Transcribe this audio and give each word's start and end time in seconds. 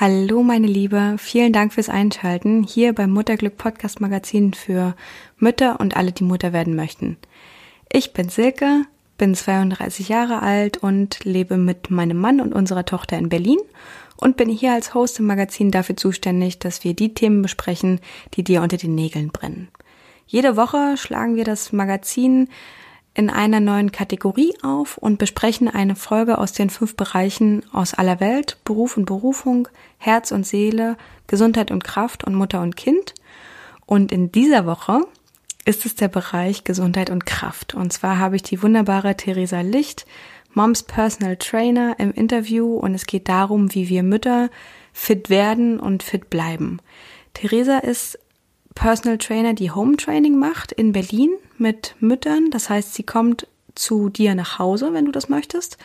Hallo 0.00 0.42
meine 0.42 0.66
Liebe, 0.66 1.16
vielen 1.18 1.52
Dank 1.52 1.74
fürs 1.74 1.90
Einschalten 1.90 2.62
hier 2.62 2.94
beim 2.94 3.10
Mutterglück 3.10 3.58
Podcast 3.58 4.00
Magazin 4.00 4.54
für 4.54 4.96
Mütter 5.36 5.78
und 5.78 5.94
alle, 5.94 6.12
die 6.12 6.24
Mutter 6.24 6.54
werden 6.54 6.74
möchten. 6.74 7.18
Ich 7.92 8.14
bin 8.14 8.30
Silke, 8.30 8.86
bin 9.18 9.34
32 9.34 10.08
Jahre 10.08 10.40
alt 10.40 10.78
und 10.78 11.22
lebe 11.26 11.58
mit 11.58 11.90
meinem 11.90 12.16
Mann 12.16 12.40
und 12.40 12.54
unserer 12.54 12.86
Tochter 12.86 13.18
in 13.18 13.28
Berlin 13.28 13.58
und 14.16 14.38
bin 14.38 14.48
hier 14.48 14.72
als 14.72 14.94
Host 14.94 15.18
im 15.18 15.26
Magazin 15.26 15.70
dafür 15.70 15.98
zuständig, 15.98 16.58
dass 16.58 16.82
wir 16.82 16.94
die 16.94 17.12
Themen 17.12 17.42
besprechen, 17.42 18.00
die 18.32 18.42
dir 18.42 18.62
unter 18.62 18.78
den 18.78 18.94
Nägeln 18.94 19.28
brennen. 19.28 19.68
Jede 20.26 20.56
Woche 20.56 20.96
schlagen 20.96 21.36
wir 21.36 21.44
das 21.44 21.74
Magazin 21.74 22.48
in 23.20 23.28
einer 23.28 23.60
neuen 23.60 23.92
Kategorie 23.92 24.54
auf 24.62 24.96
und 24.96 25.18
besprechen 25.18 25.68
eine 25.68 25.94
Folge 25.94 26.38
aus 26.38 26.52
den 26.52 26.70
fünf 26.70 26.96
Bereichen 26.96 27.62
aus 27.70 27.92
aller 27.92 28.18
Welt, 28.18 28.56
Beruf 28.64 28.96
und 28.96 29.04
Berufung, 29.04 29.68
Herz 29.98 30.32
und 30.32 30.46
Seele, 30.46 30.96
Gesundheit 31.26 31.70
und 31.70 31.84
Kraft 31.84 32.24
und 32.24 32.34
Mutter 32.34 32.62
und 32.62 32.78
Kind. 32.78 33.12
Und 33.84 34.10
in 34.10 34.32
dieser 34.32 34.64
Woche 34.64 35.02
ist 35.66 35.84
es 35.84 35.94
der 35.96 36.08
Bereich 36.08 36.64
Gesundheit 36.64 37.10
und 37.10 37.26
Kraft. 37.26 37.74
Und 37.74 37.92
zwar 37.92 38.18
habe 38.18 38.36
ich 38.36 38.42
die 38.42 38.62
wunderbare 38.62 39.14
Theresa 39.14 39.60
Licht, 39.60 40.06
Moms 40.54 40.82
Personal 40.82 41.36
Trainer, 41.36 41.96
im 41.98 42.12
Interview 42.12 42.74
und 42.74 42.94
es 42.94 43.04
geht 43.04 43.28
darum, 43.28 43.74
wie 43.74 43.90
wir 43.90 44.02
Mütter 44.02 44.48
fit 44.94 45.28
werden 45.28 45.78
und 45.78 46.02
fit 46.02 46.30
bleiben. 46.30 46.78
Theresa 47.34 47.80
ist 47.80 48.18
Personal 48.80 49.18
Trainer, 49.18 49.52
die 49.52 49.70
Home 49.70 49.98
Training 49.98 50.38
macht 50.38 50.72
in 50.72 50.92
Berlin 50.92 51.34
mit 51.58 51.94
Müttern. 52.00 52.50
Das 52.50 52.70
heißt, 52.70 52.94
sie 52.94 53.02
kommt 53.02 53.46
zu 53.74 54.08
dir 54.08 54.34
nach 54.34 54.58
Hause, 54.58 54.94
wenn 54.94 55.04
du 55.04 55.12
das 55.12 55.28
möchtest, 55.28 55.76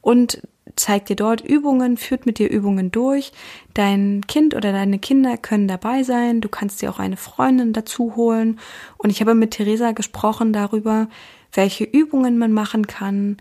und 0.00 0.40
zeigt 0.74 1.10
dir 1.10 1.16
dort 1.16 1.42
Übungen, 1.42 1.98
führt 1.98 2.24
mit 2.24 2.38
dir 2.38 2.48
Übungen 2.48 2.90
durch. 2.90 3.32
Dein 3.74 4.22
Kind 4.28 4.54
oder 4.54 4.72
deine 4.72 4.98
Kinder 4.98 5.36
können 5.36 5.68
dabei 5.68 6.04
sein. 6.04 6.40
Du 6.40 6.48
kannst 6.48 6.80
dir 6.80 6.88
auch 6.88 6.98
eine 6.98 7.18
Freundin 7.18 7.74
dazu 7.74 8.16
holen. 8.16 8.58
Und 8.96 9.10
ich 9.10 9.20
habe 9.20 9.34
mit 9.34 9.50
Theresa 9.50 9.92
gesprochen 9.92 10.54
darüber, 10.54 11.10
welche 11.52 11.84
Übungen 11.84 12.38
man 12.38 12.52
machen 12.52 12.86
kann, 12.86 13.36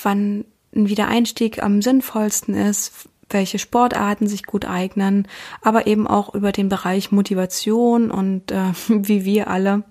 wann 0.00 0.44
ein 0.76 0.88
Wiedereinstieg 0.88 1.60
am 1.60 1.82
sinnvollsten 1.82 2.54
ist, 2.54 3.08
welche 3.34 3.58
Sportarten 3.58 4.26
sich 4.26 4.44
gut 4.44 4.64
eignen, 4.64 5.28
aber 5.60 5.86
eben 5.86 6.06
auch 6.06 6.34
über 6.34 6.52
den 6.52 6.70
Bereich 6.70 7.12
Motivation 7.12 8.10
und 8.10 8.50
äh, 8.50 8.72
wie 8.88 9.26
wir 9.26 9.48
alle 9.48 9.82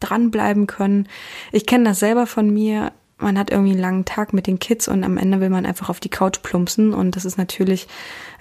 dranbleiben 0.00 0.66
können. 0.66 1.08
Ich 1.52 1.66
kenne 1.66 1.84
das 1.84 1.98
selber 1.98 2.26
von 2.26 2.50
mir. 2.50 2.92
Man 3.18 3.38
hat 3.38 3.50
irgendwie 3.50 3.72
einen 3.72 3.80
langen 3.80 4.04
Tag 4.04 4.32
mit 4.32 4.46
den 4.46 4.58
Kids 4.58 4.88
und 4.88 5.04
am 5.04 5.18
Ende 5.18 5.40
will 5.40 5.48
man 5.48 5.66
einfach 5.66 5.88
auf 5.88 6.00
die 6.00 6.08
Couch 6.08 6.42
plumpsen 6.42 6.92
und 6.92 7.14
das 7.14 7.24
ist 7.24 7.38
natürlich 7.38 7.86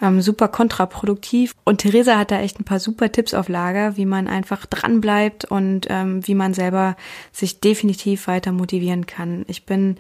ähm, 0.02 0.20
super 0.22 0.48
kontraproduktiv. 0.48 1.54
Und 1.64 1.78
Theresa 1.78 2.18
hat 2.18 2.32
da 2.32 2.40
echt 2.40 2.60
ein 2.60 2.66
paar 2.66 2.80
super 2.80 3.12
Tipps 3.12 3.34
auf 3.34 3.50
Lager, 3.50 3.98
wie 3.98 4.08
man 4.08 4.28
einfach 4.28 4.66
dranbleibt 4.66 5.46
und 5.46 5.88
ähm, 5.90 6.26
wie 6.28 6.36
man 6.36 6.54
selber 6.54 6.98
sich 7.32 7.62
definitiv 7.62 8.28
weiter 8.28 8.52
motivieren 8.52 9.06
kann. 9.06 9.46
Ich 9.48 9.66
bin 9.66 9.98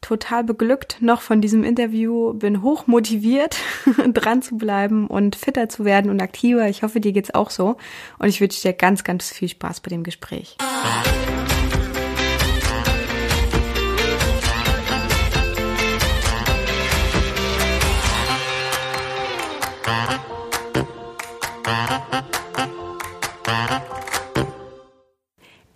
total 0.00 0.44
beglückt 0.44 0.98
noch 1.00 1.20
von 1.20 1.40
diesem 1.40 1.64
Interview, 1.64 2.32
bin 2.34 2.62
hoch 2.62 2.86
motiviert, 2.86 3.56
dran 4.12 4.42
zu 4.42 4.56
bleiben 4.56 5.06
und 5.06 5.36
fitter 5.36 5.68
zu 5.68 5.84
werden 5.84 6.10
und 6.10 6.20
aktiver. 6.20 6.68
Ich 6.68 6.82
hoffe, 6.82 7.00
dir 7.00 7.12
geht's 7.12 7.34
auch 7.34 7.50
so. 7.50 7.76
Und 8.18 8.28
ich 8.28 8.40
wünsche 8.40 8.60
dir 8.60 8.72
ganz, 8.72 9.04
ganz 9.04 9.30
viel 9.30 9.48
Spaß 9.48 9.80
bei 9.80 9.90
dem 9.90 10.02
Gespräch. 10.02 10.56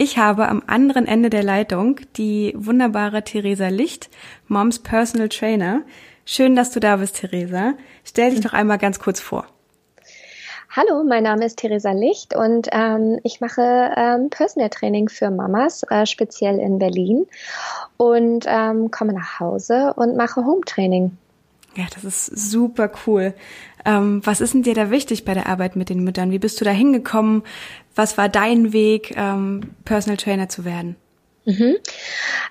Ich 0.05 0.19
habe 0.19 0.49
am 0.49 0.63
anderen 0.67 1.07
Ende 1.07 1.31
der 1.31 1.43
Leitung 1.43 1.99
die 2.19 2.53
wunderbare 2.59 3.25
Theresa 3.25 3.69
Licht, 3.69 4.11
Moms 4.49 4.81
Personal 4.81 5.31
Trainer. 5.31 5.81
Schön, 6.27 6.55
dass 6.55 6.73
du 6.73 6.79
da 6.79 6.97
bist, 6.97 7.17
Theresa. 7.17 7.73
Stell 8.05 8.33
dich 8.33 8.43
doch 8.43 8.53
einmal 8.53 8.77
ganz 8.77 8.99
kurz 8.99 9.19
vor. 9.19 9.47
Hallo, 10.69 11.05
mein 11.05 11.23
Name 11.23 11.47
ist 11.47 11.57
Theresa 11.57 11.93
Licht 11.93 12.37
und 12.37 12.69
ähm, 12.73 13.19
ich 13.23 13.41
mache 13.41 13.95
ähm, 13.97 14.29
Personal 14.29 14.69
Training 14.69 15.09
für 15.09 15.31
Mamas, 15.31 15.85
äh, 15.89 16.05
speziell 16.05 16.59
in 16.59 16.79
Berlin 16.79 17.25
und 17.97 18.45
ähm, 18.47 18.91
komme 18.91 19.15
nach 19.15 19.41
Hause 19.41 19.95
und 19.97 20.19
mache 20.19 20.45
Home 20.45 20.67
Training. 20.67 21.17
Ja, 21.77 21.87
das 21.95 22.05
ist 22.05 22.51
super 22.51 22.91
cool. 23.07 23.35
Ähm, 23.85 24.21
was 24.25 24.41
ist 24.41 24.55
denn 24.55 24.63
dir 24.63 24.75
da 24.75 24.91
wichtig 24.91 25.25
bei 25.25 25.35
der 25.35 25.47
Arbeit 25.47 25.77
mit 25.77 25.89
den 25.89 26.05
Müttern? 26.05 26.31
Wie 26.31 26.39
bist 26.39 26.61
du 26.61 26.65
da 26.65 26.71
hingekommen? 26.71 27.43
Was 27.95 28.17
war 28.17 28.29
dein 28.29 28.73
Weg, 28.73 29.15
ähm, 29.17 29.75
Personal 29.85 30.17
Trainer 30.17 30.49
zu 30.49 30.65
werden? 30.65 30.97
Mhm. 31.47 31.77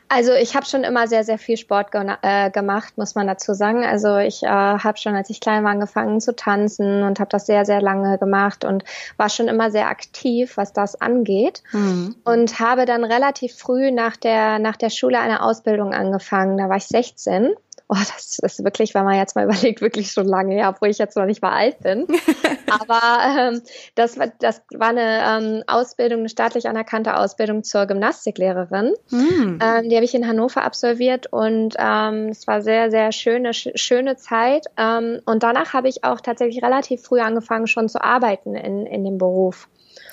Also 0.07 0.33
ich 0.33 0.55
habe 0.55 0.65
schon 0.65 0.83
immer 0.83 1.07
sehr, 1.07 1.23
sehr 1.23 1.39
viel 1.39 1.57
Sport 1.57 1.91
ge 1.91 2.05
äh, 2.21 2.51
gemacht, 2.51 2.97
muss 2.97 3.15
man 3.15 3.25
dazu 3.25 3.53
sagen. 3.53 3.83
Also 3.83 4.17
ich 4.17 4.43
äh, 4.43 4.47
habe 4.47 4.97
schon, 4.97 5.15
als 5.15 5.29
ich 5.31 5.39
klein 5.39 5.63
war, 5.63 5.71
angefangen 5.71 6.21
zu 6.21 6.35
tanzen 6.35 7.01
und 7.01 7.19
habe 7.19 7.29
das 7.29 7.47
sehr, 7.47 7.65
sehr 7.65 7.81
lange 7.81 8.19
gemacht 8.19 8.63
und 8.63 8.83
war 9.17 9.29
schon 9.29 9.47
immer 9.47 9.71
sehr 9.71 9.87
aktiv, 9.87 10.57
was 10.57 10.73
das 10.73 10.99
angeht. 11.01 11.63
Mhm. 11.71 12.15
Und 12.23 12.59
habe 12.59 12.85
dann 12.85 13.03
relativ 13.03 13.55
früh 13.55 13.91
nach 13.91 14.15
der, 14.15 14.59
nach 14.59 14.75
der 14.75 14.91
Schule 14.91 15.19
eine 15.19 15.41
Ausbildung 15.41 15.93
angefangen. 15.93 16.57
Da 16.57 16.69
war 16.69 16.77
ich 16.77 16.85
16 16.85 17.53
oh, 17.93 18.03
das 18.15 18.39
ist 18.39 18.63
wirklich, 18.63 18.93
wenn 18.93 19.05
man 19.05 19.15
jetzt 19.15 19.35
mal 19.35 19.45
überlegt, 19.49 19.81
wirklich 19.81 20.11
schon 20.11 20.27
lange 20.27 20.55
her, 20.55 20.69
obwohl 20.69 20.89
ich 20.89 20.97
jetzt 20.97 21.15
noch 21.15 21.25
nicht 21.25 21.41
mal 21.41 21.51
alt 21.51 21.79
bin. 21.79 22.07
Aber 22.69 23.01
ähm, 23.37 23.61
das, 23.95 24.17
war, 24.17 24.27
das 24.39 24.61
war 24.73 24.89
eine 24.89 25.21
ähm, 25.25 25.63
Ausbildung, 25.67 26.19
eine 26.19 26.29
staatlich 26.29 26.67
anerkannte 26.67 27.15
Ausbildung 27.17 27.63
zur 27.63 27.85
Gymnastiklehrerin. 27.85 28.93
Mm. 29.09 29.59
Ähm, 29.61 29.89
die 29.89 29.95
habe 29.95 30.05
ich 30.05 30.15
in 30.15 30.27
Hannover 30.27 30.63
absolviert 30.63 31.27
und 31.31 31.75
ähm, 31.77 32.29
es 32.29 32.47
war 32.47 32.61
sehr, 32.61 32.89
sehr 32.89 33.11
schöne, 33.11 33.53
sch 33.53 33.69
schöne 33.75 34.15
Zeit. 34.15 34.65
Ähm, 34.77 35.21
und 35.25 35.43
danach 35.43 35.73
habe 35.73 35.87
ich 35.87 36.03
auch 36.03 36.21
tatsächlich 36.21 36.63
relativ 36.63 37.03
früh 37.03 37.19
angefangen, 37.19 37.67
schon 37.67 37.89
zu 37.89 38.01
arbeiten 38.01 38.55
in, 38.55 38.85
in 38.85 39.03
dem 39.03 39.17
Beruf. 39.17 39.67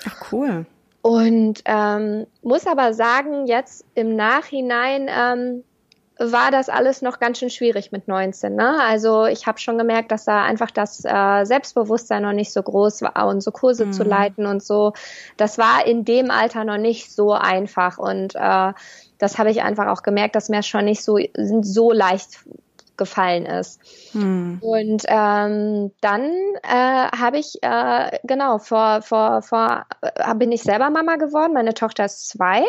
Ach, 0.07 0.31
cool. 0.31 0.65
Und 1.01 1.61
ähm, 1.65 2.27
muss 2.43 2.67
aber 2.67 2.93
sagen, 2.93 3.47
jetzt 3.47 3.85
im 3.95 4.15
Nachhinein, 4.15 5.09
ähm, 5.09 5.63
war 6.23 6.51
das 6.51 6.69
alles 6.69 7.01
noch 7.01 7.19
ganz 7.19 7.39
schön 7.39 7.49
schwierig 7.49 7.91
mit 7.91 8.07
19. 8.07 8.55
Ne? 8.55 8.79
Also 8.83 9.25
ich 9.25 9.47
habe 9.47 9.59
schon 9.59 9.77
gemerkt, 9.77 10.11
dass 10.11 10.25
da 10.25 10.43
einfach 10.43 10.71
das 10.71 11.03
äh, 11.03 11.45
Selbstbewusstsein 11.45 12.23
noch 12.23 12.33
nicht 12.33 12.53
so 12.53 12.61
groß 12.61 13.01
war 13.01 13.27
und 13.27 13.41
so 13.41 13.51
Kurse 13.51 13.87
mhm. 13.87 13.93
zu 13.93 14.03
leiten 14.03 14.45
und 14.45 14.63
so. 14.63 14.93
Das 15.37 15.57
war 15.57 15.85
in 15.85 16.05
dem 16.05 16.29
Alter 16.31 16.63
noch 16.63 16.77
nicht 16.77 17.11
so 17.11 17.33
einfach 17.33 17.97
und 17.97 18.35
äh, 18.35 18.73
das 19.17 19.37
habe 19.37 19.51
ich 19.51 19.61
einfach 19.61 19.87
auch 19.87 20.03
gemerkt, 20.03 20.35
dass 20.35 20.49
mir 20.49 20.63
schon 20.63 20.85
nicht 20.85 21.03
so 21.03 21.17
so 21.35 21.91
leicht 21.91 22.39
gefallen 22.97 23.45
ist. 23.45 23.79
Mhm. 24.13 24.59
Und 24.61 25.03
ähm, 25.07 25.91
dann 26.01 26.31
äh, 26.63 27.07
habe 27.17 27.39
ich 27.39 27.57
äh, 27.63 28.19
genau 28.23 28.59
vor 28.59 29.01
vor 29.01 29.41
vor 29.41 29.85
äh, 30.01 30.35
bin 30.35 30.51
ich 30.51 30.61
selber 30.61 30.89
Mama 30.89 31.15
geworden. 31.15 31.53
Meine 31.53 31.73
Tochter 31.73 32.05
ist 32.05 32.29
zwei. 32.29 32.63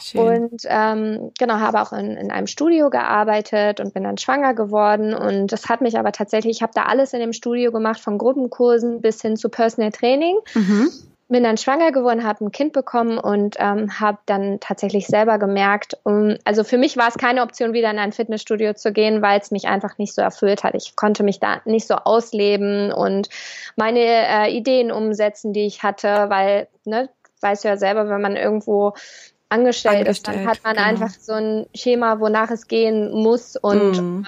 Schön. 0.00 0.44
Und 0.44 0.62
ähm, 0.66 1.32
genau, 1.38 1.54
habe 1.54 1.80
auch 1.80 1.92
in, 1.92 2.16
in 2.16 2.30
einem 2.30 2.46
Studio 2.46 2.90
gearbeitet 2.90 3.80
und 3.80 3.94
bin 3.94 4.04
dann 4.04 4.18
schwanger 4.18 4.54
geworden. 4.54 5.14
Und 5.14 5.52
das 5.52 5.68
hat 5.68 5.80
mich 5.80 5.98
aber 5.98 6.12
tatsächlich, 6.12 6.56
ich 6.56 6.62
habe 6.62 6.72
da 6.74 6.84
alles 6.84 7.12
in 7.12 7.20
dem 7.20 7.32
Studio 7.32 7.72
gemacht, 7.72 8.00
von 8.00 8.18
Gruppenkursen 8.18 9.00
bis 9.00 9.20
hin 9.20 9.36
zu 9.36 9.48
Personal 9.48 9.92
Training. 9.92 10.38
Mhm. 10.54 10.90
Bin 11.28 11.44
dann 11.44 11.58
schwanger 11.58 11.92
geworden, 11.92 12.24
habe 12.24 12.44
ein 12.44 12.50
Kind 12.50 12.72
bekommen 12.72 13.16
und 13.16 13.54
ähm, 13.60 14.00
habe 14.00 14.18
dann 14.26 14.58
tatsächlich 14.58 15.06
selber 15.06 15.38
gemerkt, 15.38 15.96
um, 16.02 16.36
also 16.44 16.64
für 16.64 16.76
mich 16.76 16.96
war 16.96 17.06
es 17.06 17.14
keine 17.14 17.42
Option, 17.42 17.72
wieder 17.72 17.88
in 17.88 18.00
ein 18.00 18.10
Fitnessstudio 18.10 18.74
zu 18.74 18.92
gehen, 18.92 19.22
weil 19.22 19.38
es 19.38 19.52
mich 19.52 19.68
einfach 19.68 19.96
nicht 19.96 20.12
so 20.12 20.22
erfüllt 20.22 20.64
hat. 20.64 20.74
Ich 20.74 20.96
konnte 20.96 21.22
mich 21.22 21.38
da 21.38 21.60
nicht 21.66 21.86
so 21.86 21.94
ausleben 21.94 22.90
und 22.90 23.28
meine 23.76 24.00
äh, 24.00 24.50
Ideen 24.50 24.90
umsetzen, 24.90 25.52
die 25.52 25.66
ich 25.66 25.84
hatte, 25.84 26.08
weil, 26.30 26.66
ne, 26.84 27.08
weißt 27.42 27.62
du 27.62 27.68
ja 27.68 27.76
selber, 27.76 28.08
wenn 28.08 28.20
man 28.20 28.34
irgendwo 28.34 28.94
angestellt, 29.50 30.06
angestellt 30.06 30.08
ist, 30.08 30.28
dann 30.28 30.46
hat 30.48 30.62
man 30.64 30.76
genau. 30.76 30.88
einfach 30.88 31.10
so 31.10 31.32
ein 31.32 31.66
Schema, 31.74 32.20
wonach 32.20 32.50
es 32.50 32.68
gehen 32.68 33.12
muss 33.12 33.56
und 33.56 33.92
mm. 33.92 34.26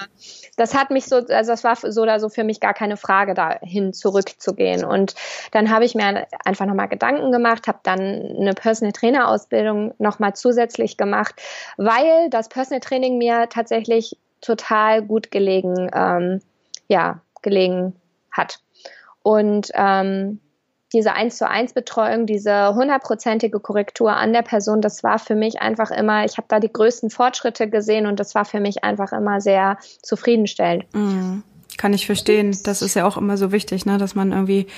das 0.57 0.75
hat 0.75 0.91
mich 0.91 1.07
so, 1.07 1.17
also 1.17 1.53
das 1.53 1.65
war 1.65 1.77
so 1.77 2.03
oder 2.03 2.21
so 2.21 2.29
für 2.29 2.45
mich 2.45 2.61
gar 2.61 2.75
keine 2.75 2.97
Frage, 2.97 3.35
dahin 3.35 3.93
zurückzugehen 3.93 4.85
und 4.85 5.15
dann 5.53 5.71
habe 5.71 5.85
ich 5.85 5.95
mir 5.95 6.27
einfach 6.45 6.67
nochmal 6.67 6.89
Gedanken 6.89 7.31
gemacht, 7.31 7.69
habe 7.69 7.79
dann 7.85 8.01
eine 8.01 8.53
Personal 8.53 8.93
Trainer 8.93 9.29
Ausbildung 9.29 9.95
nochmal 9.99 10.35
zusätzlich 10.35 10.97
gemacht, 10.97 11.41
weil 11.77 12.29
das 12.29 12.49
Personal 12.49 12.81
Training 12.81 13.17
mir 13.17 13.49
tatsächlich 13.49 14.19
total 14.41 15.03
gut 15.03 15.31
gelegen, 15.31 15.89
ähm, 15.95 16.43
ja, 16.89 17.21
gelegen 17.43 17.95
hat 18.33 18.59
und 19.23 19.71
ähm, 19.75 20.41
diese 20.93 21.13
eins 21.13 21.39
zu 21.39 21.49
eins 21.49 21.73
Betreuung, 21.73 22.27
diese 22.27 22.75
hundertprozentige 22.75 23.61
Korrektur 23.61 24.13
an 24.13 24.33
der 24.33 24.43
Person, 24.43 24.81
das 24.81 25.03
war 25.03 25.19
für 25.19 25.35
mich 25.35 25.61
einfach 25.61 25.91
immer, 25.91 26.25
ich 26.25 26.37
habe 26.37 26.47
da 26.49 26.61
die 26.61 26.73
größten 26.73 27.11
Fortschritte 27.11 27.69
gesehen 27.69 28.07
und 28.07 28.21
das 28.21 28.35
war 28.35 28.45
für 28.45 28.61
mich 28.61 28.85
einfach 28.85 29.13
immer 29.13 29.41
sehr 29.41 29.79
zufriedenstellend. 30.03 30.85
Mm. 30.95 31.41
Kann 31.83 31.95
ich 31.95 32.07
verstehen. 32.07 32.57
Das 32.63 32.81
ist 32.81 32.95
ja 32.95 33.05
auch 33.05 33.17
immer 33.17 33.37
so 33.37 33.51
wichtig, 33.51 33.87
ne, 33.87 33.99
dass 33.99 34.15
man 34.15 34.31
irgendwie 34.31 34.69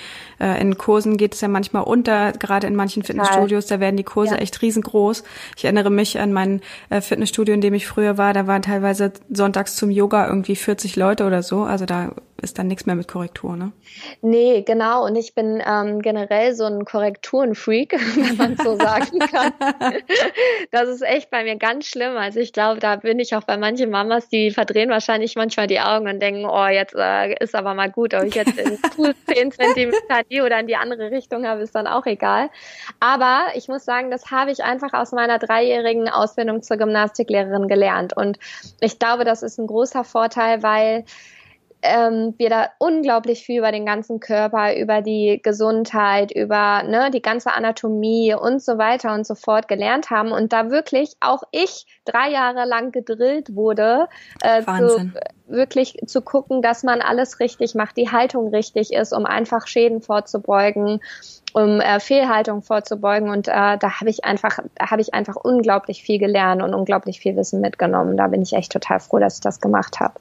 äh, 0.41 0.59
in 0.59 0.79
Kursen 0.79 1.19
geht 1.19 1.35
es 1.35 1.43
ja 1.43 1.49
manchmal 1.49 1.83
unter, 1.83 2.33
gerade 2.33 2.67
in 2.67 2.75
manchen 2.75 3.03
Fitnessstudios, 3.03 3.67
da 3.67 3.79
werden 3.79 3.99
die 3.99 4.05
Kurse 4.05 4.37
ja. 4.37 4.41
echt 4.41 4.63
riesengroß. 4.63 5.23
Ich 5.55 5.65
erinnere 5.65 5.91
mich 5.91 6.19
an 6.19 6.33
mein 6.33 6.63
äh, 6.89 7.03
Fitnessstudio, 7.03 7.53
in 7.53 7.61
dem 7.61 7.75
ich 7.75 7.87
früher 7.87 8.17
war, 8.17 8.33
da 8.33 8.47
waren 8.47 8.63
teilweise 8.63 9.13
sonntags 9.29 9.77
zum 9.77 9.91
Yoga 9.91 10.27
irgendwie 10.27 10.57
40 10.57 10.97
Leute 10.97 11.27
oder 11.27 11.43
so. 11.43 11.65
Also 11.65 11.85
da 11.85 12.15
ist 12.45 12.59
dann 12.59 12.69
nichts 12.69 12.87
mehr 12.87 12.95
mit 12.95 13.09
Korrektur, 13.09 13.57
ne? 13.57 13.73
Nee, 14.21 14.63
genau. 14.63 15.05
Und 15.05 15.17
ich 15.17 15.35
bin 15.35 15.63
ähm, 15.67 16.03
generell 16.03 16.55
so 16.55 16.65
ein 16.65 16.85
Korrekturenfreak, 16.85 17.93
wenn 18.17 18.37
man 18.37 18.57
so 18.57 18.77
sagen 18.77 19.19
kann. 19.19 19.53
das 20.71 20.89
ist 20.89 21.03
echt 21.03 21.31
bei 21.31 21.45
mir 21.45 21.57
ganz 21.57 21.87
schlimm. 21.87 22.17
Also 22.17 22.41
ich 22.41 22.53
glaube, 22.53 22.81
da 22.81 22.97
bin 22.97 23.19
ich 23.19 23.35
auch 23.35 23.45
bei 23.45 23.57
manchen 23.57 23.91
Mamas, 23.91 24.29
die 24.29 24.51
verdrehen 24.51 24.91
wahrscheinlich 24.91 25.35
manchmal 25.37 25.67
die 25.67 25.81
Augen 25.81 26.09
und 26.09 26.21
denken, 26.21 26.45
oh, 26.45 26.67
jetzt 26.67 26.94
äh, 26.95 27.35
ist 27.43 27.55
aber 27.55 27.75
mal 27.75 27.91
gut, 27.91 28.15
ob 28.15 28.25
ich 28.25 28.35
jetzt 28.35 28.59
in 28.59 28.79
Fuß 28.95 29.15
10 29.27 29.53
Zentimeter 29.53 30.23
die 30.31 30.41
oder 30.41 30.61
in 30.61 30.67
die 30.67 30.77
andere 30.77 31.11
Richtung 31.11 31.47
habe, 31.47 31.63
ist 31.63 31.75
dann 31.75 31.87
auch 31.87 32.07
egal. 32.07 32.51
Aber 33.01 33.47
ich 33.55 33.69
muss 33.69 33.85
sagen, 33.85 34.11
das 34.11 34.31
habe 34.31 34.51
ich 34.51 34.65
einfach 34.65 34.93
aus 34.93 35.13
meiner 35.13 35.39
dreijährigen 35.39 36.09
Ausbildung 36.09 36.63
zur 36.63 36.77
Gymnastiklehrerin 36.77 37.69
gelernt. 37.69 38.17
Und 38.17 38.39
ich 38.81 38.99
glaube, 38.99 39.25
das 39.25 39.43
ist 39.43 39.59
ein 39.59 39.67
großer 39.67 40.05
Vorteil, 40.05 40.63
weil 40.63 41.05
ähm, 41.85 42.35
wir 42.39 42.49
da 42.49 42.71
unglaublich 42.79 43.45
viel 43.45 43.59
über 43.59 43.71
den 43.71 43.85
ganzen 43.85 44.19
Körper, 44.19 44.75
über 44.77 45.03
die 45.03 45.41
Gesundheit, 45.43 46.33
über 46.33 46.83
ne, 46.83 47.11
die 47.13 47.21
ganze 47.21 47.53
Anatomie 47.53 48.35
und 48.35 48.63
so 48.63 48.79
weiter 48.79 49.13
und 49.13 49.27
so 49.27 49.35
fort 49.35 49.69
gelernt 49.69 50.11
haben 50.11 50.33
und 50.33 50.53
da 50.53 50.71
wirklich 50.71 51.15
auch 51.21 51.43
ich 51.53 51.87
drei 52.07 52.31
Jahre 52.31 52.67
lang 52.67 52.91
gedrillt 52.91 53.55
wurde, 53.55 54.09
äh, 54.43 54.63
zu, 54.63 55.13
wirklich 55.47 55.99
zu 56.07 56.23
gucken, 56.23 56.63
dass 56.63 56.83
man 56.83 57.03
alles 57.03 57.39
richtig 57.39 57.75
macht, 57.75 57.99
die 57.99 58.11
Haltung 58.11 58.49
richtig 58.49 58.93
ist, 58.93 59.13
um 59.13 59.27
einfach 59.27 59.67
Schäden 59.67 60.01
vorzubeugen 60.01 61.01
um 61.55 61.81
äh, 61.81 62.01
Fehlhaltung 62.01 62.63
vorzubeugen 62.63 63.31
und 63.31 63.47
äh, 63.47 63.79
da 63.79 64.01
habe 64.01 64.11
ich 64.11 64.25
einfach 64.25 64.59
da 64.75 64.91
habe 64.91 65.01
ich 65.01 65.15
einfach 65.15 65.37
unglaublich 65.37 66.03
viel 66.03 66.19
gelernt 66.19 66.63
und 66.63 66.75
unglaublich 66.75 67.21
viel 67.21 67.37
Wissen 67.37 67.61
mitgenommen. 67.61 68.17
Da 68.17 68.27
bin 68.27 68.43
ich 68.43 68.55
echt 68.55 68.73
total 68.73 68.99
froh, 68.99 69.21
dass 69.21 69.37
ich 69.37 69.41
das 69.41 69.61
gemacht 69.61 70.01
habe. 70.01 70.15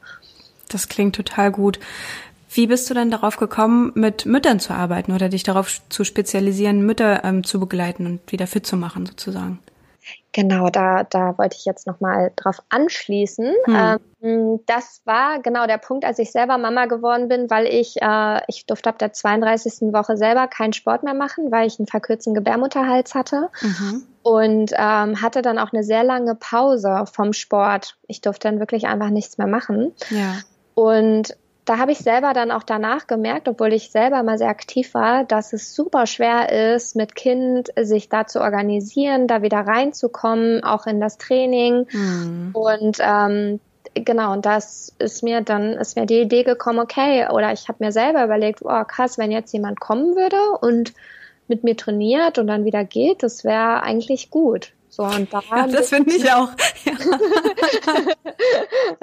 Das 0.69 0.89
klingt 0.89 1.15
total 1.15 1.51
gut. 1.51 1.79
Wie 2.49 2.67
bist 2.67 2.89
du 2.89 2.93
denn 2.93 3.09
darauf 3.09 3.37
gekommen, 3.37 3.91
mit 3.95 4.25
Müttern 4.27 4.59
zu 4.59 4.73
arbeiten 4.73 5.11
oder 5.11 5.27
dich 5.29 5.43
darauf 5.43 5.81
zu 5.89 6.03
spezialisieren, 6.03 6.85
Mütter 6.85 7.23
ähm, 7.23 7.43
zu 7.43 7.59
begleiten 7.59 8.05
und 8.05 8.31
wieder 8.31 8.45
fit 8.45 8.67
zu 8.67 8.77
machen, 8.77 9.05
sozusagen? 9.07 9.59
Genau, 10.33 10.69
da, 10.69 11.03
da 11.03 11.37
wollte 11.37 11.55
ich 11.57 11.65
jetzt 11.65 11.87
nochmal 11.87 12.31
drauf 12.35 12.57
anschließen. 12.69 13.53
Hm. 13.65 13.99
Ähm, 14.21 14.59
das 14.65 15.01
war 15.05 15.39
genau 15.39 15.67
der 15.67 15.77
Punkt, 15.77 16.05
als 16.05 16.17
ich 16.19 16.31
selber 16.31 16.57
Mama 16.57 16.85
geworden 16.87 17.27
bin, 17.27 17.49
weil 17.49 17.67
ich, 17.67 18.01
äh, 18.01 18.41
ich 18.47 18.65
durfte 18.65 18.89
ab 18.89 18.97
der 18.97 19.13
32. 19.13 19.93
Woche 19.93 20.17
selber 20.17 20.47
keinen 20.47 20.73
Sport 20.73 21.03
mehr 21.03 21.13
machen, 21.13 21.51
weil 21.51 21.67
ich 21.67 21.79
einen 21.79 21.87
verkürzten 21.87 22.33
Gebärmutterhals 22.33 23.13
hatte. 23.13 23.49
Mhm. 23.61 24.03
Und 24.23 24.71
ähm, 24.75 25.21
hatte 25.21 25.41
dann 25.41 25.59
auch 25.59 25.73
eine 25.73 25.83
sehr 25.83 26.03
lange 26.03 26.35
Pause 26.35 27.03
vom 27.11 27.33
Sport. 27.33 27.97
Ich 28.07 28.21
durfte 28.21 28.47
dann 28.47 28.59
wirklich 28.59 28.87
einfach 28.87 29.09
nichts 29.09 29.37
mehr 29.37 29.47
machen. 29.47 29.91
Ja. 30.09 30.37
Und 30.75 31.35
da 31.65 31.77
habe 31.77 31.93
ich 31.93 31.99
selber 31.99 32.33
dann 32.33 32.51
auch 32.51 32.63
danach 32.63 33.07
gemerkt, 33.07 33.47
obwohl 33.47 33.73
ich 33.73 33.91
selber 33.91 34.21
mal 34.23 34.37
sehr 34.37 34.49
aktiv 34.49 34.93
war, 34.93 35.23
dass 35.23 35.53
es 35.53 35.73
super 35.73 36.05
schwer 36.07 36.73
ist, 36.73 36.95
mit 36.95 37.15
Kind 37.15 37.69
sich 37.79 38.09
da 38.09 38.27
zu 38.27 38.41
organisieren, 38.41 39.27
da 39.27 39.41
wieder 39.41 39.59
reinzukommen, 39.59 40.63
auch 40.63 40.87
in 40.87 40.99
das 40.99 41.17
Training. 41.17 41.87
Mhm. 41.91 42.49
Und 42.53 42.97
ähm, 42.99 43.59
genau, 43.93 44.33
und 44.33 44.45
das 44.45 44.93
ist 44.99 45.23
mir 45.23 45.41
dann, 45.41 45.73
ist 45.73 45.95
mir 45.95 46.05
die 46.05 46.21
Idee 46.21 46.43
gekommen, 46.43 46.79
okay, 46.79 47.27
oder 47.31 47.53
ich 47.53 47.69
habe 47.69 47.83
mir 47.83 47.91
selber 47.91 48.25
überlegt, 48.25 48.59
oh 48.63 48.83
krass, 48.83 49.17
wenn 49.17 49.31
jetzt 49.31 49.53
jemand 49.53 49.79
kommen 49.79 50.15
würde 50.15 50.37
und 50.59 50.93
mit 51.47 51.63
mir 51.63 51.77
trainiert 51.77 52.39
und 52.39 52.47
dann 52.47 52.65
wieder 52.65 52.83
geht, 52.83 53.23
das 53.23 53.43
wäre 53.43 53.83
eigentlich 53.83 54.29
gut. 54.29 54.73
So, 54.89 55.03
und 55.03 55.33
da 55.33 55.41
ja, 55.49 55.67
das 55.67 55.89
finde 55.89 56.13
ich 56.13 56.31
auch. 56.31 56.49
Ja. 56.85 58.22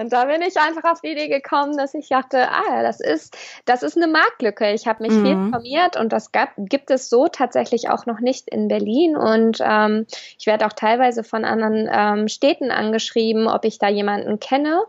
Und 0.01 0.13
da 0.13 0.25
bin 0.25 0.41
ich 0.41 0.57
einfach 0.57 0.91
auf 0.91 1.01
die 1.03 1.13
Idee 1.13 1.29
gekommen, 1.29 1.77
dass 1.77 1.95
ich 1.95 2.09
dachte, 2.09 2.49
ah, 2.49 2.83
das 2.83 3.01
ist, 3.01 3.37
das 3.67 3.83
ist 3.83 3.97
eine 3.97 4.07
Marktlücke. 4.07 4.73
Ich 4.73 4.87
habe 4.87 5.03
mich 5.03 5.13
mhm. 5.13 5.23
viel 5.23 5.33
informiert 5.33 5.97
und 5.97 6.13
das 6.13 6.33
gab, 6.33 6.51
gibt 6.57 6.91
es 6.91 7.11
so 7.11 7.29
tatsächlich 7.29 7.91
auch 7.91 8.07
noch 8.07 8.21
nicht 8.21 8.49
in 8.49 8.69
Berlin. 8.69 9.17
Und 9.17 9.59
ähm, 9.61 10.07
ich 10.39 10.47
werde 10.47 10.67
auch 10.67 10.73
teilweise 10.73 11.23
von 11.23 11.45
anderen 11.45 11.89
ähm, 11.93 12.29
Städten 12.29 12.71
angeschrieben, 12.71 13.47
ob 13.47 13.65
ich 13.65 13.79
da 13.79 13.89
jemanden 13.89 14.41
kenne. 14.41 14.81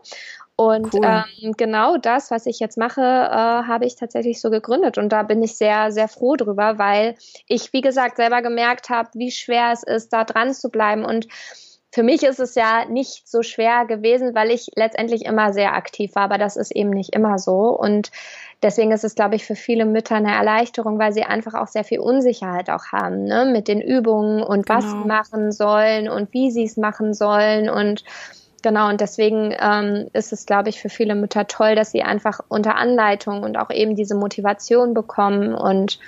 Und 0.56 0.94
cool. 0.94 1.04
ähm, 1.04 1.52
genau 1.56 1.96
das, 1.96 2.30
was 2.30 2.46
ich 2.46 2.60
jetzt 2.60 2.78
mache, 2.78 3.00
äh, 3.00 3.04
habe 3.04 3.84
ich 3.84 3.96
tatsächlich 3.96 4.40
so 4.40 4.48
gegründet. 4.48 4.96
Und 4.96 5.10
da 5.10 5.22
bin 5.24 5.42
ich 5.42 5.56
sehr, 5.56 5.92
sehr 5.92 6.08
froh 6.08 6.36
drüber, 6.36 6.78
weil 6.78 7.16
ich, 7.48 7.72
wie 7.72 7.80
gesagt, 7.80 8.16
selber 8.16 8.42
gemerkt 8.42 8.88
habe, 8.88 9.10
wie 9.14 9.30
schwer 9.30 9.72
es 9.72 9.82
ist, 9.82 10.12
da 10.12 10.24
dran 10.24 10.54
zu 10.54 10.70
bleiben. 10.70 11.04
Und 11.04 11.26
für 11.94 12.02
mich 12.02 12.22
ist 12.22 12.40
es 12.40 12.54
ja 12.54 12.86
nicht 12.86 13.28
so 13.28 13.42
schwer 13.42 13.84
gewesen, 13.84 14.34
weil 14.34 14.50
ich 14.50 14.70
letztendlich 14.76 15.26
immer 15.26 15.52
sehr 15.52 15.74
aktiv 15.74 16.14
war, 16.14 16.22
aber 16.22 16.38
das 16.38 16.56
ist 16.56 16.74
eben 16.74 16.88
nicht 16.88 17.14
immer 17.14 17.38
so. 17.38 17.68
Und 17.78 18.10
deswegen 18.62 18.92
ist 18.92 19.04
es, 19.04 19.14
glaube 19.14 19.34
ich, 19.34 19.44
für 19.44 19.56
viele 19.56 19.84
Mütter 19.84 20.14
eine 20.14 20.34
Erleichterung, 20.34 20.98
weil 20.98 21.12
sie 21.12 21.24
einfach 21.24 21.52
auch 21.52 21.66
sehr 21.66 21.84
viel 21.84 22.00
Unsicherheit 22.00 22.70
auch 22.70 22.86
haben, 22.92 23.24
ne? 23.24 23.44
mit 23.44 23.68
den 23.68 23.82
Übungen 23.82 24.42
und 24.42 24.64
genau. 24.64 24.78
was 24.78 24.90
sie 24.90 25.06
machen 25.06 25.52
sollen 25.52 26.08
und 26.08 26.32
wie 26.32 26.50
sie 26.50 26.64
es 26.64 26.76
machen 26.76 27.14
sollen 27.14 27.68
und 27.68 28.04
Genau, 28.64 28.88
und 28.88 29.00
deswegen 29.00 29.52
ähm, 29.58 30.06
ist 30.12 30.32
es, 30.32 30.46
glaube 30.46 30.68
ich, 30.68 30.80
für 30.80 30.88
viele 30.88 31.16
Mütter 31.16 31.48
toll, 31.48 31.74
dass 31.74 31.90
sie 31.90 32.04
einfach 32.04 32.38
unter 32.46 32.76
Anleitung 32.76 33.42
und 33.42 33.58
auch 33.58 33.70
eben 33.70 33.96
diese 33.96 34.14
Motivation 34.14 34.94
bekommen. 34.94 35.52
Und 35.52 35.98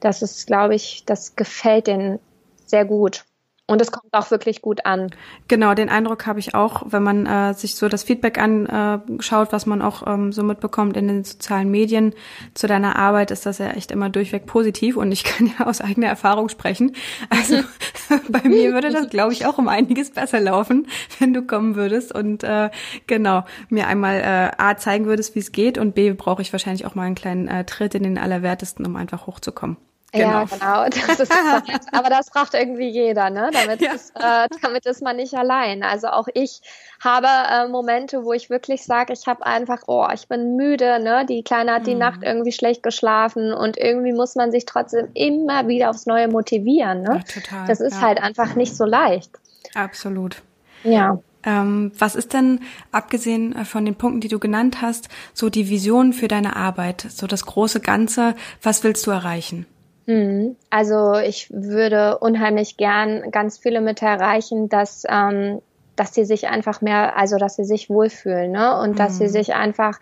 das 0.00 0.20
ist, 0.20 0.48
glaube 0.48 0.74
ich, 0.74 1.04
das 1.06 1.36
gefällt 1.36 1.86
denen 1.86 2.18
sehr 2.66 2.84
gut. 2.84 3.24
Und 3.66 3.80
es 3.80 3.90
kommt 3.90 4.12
auch 4.12 4.30
wirklich 4.30 4.60
gut 4.60 4.84
an. 4.84 5.10
Genau, 5.48 5.72
den 5.72 5.88
Eindruck 5.88 6.26
habe 6.26 6.38
ich 6.38 6.54
auch, 6.54 6.82
wenn 6.84 7.02
man 7.02 7.24
äh, 7.24 7.54
sich 7.54 7.76
so 7.76 7.88
das 7.88 8.04
Feedback 8.04 8.38
anschaut, 8.38 9.52
was 9.52 9.64
man 9.64 9.80
auch 9.80 10.06
ähm, 10.06 10.32
so 10.32 10.42
mitbekommt 10.42 10.98
in 10.98 11.08
den 11.08 11.24
sozialen 11.24 11.70
Medien 11.70 12.12
zu 12.52 12.66
deiner 12.66 12.96
Arbeit, 12.96 13.30
ist 13.30 13.46
das 13.46 13.56
ja 13.56 13.70
echt 13.70 13.90
immer 13.90 14.10
durchweg 14.10 14.44
positiv 14.44 14.98
und 14.98 15.10
ich 15.12 15.24
kann 15.24 15.50
ja 15.58 15.66
aus 15.66 15.80
eigener 15.80 16.08
Erfahrung 16.08 16.50
sprechen. 16.50 16.94
Also 17.30 17.56
bei 18.28 18.46
mir 18.46 18.74
würde 18.74 18.90
das, 18.90 19.08
glaube 19.08 19.32
ich, 19.32 19.46
auch 19.46 19.56
um 19.56 19.68
einiges 19.68 20.10
besser 20.10 20.40
laufen, 20.40 20.86
wenn 21.18 21.32
du 21.32 21.40
kommen 21.40 21.74
würdest 21.74 22.14
und 22.14 22.44
äh, 22.44 22.68
genau 23.06 23.46
mir 23.70 23.86
einmal 23.86 24.20
äh, 24.20 24.62
A 24.62 24.76
zeigen 24.76 25.06
würdest, 25.06 25.34
wie 25.36 25.40
es 25.40 25.52
geht 25.52 25.78
und 25.78 25.94
B 25.94 26.12
brauche 26.12 26.42
ich 26.42 26.52
wahrscheinlich 26.52 26.84
auch 26.84 26.94
mal 26.94 27.04
einen 27.04 27.14
kleinen 27.14 27.48
äh, 27.48 27.64
Tritt 27.64 27.94
in 27.94 28.02
den 28.02 28.18
Allerwertesten, 28.18 28.84
um 28.84 28.96
einfach 28.96 29.26
hochzukommen. 29.26 29.78
Genau. 30.14 30.44
Ja, 30.44 30.44
genau. 30.44 31.06
Das 31.06 31.20
ist, 31.20 31.32
aber 31.92 32.08
das 32.08 32.30
braucht 32.30 32.54
irgendwie 32.54 32.88
jeder, 32.88 33.30
ne? 33.30 33.50
Damit, 33.52 33.80
ja. 33.80 33.92
ist, 33.92 34.14
äh, 34.14 34.48
damit 34.62 34.86
ist 34.86 35.02
man 35.02 35.16
nicht 35.16 35.34
allein. 35.34 35.82
Also 35.82 36.08
auch 36.08 36.28
ich 36.34 36.60
habe 37.02 37.26
äh, 37.26 37.68
Momente, 37.68 38.24
wo 38.24 38.32
ich 38.32 38.48
wirklich 38.48 38.84
sage, 38.84 39.12
ich 39.12 39.26
habe 39.26 39.44
einfach, 39.44 39.82
oh, 39.88 40.06
ich 40.14 40.28
bin 40.28 40.56
müde, 40.56 41.00
ne? 41.02 41.26
Die 41.26 41.42
Kleine 41.42 41.74
hat 41.74 41.86
die 41.86 41.94
mhm. 41.94 42.00
Nacht 42.00 42.20
irgendwie 42.22 42.52
schlecht 42.52 42.82
geschlafen 42.82 43.52
und 43.52 43.76
irgendwie 43.76 44.12
muss 44.12 44.36
man 44.36 44.52
sich 44.52 44.66
trotzdem 44.66 45.08
immer 45.14 45.66
wieder 45.66 45.90
aufs 45.90 46.06
Neue 46.06 46.28
motivieren, 46.28 47.02
ne? 47.02 47.22
Ja, 47.26 47.40
total. 47.40 47.66
Das 47.66 47.80
ist 47.80 47.94
ja. 47.94 48.00
halt 48.02 48.22
einfach 48.22 48.54
nicht 48.54 48.76
so 48.76 48.84
leicht. 48.84 49.30
Absolut. 49.74 50.42
Ja. 50.84 51.18
Ähm, 51.42 51.92
was 51.98 52.14
ist 52.14 52.32
denn, 52.32 52.60
abgesehen 52.92 53.54
äh, 53.54 53.64
von 53.64 53.84
den 53.84 53.96
Punkten, 53.96 54.20
die 54.20 54.28
du 54.28 54.38
genannt 54.38 54.80
hast, 54.80 55.08
so 55.34 55.50
die 55.50 55.68
Vision 55.68 56.12
für 56.12 56.28
deine 56.28 56.56
Arbeit, 56.56 57.04
so 57.08 57.26
das 57.26 57.44
große 57.44 57.80
Ganze, 57.80 58.34
was 58.62 58.84
willst 58.84 59.06
du 59.06 59.10
erreichen? 59.10 59.66
Mhm. 60.06 60.56
Also 60.70 61.14
ich 61.14 61.50
würde 61.50 62.18
unheimlich 62.18 62.76
gern 62.76 63.30
ganz 63.30 63.58
viele 63.58 63.80
mit 63.80 64.02
erreichen, 64.02 64.68
dass 64.68 65.04
ähm, 65.08 65.60
dass 65.96 66.14
sie 66.14 66.24
sich 66.24 66.48
einfach 66.48 66.80
mehr, 66.80 67.16
also 67.16 67.36
dass 67.36 67.56
sie 67.56 67.64
sich 67.64 67.88
wohlfühlen, 67.88 68.50
ne? 68.50 68.78
Und 68.80 68.92
mhm. 68.92 68.96
dass 68.96 69.18
sie 69.18 69.24
mhm. 69.24 69.30
sich 69.30 69.54
einfach 69.54 70.00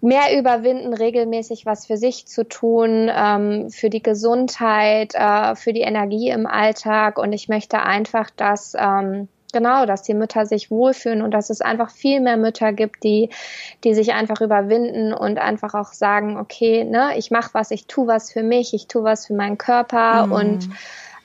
mehr 0.00 0.38
überwinden, 0.38 0.94
regelmäßig 0.94 1.66
was 1.66 1.86
für 1.86 1.96
sich 1.96 2.26
zu 2.26 2.48
tun, 2.48 3.10
ähm, 3.14 3.70
für 3.70 3.90
die 3.90 4.02
Gesundheit, 4.02 5.14
äh, 5.14 5.54
für 5.54 5.72
die 5.72 5.82
Energie 5.82 6.30
im 6.30 6.46
Alltag. 6.46 7.18
Und 7.18 7.32
ich 7.32 7.48
möchte 7.48 7.82
einfach, 7.82 8.30
dass 8.30 8.74
ähm, 8.78 9.28
Genau, 9.52 9.86
dass 9.86 10.02
die 10.02 10.14
Mütter 10.14 10.46
sich 10.46 10.70
wohlfühlen 10.70 11.22
und 11.22 11.32
dass 11.32 11.50
es 11.50 11.60
einfach 11.60 11.90
viel 11.90 12.20
mehr 12.20 12.36
Mütter 12.36 12.72
gibt, 12.72 13.02
die, 13.02 13.30
die 13.84 13.94
sich 13.94 14.12
einfach 14.12 14.40
überwinden 14.40 15.12
und 15.12 15.38
einfach 15.38 15.74
auch 15.74 15.92
sagen, 15.92 16.38
okay, 16.38 16.84
ne, 16.84 17.16
ich 17.16 17.30
mache 17.30 17.50
was, 17.52 17.70
ich 17.70 17.86
tu 17.86 18.06
was 18.06 18.32
für 18.32 18.42
mich, 18.42 18.74
ich 18.74 18.86
tu 18.86 19.02
was 19.02 19.26
für 19.26 19.34
meinen 19.34 19.58
Körper 19.58 20.26
mhm. 20.26 20.32
und 20.32 20.68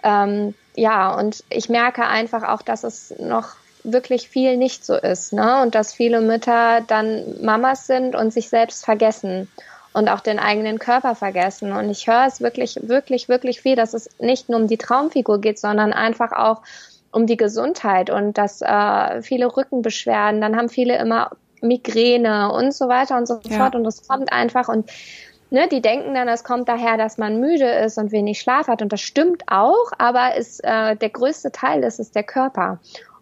ähm, 0.04 0.54
ja, 0.76 1.16
und 1.16 1.44
ich 1.50 1.70
merke 1.70 2.06
einfach 2.06 2.44
auch, 2.44 2.62
dass 2.62 2.84
es 2.84 3.14
noch 3.20 3.56
wirklich 3.84 4.30
viel 4.30 4.58
nicht 4.58 4.86
so 4.86 4.96
ist, 4.96 5.34
ne? 5.34 5.62
Und 5.62 5.76
dass 5.76 5.94
viele 5.94 6.22
Mütter 6.22 6.82
dann 6.82 7.24
Mamas 7.42 7.88
sind 7.88 8.16
und 8.16 8.34
sich 8.34 8.50
selbst 8.50 8.84
vergessen 8.84 9.48
und 9.94 10.10
auch 10.10 10.20
den 10.20 10.40
eigenen 10.40 10.80
Körper 10.80 11.16
vergessen. 11.16 11.72
Und 11.72 11.90
ich 11.90 12.08
höre 12.08 12.26
es 12.28 12.42
wirklich, 12.42 12.78
wirklich, 12.84 13.30
wirklich 13.30 13.62
viel, 13.62 13.76
dass 13.76 13.94
es 13.94 14.10
nicht 14.20 14.50
nur 14.50 14.60
um 14.60 14.68
die 14.68 14.78
Traumfigur 14.78 15.40
geht, 15.40 15.58
sondern 15.60 15.94
einfach 15.94 16.32
auch 16.34 16.62
um 17.16 17.26
die 17.28 17.38
Gesundheit 17.38 18.10
und 18.10 18.38
dass 18.38 18.62
äh, 18.62 19.22
viele 19.22 19.56
Rückenbeschwerden, 19.56 20.42
dann 20.42 20.58
haben 20.58 20.68
viele 20.68 20.98
immer 20.98 21.32
Migräne 21.62 22.52
und 22.52 22.74
so 22.74 22.90
weiter 22.90 23.18
und 23.18 23.26
so 23.28 23.40
ja. 23.44 23.58
fort. 23.58 23.76
Und 23.76 23.86
das 23.86 24.06
kommt 24.06 24.34
einfach 24.34 24.68
und 24.68 24.90
ne, 25.50 25.68
die 25.72 25.82
denken 25.82 26.14
dann, 26.14 26.28
es 26.28 26.44
kommt 26.44 26.68
daher, 26.68 26.98
dass 26.98 27.18
man 27.18 27.40
müde 27.40 27.70
ist 27.70 27.98
und 27.98 28.12
wenig 28.12 28.42
Schlaf 28.42 28.68
hat. 28.68 28.82
Und 28.82 28.92
das 28.92 29.00
stimmt 29.00 29.44
auch, 29.48 29.92
aber 29.98 30.36
ist, 30.36 30.62
äh, 30.64 30.98
der 30.98 31.10
größte 31.10 31.54
Teil 31.54 31.84
ist, 31.84 32.00
ist 32.00 32.16
der 32.16 32.24
Körper. 32.24 32.80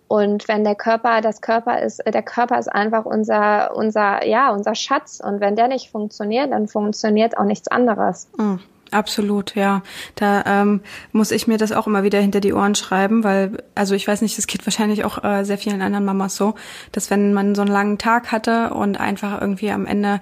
Und 0.07 0.47
wenn 0.47 0.63
der 0.63 0.75
Körper, 0.75 1.21
das 1.21 1.41
Körper 1.41 1.81
ist, 1.81 1.99
äh, 1.99 2.11
der 2.11 2.23
Körper 2.23 2.57
ist 2.57 2.71
einfach 2.71 3.05
unser, 3.05 3.75
unser, 3.75 4.25
ja, 4.25 4.51
unser 4.51 4.73
Schatz. 4.73 5.21
Und 5.23 5.39
wenn 5.39 5.55
der 5.55 5.67
nicht 5.67 5.91
funktioniert, 5.91 6.51
dann 6.51 6.67
funktioniert 6.67 7.37
auch 7.37 7.45
nichts 7.45 7.67
anderes. 7.67 8.27
Mhm. 8.37 8.59
Absolut, 8.93 9.55
ja. 9.55 9.81
Da 10.15 10.43
ähm, 10.45 10.81
muss 11.11 11.31
ich 11.31 11.47
mir 11.47 11.57
das 11.57 11.71
auch 11.71 11.87
immer 11.87 12.03
wieder 12.03 12.19
hinter 12.19 12.39
die 12.39 12.53
Ohren 12.53 12.75
schreiben, 12.75 13.23
weil, 13.23 13.63
also 13.75 13.95
ich 13.95 14.07
weiß 14.07 14.21
nicht, 14.21 14.37
das 14.37 14.47
geht 14.47 14.65
wahrscheinlich 14.65 15.03
auch 15.03 15.23
äh, 15.23 15.43
sehr 15.43 15.57
vielen 15.57 15.81
anderen 15.81 16.05
Mamas 16.05 16.35
so, 16.35 16.55
dass 16.91 17.09
wenn 17.09 17.33
man 17.33 17.55
so 17.55 17.61
einen 17.61 17.71
langen 17.71 17.97
Tag 17.97 18.31
hatte 18.31 18.73
und 18.73 18.99
einfach 18.99 19.41
irgendwie 19.41 19.71
am 19.71 19.85
Ende 19.85 20.21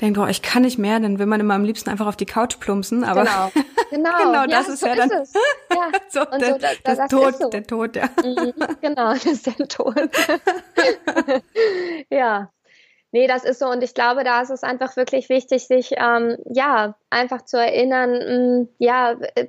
denkt, 0.00 0.18
oh, 0.18 0.26
ich 0.26 0.42
kann 0.42 0.62
nicht 0.62 0.78
mehr, 0.78 1.00
dann 1.00 1.18
will 1.18 1.26
man 1.26 1.40
immer 1.40 1.54
am 1.54 1.64
liebsten 1.64 1.90
einfach 1.90 2.06
auf 2.06 2.16
die 2.16 2.26
Couch 2.26 2.58
plumpsen. 2.58 3.04
Aber 3.04 3.24
genau, 3.24 3.50
genau, 3.90 4.18
genau 4.18 4.40
ja, 4.40 4.46
das 4.46 4.68
ist 4.68 4.80
so 4.80 4.86
ja 4.86 4.94
dann 4.94 5.10
ist 5.10 5.36
ja. 5.70 5.90
so, 6.08 6.30
und 6.30 6.40
der, 6.40 6.52
so, 6.52 6.58
das, 6.58 6.76
das, 6.84 6.98
das 6.98 7.10
Tod, 7.10 7.38
so. 7.38 7.50
der 7.50 7.66
Tod, 7.66 7.96
ja. 7.96 8.08
Mhm, 8.22 8.52
genau, 8.80 9.12
das 9.12 9.26
ist 9.26 9.46
der 9.46 9.68
Tod. 9.68 9.96
ja. 12.10 12.50
Nee, 13.12 13.28
das 13.28 13.44
ist 13.44 13.60
so 13.60 13.66
und 13.66 13.82
ich 13.82 13.94
glaube, 13.94 14.24
da 14.24 14.42
ist 14.42 14.50
es 14.50 14.62
einfach 14.62 14.96
wirklich 14.96 15.28
wichtig, 15.28 15.66
sich 15.66 15.92
ähm, 15.96 16.36
ja 16.44 16.96
einfach 17.16 17.42
zu 17.42 17.56
erinnern, 17.56 18.12
mh, 18.12 18.26
hm, 18.26 18.68
ja, 18.78 19.12
äh, 19.34 19.46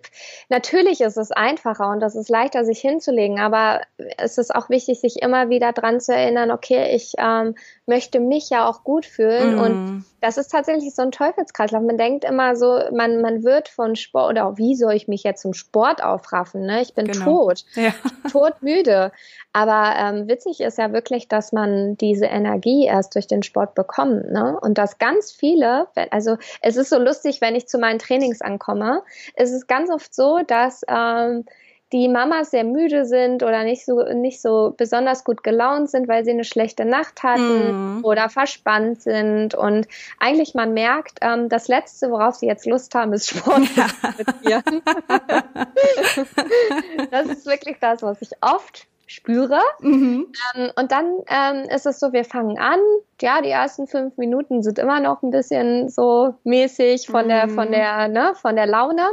natürlich 0.49 1.01
ist 1.01 1.17
es 1.17 1.31
einfacher 1.31 1.89
und 1.89 1.99
das 1.99 2.15
ist 2.15 2.29
leichter, 2.29 2.65
sich 2.65 2.79
hinzulegen, 2.79 3.39
aber 3.39 3.81
es 4.17 4.37
ist 4.37 4.55
auch 4.55 4.69
wichtig, 4.69 4.99
sich 5.01 5.21
immer 5.21 5.49
wieder 5.49 5.73
dran 5.73 5.99
zu 5.99 6.13
erinnern, 6.13 6.51
okay, 6.51 6.95
ich 6.95 7.13
ähm, 7.17 7.55
möchte 7.85 8.19
mich 8.19 8.49
ja 8.49 8.67
auch 8.67 8.83
gut 8.83 9.05
fühlen 9.05 9.55
mm. 9.55 9.59
und 9.59 10.05
das 10.19 10.37
ist 10.37 10.49
tatsächlich 10.49 10.95
so 10.95 11.03
ein 11.03 11.11
Teufelskreislauf. 11.11 11.83
Man 11.83 11.97
denkt 11.97 12.25
immer 12.25 12.55
so, 12.55 12.79
man, 12.91 13.21
man 13.21 13.43
wird 13.43 13.69
von 13.69 13.95
Sport 13.95 14.31
oder 14.31 14.57
wie 14.57 14.75
soll 14.75 14.93
ich 14.93 15.07
mich 15.07 15.23
jetzt 15.23 15.41
zum 15.41 15.53
Sport 15.53 16.03
aufraffen? 16.03 16.65
Ne? 16.65 16.81
Ich 16.81 16.95
bin 16.95 17.05
genau. 17.07 17.25
tot, 17.25 17.65
ja. 17.75 17.93
todmüde. 18.31 19.11
Aber 19.53 19.95
ähm, 19.97 20.27
witzig 20.27 20.59
ist 20.61 20.77
ja 20.77 20.91
wirklich, 20.91 21.27
dass 21.27 21.51
man 21.51 21.97
diese 21.97 22.25
Energie 22.25 22.85
erst 22.85 23.15
durch 23.15 23.27
den 23.27 23.43
Sport 23.43 23.75
bekommt. 23.75 24.31
Ne? 24.31 24.57
Und 24.59 24.77
dass 24.77 24.97
ganz 24.97 25.31
viele, 25.31 25.87
also 26.11 26.37
es 26.61 26.77
ist 26.77 26.89
so 26.89 26.97
lustig, 26.99 27.41
wenn 27.41 27.55
ich 27.55 27.56
zu 27.65 27.79
meinen 27.79 27.99
Trainings 27.99 28.41
ankomme, 28.41 29.03
es 29.35 29.51
ist 29.51 29.67
ganz 29.67 29.89
oft 29.89 30.13
so, 30.13 30.41
dass 30.45 30.83
ähm, 30.87 31.45
die 31.93 32.09
Mamas 32.09 32.51
sehr 32.51 32.65
müde 32.65 33.05
sind 33.05 33.43
oder 33.43 33.63
nicht 33.63 33.85
so 33.85 34.03
nicht 34.03 34.41
so 34.41 34.73
besonders 34.75 35.23
gut 35.23 35.41
gelaunt 35.41 35.89
sind, 35.89 36.09
weil 36.09 36.25
sie 36.25 36.31
eine 36.31 36.43
schlechte 36.43 36.83
Nacht 36.83 37.23
hatten 37.23 37.99
mm. 37.99 38.05
oder 38.05 38.29
verspannt 38.29 39.01
sind 39.01 39.55
und 39.55 39.87
eigentlich 40.19 40.53
man 40.53 40.73
merkt, 40.73 41.19
ähm, 41.21 41.47
das 41.47 41.69
letzte, 41.69 42.11
worauf 42.11 42.35
sie 42.35 42.47
jetzt 42.47 42.65
Lust 42.65 42.93
haben, 42.93 43.13
ist 43.13 43.29
Sport 43.29 43.69
ja. 43.75 43.87
mit 44.17 44.45
mir. 44.45 44.63
das 47.11 47.27
ist 47.27 47.45
wirklich 47.45 47.77
das, 47.79 48.01
was 48.01 48.21
ich 48.21 48.31
oft 48.41 48.87
spüre. 49.07 49.59
Mhm. 49.79 50.27
Ähm, 50.55 50.71
und 50.75 50.91
dann 50.91 51.17
ähm, 51.27 51.69
ist 51.69 51.85
es 51.85 51.99
so, 51.99 52.13
wir 52.13 52.25
fangen 52.25 52.59
an. 52.59 52.79
Ja, 53.21 53.41
die 53.41 53.49
ersten 53.49 53.87
fünf 53.87 54.17
Minuten 54.17 54.61
sind 54.61 54.77
immer 54.77 54.99
noch 54.99 55.23
ein 55.23 55.31
bisschen 55.31 55.89
so 55.89 56.35
mäßig 56.43 57.07
von 57.07 57.25
mhm. 57.25 57.29
der, 57.29 57.49
von 57.49 57.71
der, 57.71 58.07
ne, 58.09 58.33
von 58.35 58.55
der 58.55 58.67
Laune. 58.67 59.03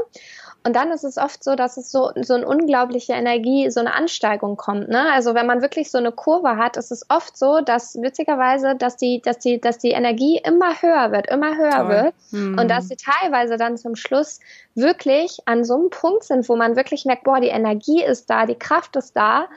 Und 0.66 0.74
dann 0.74 0.90
ist 0.92 1.04
es 1.04 1.18
oft 1.18 1.44
so, 1.44 1.56
dass 1.56 1.76
es 1.76 1.92
so, 1.92 2.10
so 2.22 2.34
eine 2.34 2.46
unglaubliche 2.46 3.12
Energie, 3.12 3.70
so 3.70 3.80
eine 3.80 3.92
Ansteigung 3.92 4.56
kommt. 4.56 4.88
Ne? 4.88 5.12
Also 5.12 5.34
wenn 5.34 5.46
man 5.46 5.60
wirklich 5.60 5.90
so 5.90 5.98
eine 5.98 6.10
Kurve 6.10 6.56
hat, 6.56 6.78
ist 6.78 6.90
es 6.90 7.04
oft 7.10 7.36
so, 7.36 7.60
dass 7.60 7.96
witzigerweise, 8.00 8.74
dass 8.74 8.96
die, 8.96 9.20
dass 9.20 9.38
die, 9.38 9.60
dass 9.60 9.76
die 9.76 9.90
Energie 9.90 10.40
immer 10.42 10.80
höher 10.80 11.12
wird, 11.12 11.28
immer 11.28 11.54
höher 11.58 11.70
Toll. 11.70 11.88
wird. 11.88 12.14
Mhm. 12.30 12.58
Und 12.58 12.70
dass 12.70 12.88
sie 12.88 12.96
teilweise 12.96 13.58
dann 13.58 13.76
zum 13.76 13.94
Schluss 13.94 14.40
wirklich 14.74 15.40
an 15.44 15.64
so 15.64 15.74
einem 15.74 15.90
Punkt 15.90 16.24
sind, 16.24 16.48
wo 16.48 16.56
man 16.56 16.76
wirklich 16.76 17.04
merkt, 17.04 17.24
boah, 17.24 17.40
die 17.40 17.48
Energie 17.48 18.02
ist 18.02 18.30
da, 18.30 18.46
die 18.46 18.58
Kraft 18.58 18.96
ist 18.96 19.14
da. 19.14 19.48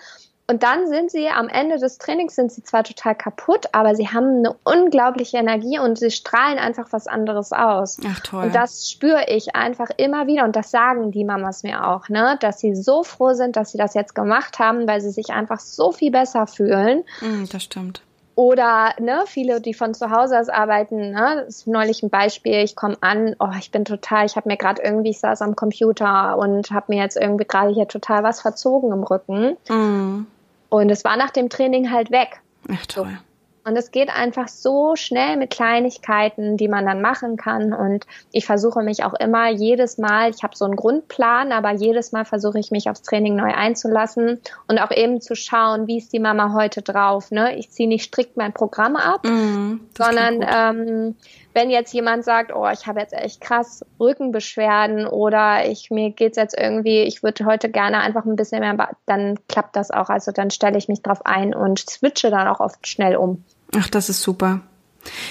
Und 0.49 0.63
dann 0.63 0.87
sind 0.87 1.11
sie 1.11 1.27
am 1.27 1.49
Ende 1.49 1.77
des 1.77 1.97
Trainings 1.97 2.35
sind 2.35 2.53
sie 2.53 2.63
zwar 2.63 2.85
total 2.85 3.15
kaputt, 3.15 3.65
aber 3.73 3.95
sie 3.95 4.07
haben 4.07 4.37
eine 4.37 4.55
unglaubliche 4.63 5.35
Energie 5.35 5.77
und 5.77 5.99
sie 5.99 6.09
strahlen 6.09 6.57
einfach 6.57 6.87
was 6.91 7.05
anderes 7.05 7.51
aus. 7.51 7.97
Ach 8.07 8.19
toll. 8.21 8.45
Und 8.45 8.55
das 8.55 8.89
spüre 8.89 9.25
ich 9.27 9.57
einfach 9.57 9.89
immer 9.97 10.25
wieder 10.25 10.45
und 10.45 10.55
das 10.55 10.71
sagen 10.71 11.11
die 11.11 11.25
Mamas 11.25 11.63
mir 11.63 11.85
auch, 11.85 12.07
ne, 12.07 12.37
dass 12.39 12.61
sie 12.61 12.75
so 12.75 13.03
froh 13.03 13.33
sind, 13.33 13.57
dass 13.57 13.73
sie 13.73 13.77
das 13.77 13.93
jetzt 13.93 14.15
gemacht 14.15 14.57
haben, 14.57 14.87
weil 14.87 15.01
sie 15.01 15.11
sich 15.11 15.31
einfach 15.31 15.59
so 15.59 15.91
viel 15.91 16.11
besser 16.11 16.47
fühlen. 16.47 17.03
Mm, 17.19 17.43
das 17.51 17.63
stimmt. 17.63 18.01
Oder 18.35 18.93
ne, 18.99 19.23
viele, 19.25 19.59
die 19.59 19.73
von 19.73 19.93
zu 19.93 20.11
Hause 20.11 20.39
aus 20.39 20.47
arbeiten, 20.47 21.11
ne, 21.11 21.43
das 21.43 21.57
ist 21.57 21.67
neulich 21.67 22.03
ein 22.03 22.09
Beispiel, 22.09 22.63
ich 22.63 22.77
komme 22.77 22.95
an, 23.01 23.35
oh, 23.39 23.51
ich 23.59 23.71
bin 23.71 23.83
total, 23.83 24.25
ich 24.25 24.37
habe 24.37 24.47
mir 24.47 24.55
gerade 24.55 24.81
irgendwie, 24.81 25.09
ich 25.09 25.19
saß 25.19 25.41
am 25.41 25.57
Computer 25.57 26.37
und 26.37 26.71
habe 26.71 26.85
mir 26.87 27.01
jetzt 27.01 27.17
irgendwie 27.17 27.45
gerade 27.45 27.73
hier 27.73 27.89
total 27.89 28.23
was 28.23 28.39
verzogen 28.39 28.93
im 28.93 29.03
Rücken. 29.03 29.57
Mm. 29.67 30.27
Und 30.69 30.89
es 30.89 31.03
war 31.03 31.17
nach 31.17 31.31
dem 31.31 31.49
Training 31.49 31.91
halt 31.91 32.11
weg. 32.11 32.41
Ach 32.69 32.85
toll. 32.85 33.19
Und 33.67 33.75
es 33.75 33.91
geht 33.91 34.09
einfach 34.09 34.47
so 34.47 34.95
schnell 34.95 35.35
mit 35.35 35.49
Kleinigkeiten, 35.49 36.55
die 36.55 36.69
man 36.69 36.85
dann 36.85 37.01
machen 37.01 37.35
kann. 37.35 37.73
Und 37.73 38.05
ich 38.31 38.45
versuche 38.45 38.81
mich 38.81 39.03
auch 39.03 39.13
immer 39.13 39.49
jedes 39.49 39.97
Mal, 39.97 40.29
ich 40.29 40.41
habe 40.41 40.55
so 40.55 40.63
einen 40.63 40.77
Grundplan, 40.77 41.51
aber 41.51 41.73
jedes 41.73 42.13
Mal 42.13 42.23
versuche 42.23 42.59
ich 42.59 42.71
mich 42.71 42.89
aufs 42.89 43.01
Training 43.01 43.35
neu 43.35 43.53
einzulassen 43.53 44.39
und 44.69 44.79
auch 44.79 44.91
eben 44.91 45.19
zu 45.19 45.35
schauen, 45.35 45.85
wie 45.85 45.97
ist 45.97 46.13
die 46.13 46.19
Mama 46.19 46.53
heute 46.53 46.81
drauf. 46.81 47.29
Ne? 47.29 47.57
Ich 47.57 47.69
ziehe 47.69 47.89
nicht 47.89 48.05
strikt 48.05 48.37
mein 48.37 48.53
Programm 48.53 48.95
ab, 48.95 49.25
mm, 49.25 49.81
sondern 49.97 50.45
ähm, 50.49 51.15
wenn 51.57 51.71
jetzt 51.71 51.91
jemand 51.91 52.23
sagt, 52.23 52.53
oh, 52.53 52.67
ich 52.71 52.85
habe 52.85 52.99
jetzt 52.99 53.13
echt 53.13 53.41
krass 53.41 53.83
Rückenbeschwerden 53.99 55.07
oder 55.07 55.67
ich 55.67 55.89
mir 55.89 56.11
geht's 56.11 56.37
jetzt 56.37 56.55
irgendwie, 56.55 56.99
ich 57.01 57.23
würde 57.23 57.45
heute 57.45 57.69
gerne 57.69 57.97
einfach 57.97 58.25
ein 58.25 58.35
bisschen 58.35 58.59
mehr, 58.59 58.89
dann 59.07 59.39
klappt 59.49 59.75
das 59.75 59.89
auch. 59.89 60.09
Also 60.09 60.31
dann 60.31 60.51
stelle 60.51 60.77
ich 60.77 60.87
mich 60.87 61.01
drauf 61.01 61.25
ein 61.25 61.55
und 61.55 61.79
switche 61.79 62.29
dann 62.29 62.47
auch 62.47 62.59
oft 62.59 62.85
schnell 62.85 63.15
um. 63.15 63.43
Ach, 63.75 63.89
das 63.89 64.07
ist 64.07 64.21
super. 64.21 64.61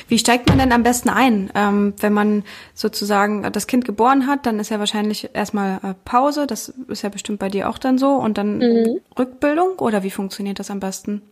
Wie 0.08 0.18
steigt 0.18 0.48
man 0.48 0.58
denn 0.58 0.72
am 0.72 0.82
besten 0.82 1.10
ein? 1.10 1.48
Ähm, 1.54 1.94
wenn 2.00 2.12
man 2.12 2.42
sozusagen 2.74 3.52
das 3.52 3.68
Kind 3.68 3.84
geboren 3.84 4.26
hat, 4.26 4.46
dann 4.46 4.58
ist 4.58 4.70
ja 4.70 4.80
wahrscheinlich 4.80 5.30
erstmal 5.32 5.76
äh, 5.76 5.94
Pause. 6.04 6.48
Das 6.48 6.70
ist 6.88 7.02
ja 7.02 7.08
bestimmt 7.08 7.38
bei 7.38 7.50
dir 7.50 7.70
auch 7.70 7.78
dann 7.78 7.98
so. 7.98 8.14
Und 8.14 8.36
dann 8.36 8.58
mhm. 8.58 9.00
Rückbildung 9.16 9.78
oder 9.78 10.02
wie 10.02 10.10
funktioniert 10.10 10.58
das 10.58 10.72
am 10.72 10.80
besten? 10.80 11.22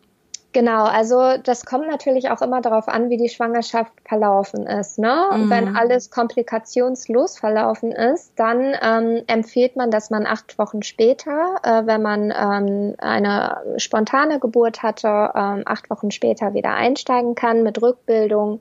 Genau, 0.54 0.84
also 0.84 1.36
das 1.42 1.66
kommt 1.66 1.88
natürlich 1.88 2.30
auch 2.30 2.40
immer 2.40 2.60
darauf 2.60 2.86
an, 2.86 3.10
wie 3.10 3.16
die 3.16 3.28
Schwangerschaft 3.28 3.92
verlaufen 4.04 4.68
ist. 4.68 5.00
Ne? 5.00 5.26
Mhm. 5.32 5.50
Wenn 5.50 5.76
alles 5.76 6.12
komplikationslos 6.12 7.38
verlaufen 7.38 7.90
ist, 7.90 8.32
dann 8.36 8.72
ähm, 8.80 9.24
empfiehlt 9.26 9.74
man, 9.74 9.90
dass 9.90 10.10
man 10.10 10.26
acht 10.26 10.56
Wochen 10.56 10.84
später, 10.84 11.56
äh, 11.64 11.86
wenn 11.86 12.02
man 12.02 12.30
ähm, 12.30 12.94
eine 12.98 13.62
spontane 13.78 14.38
Geburt 14.38 14.84
hatte, 14.84 15.32
ähm, 15.34 15.64
acht 15.66 15.90
Wochen 15.90 16.12
später 16.12 16.54
wieder 16.54 16.74
einsteigen 16.74 17.34
kann 17.34 17.64
mit 17.64 17.82
Rückbildung. 17.82 18.60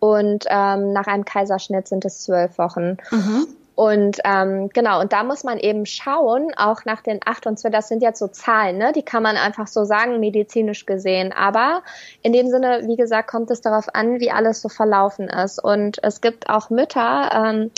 Und 0.00 0.44
ähm, 0.50 0.92
nach 0.92 1.06
einem 1.06 1.24
Kaiserschnitt 1.24 1.86
sind 1.86 2.04
es 2.04 2.20
zwölf 2.22 2.58
Wochen. 2.58 2.96
Mhm. 3.12 3.46
Und 3.78 4.18
ähm, 4.24 4.70
genau, 4.70 5.00
und 5.00 5.12
da 5.12 5.22
muss 5.22 5.44
man 5.44 5.56
eben 5.56 5.86
schauen, 5.86 6.50
auch 6.56 6.84
nach 6.84 7.00
den 7.00 7.20
28, 7.24 7.70
das 7.70 7.86
sind 7.86 8.02
jetzt 8.02 8.18
so 8.18 8.26
Zahlen, 8.26 8.76
ne? 8.76 8.90
die 8.92 9.04
kann 9.04 9.22
man 9.22 9.36
einfach 9.36 9.68
so 9.68 9.84
sagen, 9.84 10.18
medizinisch 10.18 10.84
gesehen. 10.84 11.32
Aber 11.32 11.84
in 12.22 12.32
dem 12.32 12.48
Sinne, 12.48 12.80
wie 12.86 12.96
gesagt, 12.96 13.30
kommt 13.30 13.52
es 13.52 13.60
darauf 13.60 13.94
an, 13.94 14.18
wie 14.18 14.32
alles 14.32 14.62
so 14.62 14.68
verlaufen 14.68 15.28
ist. 15.28 15.62
Und 15.62 15.98
es 16.02 16.20
gibt 16.20 16.48
auch 16.48 16.70
Mütter, 16.70 17.30
ähm, 17.32 17.70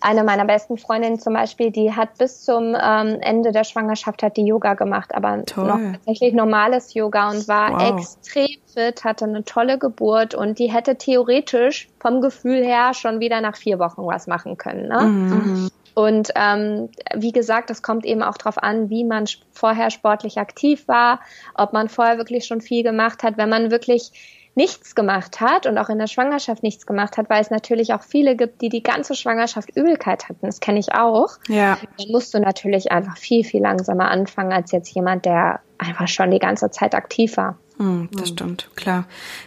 eine 0.00 0.24
meiner 0.24 0.44
besten 0.44 0.78
Freundinnen 0.78 1.18
zum 1.18 1.34
Beispiel, 1.34 1.70
die 1.70 1.92
hat 1.92 2.18
bis 2.18 2.44
zum 2.44 2.76
ähm, 2.80 3.18
Ende 3.20 3.52
der 3.52 3.64
Schwangerschaft 3.64 4.22
hat 4.22 4.36
die 4.36 4.46
Yoga 4.46 4.74
gemacht, 4.74 5.14
aber 5.14 5.44
Toll. 5.44 5.66
noch 5.66 5.80
tatsächlich 5.92 6.34
normales 6.34 6.94
Yoga 6.94 7.30
und 7.30 7.48
war 7.48 7.72
wow. 7.72 7.98
extrem 7.98 8.58
fit, 8.72 9.04
hatte 9.04 9.24
eine 9.24 9.44
tolle 9.44 9.78
Geburt 9.78 10.34
und 10.34 10.58
die 10.58 10.72
hätte 10.72 10.96
theoretisch 10.96 11.88
vom 12.00 12.20
Gefühl 12.20 12.64
her 12.64 12.94
schon 12.94 13.20
wieder 13.20 13.40
nach 13.40 13.56
vier 13.56 13.78
Wochen 13.78 14.06
was 14.06 14.26
machen 14.26 14.56
können. 14.56 14.88
Ne? 14.88 15.00
Mhm. 15.02 15.70
Und 15.94 16.30
ähm, 16.34 16.88
wie 17.14 17.32
gesagt, 17.32 17.70
es 17.70 17.82
kommt 17.82 18.04
eben 18.04 18.22
auch 18.22 18.36
darauf 18.36 18.60
an, 18.60 18.90
wie 18.90 19.04
man 19.04 19.26
vorher 19.52 19.90
sportlich 19.90 20.38
aktiv 20.38 20.88
war, 20.88 21.20
ob 21.54 21.72
man 21.72 21.88
vorher 21.88 22.18
wirklich 22.18 22.46
schon 22.46 22.60
viel 22.60 22.82
gemacht 22.82 23.22
hat. 23.22 23.38
Wenn 23.38 23.48
man 23.48 23.70
wirklich 23.70 24.10
nichts 24.54 24.94
gemacht 24.94 25.40
hat 25.40 25.66
und 25.66 25.78
auch 25.78 25.88
in 25.88 25.98
der 25.98 26.06
Schwangerschaft 26.06 26.62
nichts 26.62 26.86
gemacht 26.86 27.16
hat, 27.16 27.28
weil 27.28 27.40
es 27.40 27.50
natürlich 27.50 27.92
auch 27.92 28.02
viele 28.02 28.36
gibt, 28.36 28.60
die 28.60 28.68
die 28.68 28.82
ganze 28.82 29.14
Schwangerschaft 29.14 29.76
Übelkeit 29.76 30.28
hatten. 30.28 30.46
Das 30.46 30.60
kenne 30.60 30.78
ich 30.78 30.92
auch. 30.92 31.38
Ja. 31.48 31.78
Dann 31.98 32.08
musst 32.10 32.34
du 32.34 32.38
natürlich 32.38 32.92
einfach 32.92 33.16
viel, 33.16 33.44
viel 33.44 33.62
langsamer 33.62 34.10
anfangen 34.10 34.52
als 34.52 34.70
jetzt 34.70 34.94
jemand, 34.94 35.24
der 35.24 35.60
einfach 35.78 36.08
schon 36.08 36.30
die 36.30 36.38
ganze 36.38 36.70
Zeit 36.70 36.94
aktiv 36.94 37.36
war. 37.36 37.58
Hm, 37.78 38.08
das 38.12 38.30
mhm. 38.30 38.34
stimmt, 38.34 38.70
klar. 38.76 39.06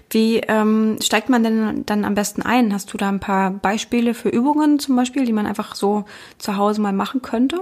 Wie 0.10 0.40
ähm, 0.40 0.98
steigt 1.02 1.30
man 1.30 1.44
denn 1.44 1.86
dann 1.86 2.04
am 2.04 2.14
besten 2.14 2.42
ein? 2.42 2.74
Hast 2.74 2.92
du 2.92 2.98
da 2.98 3.08
ein 3.08 3.22
paar 3.22 3.52
Beispiele 3.52 4.14
für 4.14 4.30
Übungen 4.30 4.80
zum 4.80 4.98
Beispiel, 4.98 5.26
die 5.26 5.34
man 5.34 5.46
einfach 5.46 5.76
so 5.76 6.04
zu 6.38 6.58
Hause 6.58 6.82
mal 6.82 6.92
machen 6.92 7.22
könnte? 7.22 7.62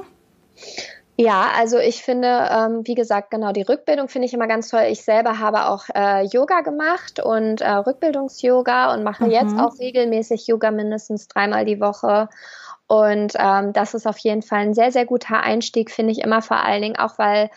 Ja, 1.18 1.50
also 1.58 1.78
ich 1.78 2.04
finde, 2.04 2.28
ähm, 2.28 2.82
wie 2.86 2.96
gesagt, 2.96 3.32
genau 3.32 3.54
die 3.54 3.62
Rückbildung 3.62 4.10
finde 4.10 4.28
ich 4.28 4.34
immer 4.34 4.48
ganz 4.48 4.70
toll. 4.70 4.84
Ich 4.90 5.04
selber 5.04 5.40
habe 5.40 5.68
auch 5.68 5.86
äh, 5.96 6.26
Yoga 6.26 6.62
gemacht 6.62 7.22
und 7.22 7.62
äh, 7.62 7.70
Rückbildungs-Yoga 7.70 8.94
und 8.94 9.04
mache 9.04 9.26
mhm. 9.26 9.32
jetzt 9.32 9.58
auch 9.58 9.80
regelmäßig 9.80 10.48
Yoga 10.48 10.72
mindestens 10.72 11.30
dreimal 11.30 11.64
die 11.64 11.80
Woche. 11.80 12.28
Und 12.88 13.34
ähm, 13.40 13.74
das 13.74 13.94
ist 13.94 14.06
auf 14.06 14.18
jeden 14.20 14.42
Fall 14.42 14.60
ein 14.60 14.74
sehr, 14.74 14.92
sehr 14.92 15.06
guter 15.06 15.42
Einstieg, 15.42 15.90
finde 15.90 16.12
ich 16.12 16.20
immer 16.20 16.42
vor 16.42 16.58
allen 16.58 16.82
Dingen 16.82 16.98
auch, 16.98 17.18
weil 17.18 17.50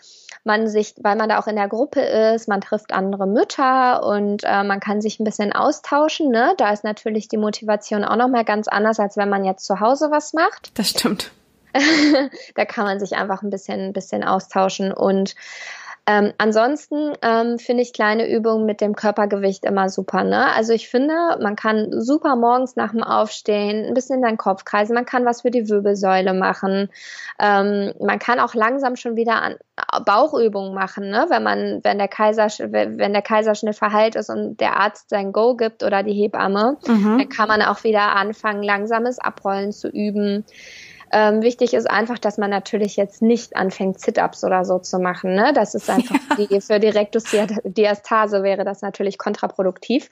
man 0.44 0.68
sich, 0.68 0.94
weil 1.02 1.16
man 1.16 1.28
da 1.28 1.38
auch 1.38 1.48
in 1.48 1.56
der 1.56 1.68
Gruppe 1.68 2.00
ist, 2.00 2.48
man 2.48 2.60
trifft 2.60 2.92
andere 2.92 3.26
Mütter 3.26 4.04
und 4.04 4.44
äh, 4.44 4.62
man 4.62 4.80
kann 4.80 5.02
sich 5.02 5.18
ein 5.18 5.24
bisschen 5.24 5.52
austauschen. 5.52 6.30
Ne? 6.30 6.54
Da 6.56 6.72
ist 6.72 6.84
natürlich 6.84 7.28
die 7.28 7.36
Motivation 7.36 8.04
auch 8.04 8.16
nochmal 8.16 8.44
ganz 8.44 8.68
anders, 8.68 9.00
als 9.00 9.16
wenn 9.16 9.28
man 9.28 9.44
jetzt 9.44 9.66
zu 9.66 9.80
Hause 9.80 10.10
was 10.10 10.32
macht. 10.32 10.78
Das 10.78 10.90
stimmt. 10.90 11.32
da 12.54 12.64
kann 12.64 12.84
man 12.84 13.00
sich 13.00 13.16
einfach 13.16 13.42
ein 13.42 13.50
bisschen, 13.50 13.80
ein 13.80 13.92
bisschen 13.92 14.24
austauschen 14.24 14.92
und 14.92 15.34
ähm, 16.10 16.32
ansonsten 16.38 17.12
ähm, 17.20 17.58
finde 17.58 17.82
ich 17.82 17.92
kleine 17.92 18.34
Übungen 18.34 18.64
mit 18.64 18.80
dem 18.80 18.96
Körpergewicht 18.96 19.66
immer 19.66 19.90
super. 19.90 20.24
Ne? 20.24 20.50
Also 20.54 20.72
ich 20.72 20.88
finde, 20.88 21.12
man 21.42 21.54
kann 21.54 21.88
super 22.00 22.34
morgens 22.34 22.76
nach 22.76 22.92
dem 22.92 23.02
Aufstehen 23.02 23.84
ein 23.84 23.92
bisschen 23.92 24.16
in 24.16 24.22
deinen 24.22 24.38
Kopf 24.38 24.64
kreisen. 24.64 24.94
Man 24.94 25.04
kann 25.04 25.26
was 25.26 25.42
für 25.42 25.50
die 25.50 25.68
Wirbelsäule 25.68 26.32
machen. 26.32 26.88
Ähm, 27.38 27.92
man 28.00 28.18
kann 28.18 28.40
auch 28.40 28.54
langsam 28.54 28.96
schon 28.96 29.16
wieder 29.16 29.42
an 29.42 29.56
Bauchübungen 30.06 30.72
machen, 30.74 31.10
ne? 31.10 31.26
wenn 31.28 31.42
man, 31.42 31.80
wenn 31.84 31.98
der 31.98 32.08
Kaiser, 32.08 32.46
wenn 32.46 33.12
der 33.12 33.22
Kaiserschnitt 33.22 33.76
verheilt 33.76 34.16
ist 34.16 34.30
und 34.30 34.58
der 34.60 34.80
Arzt 34.80 35.10
sein 35.10 35.32
Go 35.32 35.56
gibt 35.56 35.82
oder 35.82 36.02
die 36.02 36.14
Hebamme, 36.14 36.78
mhm. 36.86 37.18
dann 37.18 37.28
kann 37.28 37.48
man 37.48 37.60
auch 37.60 37.84
wieder 37.84 38.16
anfangen, 38.16 38.62
langsames 38.62 39.18
Abrollen 39.18 39.72
zu 39.72 39.88
üben. 39.88 40.46
Ähm, 41.12 41.42
wichtig 41.42 41.74
ist 41.74 41.88
einfach, 41.88 42.18
dass 42.18 42.38
man 42.38 42.50
natürlich 42.50 42.96
jetzt 42.96 43.22
nicht 43.22 43.56
anfängt, 43.56 44.00
Sit-ups 44.00 44.44
oder 44.44 44.64
so 44.64 44.78
zu 44.78 44.98
machen. 44.98 45.34
Ne? 45.34 45.52
Das 45.54 45.74
ist 45.74 45.88
einfach 45.88 46.16
ja. 46.38 46.46
die, 46.46 46.60
für 46.60 46.80
die 46.80 46.88
Rektusdiastase 46.88 48.42
wäre 48.42 48.64
das 48.64 48.82
natürlich 48.82 49.18
kontraproduktiv. 49.18 50.10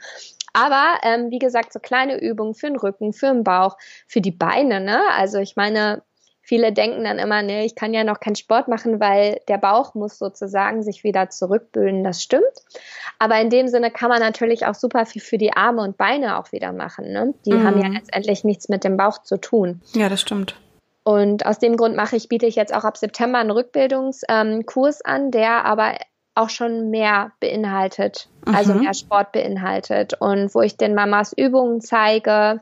Aber 0.52 0.84
ähm, 1.02 1.30
wie 1.30 1.38
gesagt, 1.38 1.72
so 1.72 1.80
kleine 1.80 2.20
Übungen 2.20 2.54
für 2.54 2.68
den 2.68 2.76
Rücken, 2.76 3.12
für 3.12 3.26
den 3.26 3.44
Bauch, 3.44 3.76
für 4.06 4.22
die 4.22 4.30
Beine. 4.30 4.80
Ne? 4.80 5.00
Also 5.14 5.38
ich 5.38 5.54
meine, 5.54 6.02
viele 6.40 6.72
denken 6.72 7.04
dann 7.04 7.18
immer, 7.18 7.42
nee, 7.42 7.66
ich 7.66 7.74
kann 7.74 7.92
ja 7.92 8.04
noch 8.04 8.20
keinen 8.20 8.36
Sport 8.36 8.68
machen, 8.68 8.98
weil 8.98 9.40
der 9.48 9.58
Bauch 9.58 9.94
muss 9.94 10.18
sozusagen 10.18 10.82
sich 10.82 11.04
wieder 11.04 11.28
zurückbilden. 11.28 12.04
Das 12.04 12.22
stimmt. 12.22 12.44
Aber 13.18 13.38
in 13.40 13.50
dem 13.50 13.68
Sinne 13.68 13.90
kann 13.90 14.08
man 14.08 14.20
natürlich 14.20 14.64
auch 14.64 14.74
super 14.74 15.04
viel 15.04 15.20
für 15.20 15.36
die 15.36 15.52
Arme 15.52 15.82
und 15.82 15.98
Beine 15.98 16.38
auch 16.38 16.52
wieder 16.52 16.72
machen. 16.72 17.12
Ne? 17.12 17.34
Die 17.44 17.52
mhm. 17.52 17.66
haben 17.66 17.82
ja 17.82 17.88
letztendlich 17.88 18.44
nichts 18.44 18.68
mit 18.68 18.84
dem 18.84 18.96
Bauch 18.96 19.22
zu 19.22 19.38
tun. 19.38 19.82
Ja, 19.92 20.08
das 20.08 20.22
stimmt. 20.22 20.56
Und 21.06 21.46
aus 21.46 21.60
dem 21.60 21.76
Grund 21.76 21.94
mache 21.94 22.16
ich, 22.16 22.28
biete 22.28 22.46
ich 22.46 22.56
jetzt 22.56 22.74
auch 22.74 22.82
ab 22.82 22.96
September 22.96 23.38
einen 23.38 23.52
Rückbildungskurs 23.52 25.02
an, 25.04 25.30
der 25.30 25.64
aber 25.64 25.94
auch 26.34 26.50
schon 26.50 26.90
mehr 26.90 27.30
beinhaltet, 27.38 28.28
also 28.44 28.74
mhm. 28.74 28.80
mehr 28.80 28.92
Sport 28.92 29.30
beinhaltet 29.30 30.14
und 30.20 30.52
wo 30.52 30.62
ich 30.62 30.76
den 30.76 30.96
Mamas 30.96 31.32
Übungen 31.32 31.80
zeige, 31.80 32.60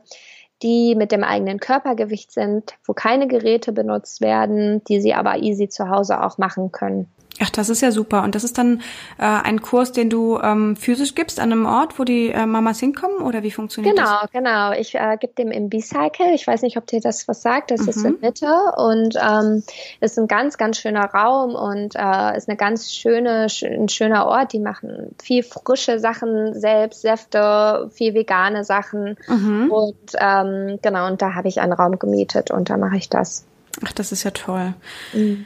die 0.61 0.93
mit 0.93 1.11
dem 1.11 1.23
eigenen 1.23 1.59
Körpergewicht 1.59 2.31
sind, 2.31 2.75
wo 2.85 2.93
keine 2.93 3.27
Geräte 3.27 3.71
benutzt 3.71 4.21
werden, 4.21 4.83
die 4.83 5.01
sie 5.01 5.15
aber 5.15 5.37
easy 5.37 5.67
zu 5.67 5.89
Hause 5.89 6.21
auch 6.21 6.37
machen 6.37 6.71
können. 6.71 7.09
Ach, 7.41 7.49
das 7.49 7.67
ist 7.67 7.81
ja 7.81 7.91
super. 7.91 8.23
Und 8.23 8.33
das 8.33 8.45
ist 8.45 8.57
dann 8.57 8.79
äh, 9.17 9.25
ein 9.25 9.61
Kurs, 9.61 9.91
den 9.91 10.09
du 10.09 10.39
ähm, 10.39 10.77
physisch 10.77 11.15
gibst 11.15 11.39
an 11.41 11.51
einem 11.51 11.65
Ort, 11.65 11.99
wo 11.99 12.05
die 12.05 12.29
äh, 12.29 12.45
Mamas 12.45 12.79
hinkommen? 12.79 13.17
Oder 13.17 13.43
wie 13.43 13.51
funktioniert 13.51 13.95
genau, 13.95 14.21
das? 14.21 14.31
Genau, 14.31 14.69
genau. 14.69 14.79
Ich 14.79 14.95
äh, 14.95 15.17
gebe 15.19 15.33
dem 15.33 15.51
im 15.51 15.67
B-Cycle. 15.67 16.33
Ich 16.33 16.47
weiß 16.47 16.61
nicht, 16.61 16.77
ob 16.77 16.87
dir 16.87 17.01
das 17.01 17.27
was 17.27 17.41
sagt. 17.41 17.71
Das 17.71 17.81
mhm. 17.81 17.89
ist 17.89 18.05
in 18.05 18.17
Mitte 18.21 18.53
und 18.77 19.17
ähm, 19.21 19.63
ist 19.99 20.17
ein 20.17 20.27
ganz, 20.27 20.57
ganz 20.57 20.77
schöner 20.77 21.05
Raum 21.05 21.55
und 21.55 21.95
äh, 21.95 22.37
ist 22.37 22.47
eine 22.47 22.55
ganz 22.57 22.93
schöne, 22.93 23.49
sch 23.49 23.63
ein 23.63 23.89
schöner 23.89 24.27
Ort. 24.27 24.53
Die 24.53 24.59
machen 24.59 25.13
viel 25.21 25.43
frische 25.43 25.99
Sachen 25.99 26.57
selbst, 26.57 27.01
Säfte, 27.01 27.89
viel 27.93 28.13
vegane 28.13 28.63
Sachen. 28.63 29.17
Mhm. 29.27 29.71
Und 29.71 30.11
ähm, 30.17 30.79
genau, 30.81 31.07
und 31.07 31.21
da 31.21 31.35
habe 31.35 31.49
ich 31.49 31.59
einen 31.59 31.73
Raum 31.73 31.99
gemietet 31.99 32.51
und 32.51 32.69
da 32.69 32.77
mache 32.77 32.95
ich 32.95 33.09
das. 33.09 33.45
Ach, 33.85 33.91
das 33.91 34.13
ist 34.13 34.23
ja 34.23 34.31
toll. 34.31 34.73
Mhm. 35.11 35.45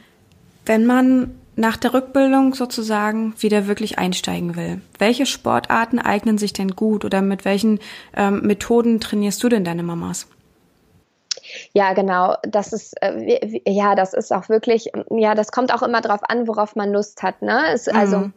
Wenn 0.68 0.86
man 0.86 1.36
nach 1.60 1.78
der 1.78 1.94
Rückbildung 1.94 2.56
sozusagen 2.56 3.34
wieder 3.40 3.68
wirklich 3.68 4.00
einsteigen 4.00 4.56
will. 4.56 4.82
Welche 4.98 5.26
Sportarten 5.26 6.00
eignen 6.00 6.38
sich 6.38 6.54
denn 6.54 6.72
gut 6.72 7.04
oder 7.04 7.22
mit 7.22 7.44
welchen 7.46 7.80
ähm, 8.16 8.42
Methoden 8.42 9.00
trainierst 9.02 9.44
du 9.44 9.50
denn 9.50 9.66
deine 9.66 9.84
Mamas? 9.84 10.28
Ja, 11.74 11.94
genau. 11.94 12.36
Das 12.44 12.74
ist 12.74 12.94
äh, 13.02 13.62
ja, 13.68 13.96
das 13.96 14.14
ist 14.14 14.32
auch 14.32 14.50
wirklich, 14.50 14.92
ja, 15.10 15.36
das 15.36 15.52
kommt 15.52 15.74
auch 15.74 15.82
immer 15.82 16.02
drauf 16.02 16.22
an, 16.24 16.48
worauf 16.48 16.76
man 16.76 16.92
Lust 16.92 17.24
hat. 17.24 17.42
Ne? 17.42 17.62
Es, 17.74 17.88
also 17.88 18.18
mhm. 18.18 18.24
Also 18.24 18.32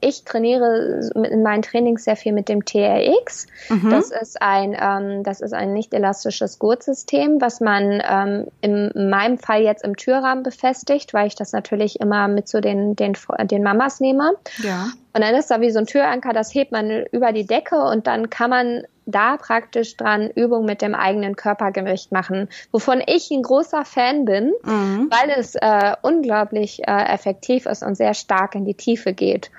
ich 0.00 0.24
trainiere 0.24 1.10
in 1.14 1.42
meinen 1.42 1.62
Trainings 1.62 2.04
sehr 2.04 2.16
viel 2.16 2.32
mit 2.32 2.48
dem 2.48 2.64
TRX. 2.64 3.46
Mhm. 3.68 3.90
Das 3.90 4.10
ist 4.10 4.40
ein, 4.40 4.76
ähm, 4.78 5.22
das 5.22 5.40
ist 5.40 5.52
ein 5.52 5.72
nicht 5.72 5.92
elastisches 5.94 6.58
Gurtsystem, 6.58 7.40
was 7.40 7.60
man 7.60 8.02
ähm, 8.08 8.46
in 8.60 8.90
meinem 9.10 9.38
Fall 9.38 9.62
jetzt 9.62 9.84
im 9.84 9.96
Türrahmen 9.96 10.42
befestigt, 10.42 11.14
weil 11.14 11.26
ich 11.26 11.34
das 11.34 11.52
natürlich 11.52 12.00
immer 12.00 12.28
mit 12.28 12.48
zu 12.48 12.60
den, 12.60 12.96
den, 12.96 13.14
den 13.44 13.62
Mamas 13.62 14.00
nehme. 14.00 14.32
Ja. 14.62 14.88
Und 15.12 15.22
dann 15.22 15.34
ist 15.34 15.50
da 15.50 15.60
wie 15.60 15.70
so 15.70 15.78
ein 15.78 15.86
Türanker, 15.86 16.32
das 16.32 16.54
hebt 16.54 16.72
man 16.72 16.90
über 17.12 17.32
die 17.32 17.46
Decke 17.46 17.76
und 17.76 18.06
dann 18.06 18.30
kann 18.30 18.50
man 18.50 18.82
da 19.06 19.36
praktisch 19.36 19.96
dran 19.96 20.30
Übungen 20.30 20.66
mit 20.66 20.82
dem 20.82 20.94
eigenen 20.94 21.36
Körpergewicht 21.36 22.12
machen, 22.12 22.48
wovon 22.72 23.02
ich 23.06 23.30
ein 23.30 23.42
großer 23.42 23.84
Fan 23.84 24.24
bin, 24.24 24.52
mhm. 24.62 25.10
weil 25.10 25.30
es 25.36 25.54
äh, 25.54 25.96
unglaublich 26.02 26.86
äh, 26.86 27.12
effektiv 27.12 27.66
ist 27.66 27.82
und 27.82 27.96
sehr 27.96 28.14
stark 28.14 28.54
in 28.54 28.64
die 28.64 28.74
Tiefe 28.74 29.12
geht. 29.12 29.50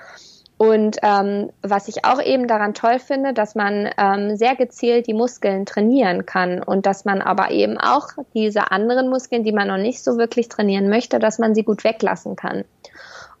Und 0.58 0.96
ähm, 1.02 1.50
was 1.60 1.86
ich 1.88 2.06
auch 2.06 2.22
eben 2.22 2.48
daran 2.48 2.72
toll 2.72 2.98
finde, 2.98 3.34
dass 3.34 3.54
man 3.54 3.90
ähm, 3.98 4.36
sehr 4.36 4.56
gezielt 4.56 5.06
die 5.06 5.12
Muskeln 5.12 5.66
trainieren 5.66 6.24
kann 6.24 6.62
und 6.62 6.86
dass 6.86 7.04
man 7.04 7.20
aber 7.20 7.50
eben 7.50 7.76
auch 7.76 8.08
diese 8.32 8.70
anderen 8.70 9.10
Muskeln, 9.10 9.44
die 9.44 9.52
man 9.52 9.68
noch 9.68 9.76
nicht 9.76 10.02
so 10.02 10.16
wirklich 10.16 10.48
trainieren 10.48 10.88
möchte, 10.88 11.18
dass 11.18 11.38
man 11.38 11.54
sie 11.54 11.62
gut 11.62 11.84
weglassen 11.84 12.36
kann. 12.36 12.64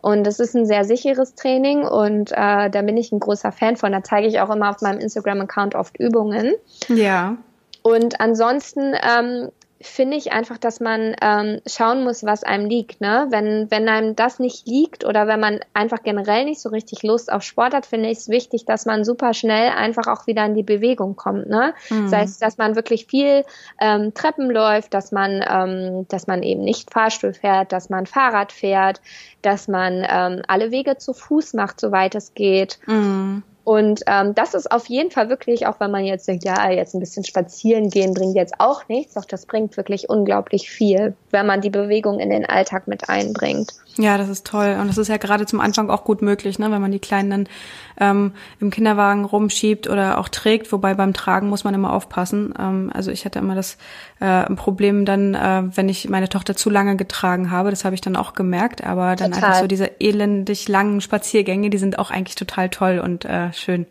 Und 0.00 0.26
es 0.26 0.38
ist 0.38 0.54
ein 0.54 0.66
sehr 0.66 0.84
sicheres 0.84 1.34
Training 1.34 1.82
und 1.82 2.30
äh, 2.32 2.70
da 2.70 2.82
bin 2.82 2.96
ich 2.96 3.12
ein 3.12 3.20
großer 3.20 3.50
Fan 3.50 3.76
von. 3.76 3.92
Da 3.92 4.02
zeige 4.02 4.28
ich 4.28 4.40
auch 4.40 4.50
immer 4.50 4.70
auf 4.70 4.80
meinem 4.80 5.00
Instagram-Account 5.00 5.74
oft 5.74 5.98
Übungen. 5.98 6.54
Ja. 6.88 7.36
Und 7.82 8.20
ansonsten 8.20 8.94
ähm, 8.94 9.48
finde 9.80 10.16
ich 10.16 10.32
einfach, 10.32 10.56
dass 10.56 10.80
man 10.80 11.14
ähm, 11.20 11.60
schauen 11.66 12.02
muss, 12.04 12.24
was 12.24 12.44
einem 12.44 12.66
liegt. 12.66 13.00
Ne? 13.00 13.26
Wenn, 13.30 13.70
wenn 13.70 13.88
einem 13.88 14.16
das 14.16 14.38
nicht 14.38 14.66
liegt 14.66 15.04
oder 15.04 15.26
wenn 15.26 15.38
man 15.38 15.60
einfach 15.74 16.02
generell 16.02 16.44
nicht 16.46 16.60
so 16.60 16.70
richtig 16.70 17.02
Lust 17.02 17.30
auf 17.30 17.42
Sport 17.42 17.74
hat, 17.74 17.84
finde 17.84 18.08
ich 18.08 18.18
es 18.18 18.28
wichtig, 18.28 18.64
dass 18.64 18.86
man 18.86 19.04
super 19.04 19.34
schnell 19.34 19.70
einfach 19.70 20.06
auch 20.06 20.26
wieder 20.26 20.46
in 20.46 20.54
die 20.54 20.62
Bewegung 20.62 21.14
kommt. 21.14 21.48
Ne? 21.48 21.74
Mhm. 21.90 22.10
Das 22.10 22.12
heißt, 22.12 22.42
dass 22.42 22.56
man 22.56 22.74
wirklich 22.74 23.06
viel 23.06 23.44
ähm, 23.80 24.14
Treppen 24.14 24.50
läuft, 24.50 24.94
dass 24.94 25.12
man, 25.12 25.44
ähm, 25.46 26.06
dass 26.08 26.26
man 26.26 26.42
eben 26.42 26.62
nicht 26.62 26.92
Fahrstuhl 26.92 27.34
fährt, 27.34 27.72
dass 27.72 27.90
man 27.90 28.06
Fahrrad 28.06 28.52
fährt, 28.52 29.02
dass 29.42 29.68
man 29.68 30.06
ähm, 30.08 30.42
alle 30.48 30.70
Wege 30.70 30.96
zu 30.96 31.12
Fuß 31.12 31.52
macht, 31.52 31.80
soweit 31.80 32.14
es 32.14 32.32
geht. 32.34 32.78
Mhm. 32.86 33.42
Und 33.66 34.02
ähm, 34.06 34.32
das 34.36 34.54
ist 34.54 34.70
auf 34.70 34.86
jeden 34.86 35.10
Fall 35.10 35.28
wirklich, 35.28 35.66
auch 35.66 35.80
wenn 35.80 35.90
man 35.90 36.04
jetzt 36.04 36.28
denkt, 36.28 36.44
ja, 36.44 36.70
jetzt 36.70 36.94
ein 36.94 37.00
bisschen 37.00 37.24
spazieren 37.24 37.90
gehen 37.90 38.14
bringt 38.14 38.36
jetzt 38.36 38.54
auch 38.60 38.86
nichts, 38.86 39.14
doch 39.14 39.24
das 39.24 39.44
bringt 39.44 39.76
wirklich 39.76 40.08
unglaublich 40.08 40.70
viel, 40.70 41.16
wenn 41.32 41.46
man 41.46 41.62
die 41.62 41.70
Bewegung 41.70 42.20
in 42.20 42.30
den 42.30 42.46
Alltag 42.46 42.86
mit 42.86 43.08
einbringt. 43.08 43.72
Ja, 43.98 44.18
das 44.18 44.28
ist 44.28 44.46
toll. 44.46 44.76
Und 44.80 44.88
das 44.88 44.98
ist 44.98 45.08
ja 45.08 45.16
gerade 45.16 45.46
zum 45.46 45.60
Anfang 45.60 45.88
auch 45.88 46.04
gut 46.04 46.20
möglich, 46.20 46.58
ne? 46.58 46.70
wenn 46.70 46.82
man 46.82 46.92
die 46.92 46.98
Kleinen 46.98 47.30
dann 47.30 47.48
ähm, 47.98 48.32
im 48.60 48.70
Kinderwagen 48.70 49.24
rumschiebt 49.24 49.88
oder 49.88 50.18
auch 50.18 50.28
trägt. 50.28 50.70
Wobei 50.70 50.94
beim 50.94 51.14
Tragen 51.14 51.48
muss 51.48 51.64
man 51.64 51.72
immer 51.72 51.92
aufpassen. 51.92 52.52
Ähm, 52.58 52.90
also 52.92 53.10
ich 53.10 53.24
hatte 53.24 53.38
immer 53.38 53.54
das 53.54 53.78
äh, 54.20 54.44
Problem 54.54 55.06
dann, 55.06 55.34
äh, 55.34 55.62
wenn 55.74 55.88
ich 55.88 56.08
meine 56.10 56.28
Tochter 56.28 56.56
zu 56.56 56.68
lange 56.68 56.96
getragen 56.96 57.50
habe. 57.50 57.70
Das 57.70 57.86
habe 57.86 57.94
ich 57.94 58.02
dann 58.02 58.16
auch 58.16 58.34
gemerkt. 58.34 58.84
Aber 58.84 59.16
dann 59.16 59.32
total. 59.32 59.48
einfach 59.48 59.60
so 59.60 59.66
diese 59.66 60.00
elendig 60.00 60.68
langen 60.68 61.00
Spaziergänge, 61.00 61.70
die 61.70 61.78
sind 61.78 61.98
auch 61.98 62.10
eigentlich 62.10 62.36
total 62.36 62.68
toll 62.68 63.00
und 63.02 63.24
äh, 63.24 63.52
schön. 63.54 63.86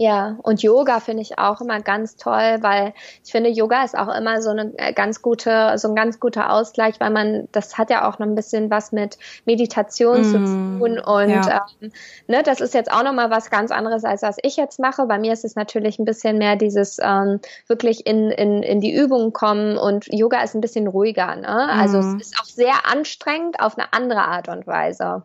Ja, 0.00 0.38
und 0.44 0.62
Yoga 0.62 0.98
finde 0.98 1.20
ich 1.20 1.38
auch 1.38 1.60
immer 1.60 1.82
ganz 1.82 2.16
toll, 2.16 2.56
weil 2.62 2.94
ich 3.22 3.32
finde, 3.32 3.50
Yoga 3.50 3.84
ist 3.84 3.94
auch 3.94 4.08
immer 4.08 4.40
so 4.40 4.48
eine 4.48 4.72
äh, 4.78 4.94
ganz 4.94 5.20
gute, 5.20 5.76
so 5.76 5.88
ein 5.88 5.94
ganz 5.94 6.18
guter 6.18 6.54
Ausgleich, 6.54 6.98
weil 7.00 7.10
man, 7.10 7.48
das 7.52 7.76
hat 7.76 7.90
ja 7.90 8.08
auch 8.08 8.18
noch 8.18 8.26
ein 8.26 8.34
bisschen 8.34 8.70
was 8.70 8.92
mit 8.92 9.18
Meditation 9.44 10.22
mm, 10.22 10.24
zu 10.24 10.38
tun 10.38 10.98
und 10.98 11.28
ja. 11.28 11.66
ähm, 11.82 11.92
ne, 12.28 12.42
das 12.42 12.62
ist 12.62 12.72
jetzt 12.72 12.90
auch 12.90 13.02
noch 13.02 13.12
mal 13.12 13.28
was 13.28 13.50
ganz 13.50 13.70
anderes, 13.70 14.02
als 14.04 14.22
was 14.22 14.38
ich 14.42 14.56
jetzt 14.56 14.80
mache. 14.80 15.04
Bei 15.04 15.18
mir 15.18 15.34
ist 15.34 15.44
es 15.44 15.54
natürlich 15.54 15.98
ein 15.98 16.06
bisschen 16.06 16.38
mehr 16.38 16.56
dieses 16.56 16.96
ähm, 17.02 17.38
wirklich 17.66 18.06
in, 18.06 18.30
in, 18.30 18.62
in 18.62 18.80
die 18.80 18.94
Übungen 18.94 19.34
kommen 19.34 19.76
und 19.76 20.06
Yoga 20.10 20.42
ist 20.42 20.54
ein 20.54 20.62
bisschen 20.62 20.86
ruhiger. 20.86 21.36
Ne? 21.36 21.68
Also 21.68 21.98
mm. 21.98 22.16
es 22.16 22.28
ist 22.28 22.40
auch 22.40 22.46
sehr 22.46 22.90
anstrengend 22.90 23.60
auf 23.60 23.76
eine 23.76 23.92
andere 23.92 24.22
Art 24.22 24.48
und 24.48 24.66
Weise. 24.66 25.24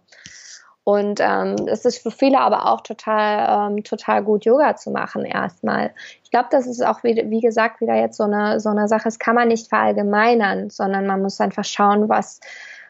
Und 0.85 1.19
ähm, 1.19 1.55
es 1.67 1.83
ist 1.83 1.97
für 1.97 2.11
viele 2.11 2.39
aber 2.39 2.71
auch 2.71 2.81
total, 2.81 3.71
ähm, 3.71 3.83
total 3.83 4.23
gut, 4.23 4.45
Yoga 4.45 4.75
zu 4.75 4.91
machen 4.91 5.25
erstmal. 5.25 5.91
Ich 6.23 6.29
glaube, 6.29 6.49
das 6.51 6.67
ist 6.67 6.85
auch, 6.85 7.03
wie, 7.03 7.15
wie 7.27 7.41
gesagt, 7.41 7.81
wieder 7.81 7.95
jetzt 7.95 8.17
so 8.17 8.23
eine, 8.25 8.59
so 8.59 8.69
eine 8.69 8.87
Sache, 8.87 9.05
das 9.05 9.17
kann 9.17 9.33
man 9.33 9.47
nicht 9.47 9.67
verallgemeinern, 9.67 10.69
sondern 10.69 11.07
man 11.07 11.23
muss 11.23 11.41
einfach 11.41 11.65
schauen, 11.65 12.07
was, 12.07 12.39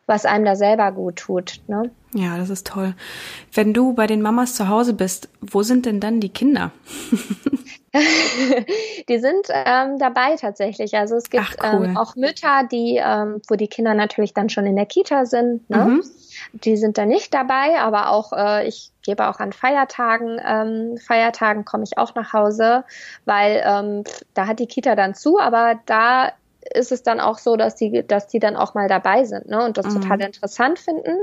was 0.08 0.26
einem 0.26 0.44
da 0.44 0.58
selber 0.58 0.92
gut 0.92 1.16
tut. 1.16 1.62
Ne? 1.68 1.90
Ja, 2.14 2.38
das 2.38 2.50
ist 2.50 2.68
toll. 2.68 2.96
Wenn 3.54 3.74
du 3.74 3.94
bei 3.94 4.08
den 4.08 4.22
Mamas 4.22 4.56
zu 4.56 4.68
Hause 4.68 4.94
bist, 4.94 5.30
wo 5.40 5.64
sind 5.64 5.86
denn 5.86 6.02
dann 6.02 6.20
die 6.20 6.34
Kinder? 6.34 6.72
die 9.08 9.20
sind 9.20 9.48
ähm, 9.52 10.00
dabei 10.00 10.36
tatsächlich. 10.36 10.98
Also 10.98 11.16
es 11.16 11.30
gibt 11.30 11.46
Ach, 11.62 11.74
cool. 11.74 11.86
ähm, 11.86 11.98
auch 11.98 12.18
Mütter, 12.18 12.68
die, 12.70 13.00
ähm, 13.02 13.42
wo 13.48 13.56
die 13.56 13.70
Kinder 13.70 13.94
natürlich 13.94 14.34
dann 14.34 14.50
schon 14.50 14.66
in 14.66 14.76
der 14.76 14.86
Kita 14.86 15.26
sind. 15.26 15.70
Ne? 15.70 15.78
Mhm. 15.78 16.04
Die 16.54 16.78
sind 16.78 16.98
da 16.98 17.06
nicht 17.06 17.34
dabei, 17.34 17.80
aber 17.80 18.10
auch 18.10 18.34
äh, 18.34 18.68
ich 18.68 18.92
gebe 19.02 19.28
auch 19.28 19.40
an 19.40 19.54
Feiertagen, 19.54 20.40
ähm, 20.46 20.98
Feiertagen 20.98 21.66
komme 21.66 21.84
ich 21.84 21.98
auch 21.98 22.16
nach 22.16 22.34
Hause, 22.34 22.84
weil 23.26 23.64
ähm, 23.66 24.04
da 24.34 24.48
hat 24.48 24.60
die 24.60 24.68
Kita 24.68 24.96
dann 24.96 25.16
zu, 25.16 25.40
aber 25.40 25.80
da 25.86 26.32
ist 26.74 26.92
es 26.92 27.04
dann 27.04 27.20
auch 27.20 27.38
so, 27.38 27.56
dass 27.56 27.76
die, 27.76 28.06
dass 28.06 28.28
die 28.28 28.40
dann 28.40 28.56
auch 28.56 28.74
mal 28.74 28.88
dabei 28.88 29.24
sind 29.24 29.48
ne? 29.48 29.64
und 29.64 29.78
das 29.78 29.88
mhm. 29.88 30.02
total 30.02 30.22
interessant 30.22 30.80
finden. 30.80 31.18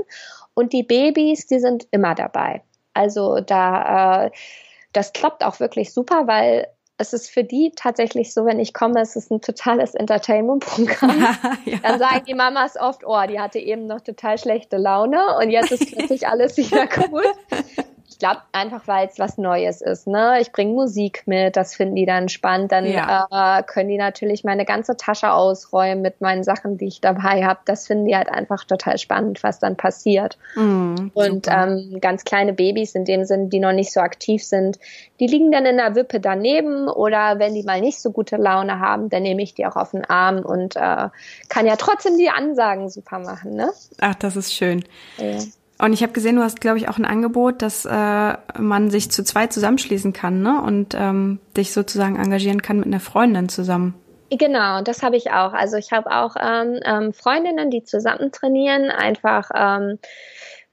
Und 0.53 0.73
die 0.73 0.83
Babys, 0.83 1.47
die 1.47 1.59
sind 1.59 1.87
immer 1.91 2.15
dabei. 2.15 2.61
Also 2.93 3.39
da, 3.41 4.25
äh, 4.25 4.31
das 4.93 5.13
klappt 5.13 5.43
auch 5.43 5.59
wirklich 5.59 5.93
super, 5.93 6.27
weil 6.27 6.67
es 6.97 7.13
ist 7.13 7.29
für 7.29 7.43
die 7.43 7.71
tatsächlich 7.75 8.33
so, 8.33 8.45
wenn 8.45 8.59
ich 8.59 8.73
komme, 8.73 9.01
es 9.01 9.15
ist 9.15 9.31
ein 9.31 9.41
totales 9.41 9.95
Entertainment-Programm. 9.95 11.21
ja. 11.65 11.77
Dann 11.81 11.99
sagen 11.99 12.23
die 12.27 12.35
Mamas 12.35 12.77
oft, 12.77 13.01
oh, 13.05 13.21
die 13.27 13.39
hatte 13.39 13.59
eben 13.59 13.87
noch 13.87 14.01
total 14.01 14.37
schlechte 14.37 14.77
Laune 14.77 15.37
und 15.37 15.49
jetzt 15.49 15.71
ist 15.71 15.91
plötzlich 15.91 16.27
alles 16.27 16.55
wieder 16.57 16.87
cool. 17.11 17.23
Ich 18.13 18.19
glaube 18.19 18.41
einfach, 18.51 18.87
weil 18.87 19.07
es 19.07 19.17
was 19.17 19.39
Neues 19.39 19.81
ist. 19.81 20.05
Ne? 20.05 20.37
Ich 20.39 20.51
bringe 20.51 20.73
Musik 20.73 21.23
mit, 21.25 21.55
das 21.57 21.73
finden 21.73 21.95
die 21.95 22.05
dann 22.05 22.29
spannend. 22.29 22.71
Dann 22.71 22.85
ja. 22.85 23.27
äh, 23.31 23.63
können 23.63 23.89
die 23.89 23.97
natürlich 23.97 24.43
meine 24.43 24.65
ganze 24.65 24.95
Tasche 24.95 25.31
ausräumen 25.31 26.03
mit 26.03 26.21
meinen 26.21 26.43
Sachen, 26.43 26.77
die 26.77 26.85
ich 26.85 27.01
dabei 27.01 27.43
habe. 27.43 27.61
Das 27.65 27.87
finden 27.87 28.05
die 28.05 28.15
halt 28.15 28.29
einfach 28.29 28.65
total 28.65 28.99
spannend, 28.99 29.41
was 29.41 29.57
dann 29.57 29.75
passiert. 29.75 30.37
Mm, 30.53 31.07
und 31.15 31.47
ähm, 31.49 31.97
ganz 32.01 32.23
kleine 32.23 32.53
Babys 32.53 32.93
in 32.93 33.03
dem 33.03 33.25
Sinn, 33.25 33.49
die 33.49 33.59
noch 33.59 33.73
nicht 33.73 33.91
so 33.91 33.99
aktiv 33.99 34.43
sind, 34.43 34.77
die 35.19 35.25
liegen 35.25 35.51
dann 35.51 35.65
in 35.65 35.77
der 35.77 35.95
Wippe 35.95 36.19
daneben 36.19 36.87
oder 36.87 37.39
wenn 37.39 37.55
die 37.55 37.63
mal 37.63 37.81
nicht 37.81 37.99
so 37.99 38.11
gute 38.11 38.37
Laune 38.37 38.79
haben, 38.79 39.09
dann 39.09 39.23
nehme 39.23 39.41
ich 39.41 39.55
die 39.55 39.65
auch 39.65 39.75
auf 39.75 39.89
den 39.89 40.05
Arm 40.05 40.45
und 40.45 40.75
äh, 40.75 41.09
kann 41.49 41.65
ja 41.65 41.77
trotzdem 41.77 42.19
die 42.19 42.29
Ansagen 42.29 42.89
super 42.89 43.17
machen. 43.17 43.55
Ne? 43.55 43.71
Ach, 43.99 44.15
das 44.15 44.35
ist 44.35 44.53
schön. 44.53 44.83
Ja. 45.17 45.39
Und 45.83 45.91
ich 45.91 46.01
habe 46.01 46.13
gesehen, 46.13 46.37
du 46.37 46.43
hast, 46.43 46.61
glaube 46.61 46.77
ich, 46.77 46.87
auch 46.87 46.97
ein 46.97 47.03
Angebot, 47.03 47.61
dass 47.61 47.83
äh, 47.83 48.33
man 48.57 48.89
sich 48.89 49.11
zu 49.11 49.21
zweit 49.21 49.51
zusammenschließen 49.51 50.13
kann 50.13 50.41
ne? 50.41 50.61
und 50.61 50.95
ähm, 50.97 51.39
dich 51.57 51.73
sozusagen 51.73 52.15
engagieren 52.15 52.61
kann 52.61 52.77
mit 52.77 52.85
einer 52.85 53.01
Freundin 53.01 53.49
zusammen. 53.49 53.93
Genau, 54.29 54.81
das 54.81 55.03
habe 55.03 55.17
ich 55.17 55.31
auch. 55.31 55.51
Also 55.51 55.75
ich 55.75 55.91
habe 55.91 56.09
auch 56.09 56.37
ähm, 56.41 56.79
ähm, 56.85 57.11
Freundinnen, 57.11 57.69
die 57.69 57.83
zusammen 57.83 58.31
trainieren, 58.31 58.91
einfach 58.91 59.49
ähm, 59.53 59.99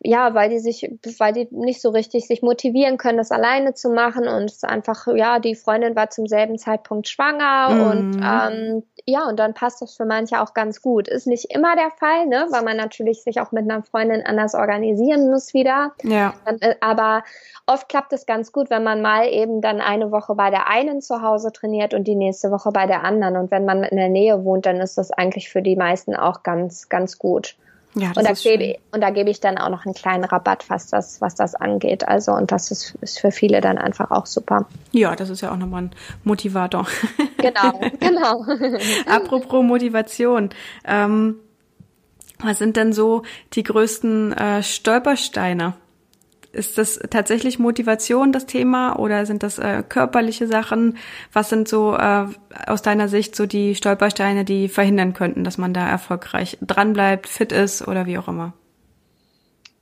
ja, 0.02 0.34
weil 0.34 0.48
die 0.48 0.60
sich, 0.60 0.90
weil 1.18 1.34
die 1.34 1.48
nicht 1.50 1.82
so 1.82 1.90
richtig 1.90 2.26
sich 2.26 2.40
motivieren 2.40 2.96
können, 2.96 3.18
das 3.18 3.30
alleine 3.30 3.74
zu 3.74 3.90
machen 3.90 4.28
und 4.28 4.50
es 4.50 4.64
einfach, 4.64 5.06
ja, 5.14 5.38
die 5.38 5.54
Freundin 5.54 5.94
war 5.94 6.08
zum 6.08 6.26
selben 6.26 6.56
Zeitpunkt 6.56 7.06
schwanger 7.06 7.68
mm. 7.68 7.90
und 7.90 8.20
ähm, 8.24 8.82
ja, 9.04 9.28
und 9.28 9.38
dann 9.38 9.52
passt 9.52 9.82
das 9.82 9.96
für 9.96 10.06
manche 10.06 10.40
auch 10.40 10.54
ganz 10.54 10.80
gut. 10.80 11.06
Ist 11.06 11.26
nicht 11.26 11.54
immer 11.54 11.76
der 11.76 11.90
Fall, 11.90 12.26
ne, 12.26 12.46
weil 12.50 12.62
man 12.62 12.78
natürlich 12.78 13.22
sich 13.22 13.40
auch 13.40 13.52
mit 13.52 13.70
einer 13.70 13.82
Freundin 13.82 14.24
anders 14.24 14.54
organisieren 14.54 15.30
muss 15.30 15.52
wieder. 15.52 15.92
Ja. 16.02 16.32
Äh, 16.46 16.76
aber 16.80 17.22
oft 17.66 17.88
klappt 17.90 18.14
es 18.14 18.24
ganz 18.24 18.52
gut, 18.52 18.70
wenn 18.70 18.82
man 18.82 19.02
mal 19.02 19.28
eben 19.28 19.60
dann 19.60 19.82
eine 19.82 20.10
Woche 20.10 20.34
bei 20.34 20.48
der 20.48 20.68
einen 20.68 21.02
zu 21.02 21.20
Hause 21.20 21.52
trainiert 21.52 21.92
und 21.92 22.04
die 22.04 22.16
nächste 22.16 22.50
Woche 22.50 22.70
bei 22.72 22.86
der 22.86 23.04
anderen. 23.04 23.36
Und 23.36 23.50
wenn 23.50 23.66
man 23.66 23.82
in 23.82 23.98
der 23.98 24.08
Nähe 24.08 24.44
wohnt, 24.44 24.64
dann 24.64 24.80
ist 24.80 24.96
das 24.96 25.10
eigentlich 25.10 25.50
für 25.50 25.60
die 25.60 25.76
meisten 25.76 26.16
auch 26.16 26.42
ganz, 26.42 26.88
ganz 26.88 27.18
gut. 27.18 27.56
Ja, 27.94 28.08
das 28.08 28.18
und, 28.18 28.24
da 28.24 28.30
ist 28.30 28.42
gebe, 28.44 28.78
und 28.92 29.00
da 29.00 29.10
gebe 29.10 29.30
ich 29.30 29.40
dann 29.40 29.58
auch 29.58 29.68
noch 29.68 29.84
einen 29.84 29.94
kleinen 29.94 30.24
Rabatt, 30.24 30.70
was 30.70 30.88
das, 30.88 31.20
was 31.20 31.34
das 31.34 31.56
angeht. 31.56 32.06
Also, 32.06 32.32
und 32.32 32.52
das 32.52 32.70
ist, 32.70 32.94
ist 33.00 33.18
für 33.18 33.32
viele 33.32 33.60
dann 33.60 33.78
einfach 33.78 34.12
auch 34.12 34.26
super. 34.26 34.66
Ja, 34.92 35.16
das 35.16 35.28
ist 35.28 35.40
ja 35.40 35.50
auch 35.50 35.56
nochmal 35.56 35.82
ein 35.84 35.90
Motivator. 36.24 36.86
Genau, 37.40 37.80
genau. 37.98 38.44
Apropos 39.06 39.64
Motivation. 39.64 40.50
Ähm, 40.84 41.36
was 42.38 42.58
sind 42.58 42.76
denn 42.76 42.92
so 42.92 43.22
die 43.54 43.62
größten 43.62 44.34
äh, 44.34 44.62
Stolpersteine 44.62 45.72
ist 46.52 46.78
das 46.78 46.98
tatsächlich 47.10 47.58
Motivation, 47.58 48.32
das 48.32 48.46
Thema, 48.46 48.98
oder 48.98 49.26
sind 49.26 49.42
das 49.42 49.58
äh, 49.58 49.82
körperliche 49.88 50.46
Sachen? 50.46 50.96
Was 51.32 51.48
sind 51.48 51.68
so 51.68 51.94
äh, 51.94 52.26
aus 52.66 52.82
deiner 52.82 53.08
Sicht 53.08 53.36
so 53.36 53.46
die 53.46 53.74
Stolpersteine, 53.74 54.44
die 54.44 54.68
verhindern 54.68 55.14
könnten, 55.14 55.44
dass 55.44 55.58
man 55.58 55.74
da 55.74 55.88
erfolgreich 55.88 56.58
dranbleibt, 56.60 57.28
fit 57.28 57.52
ist 57.52 57.86
oder 57.86 58.06
wie 58.06 58.18
auch 58.18 58.28
immer? 58.28 58.52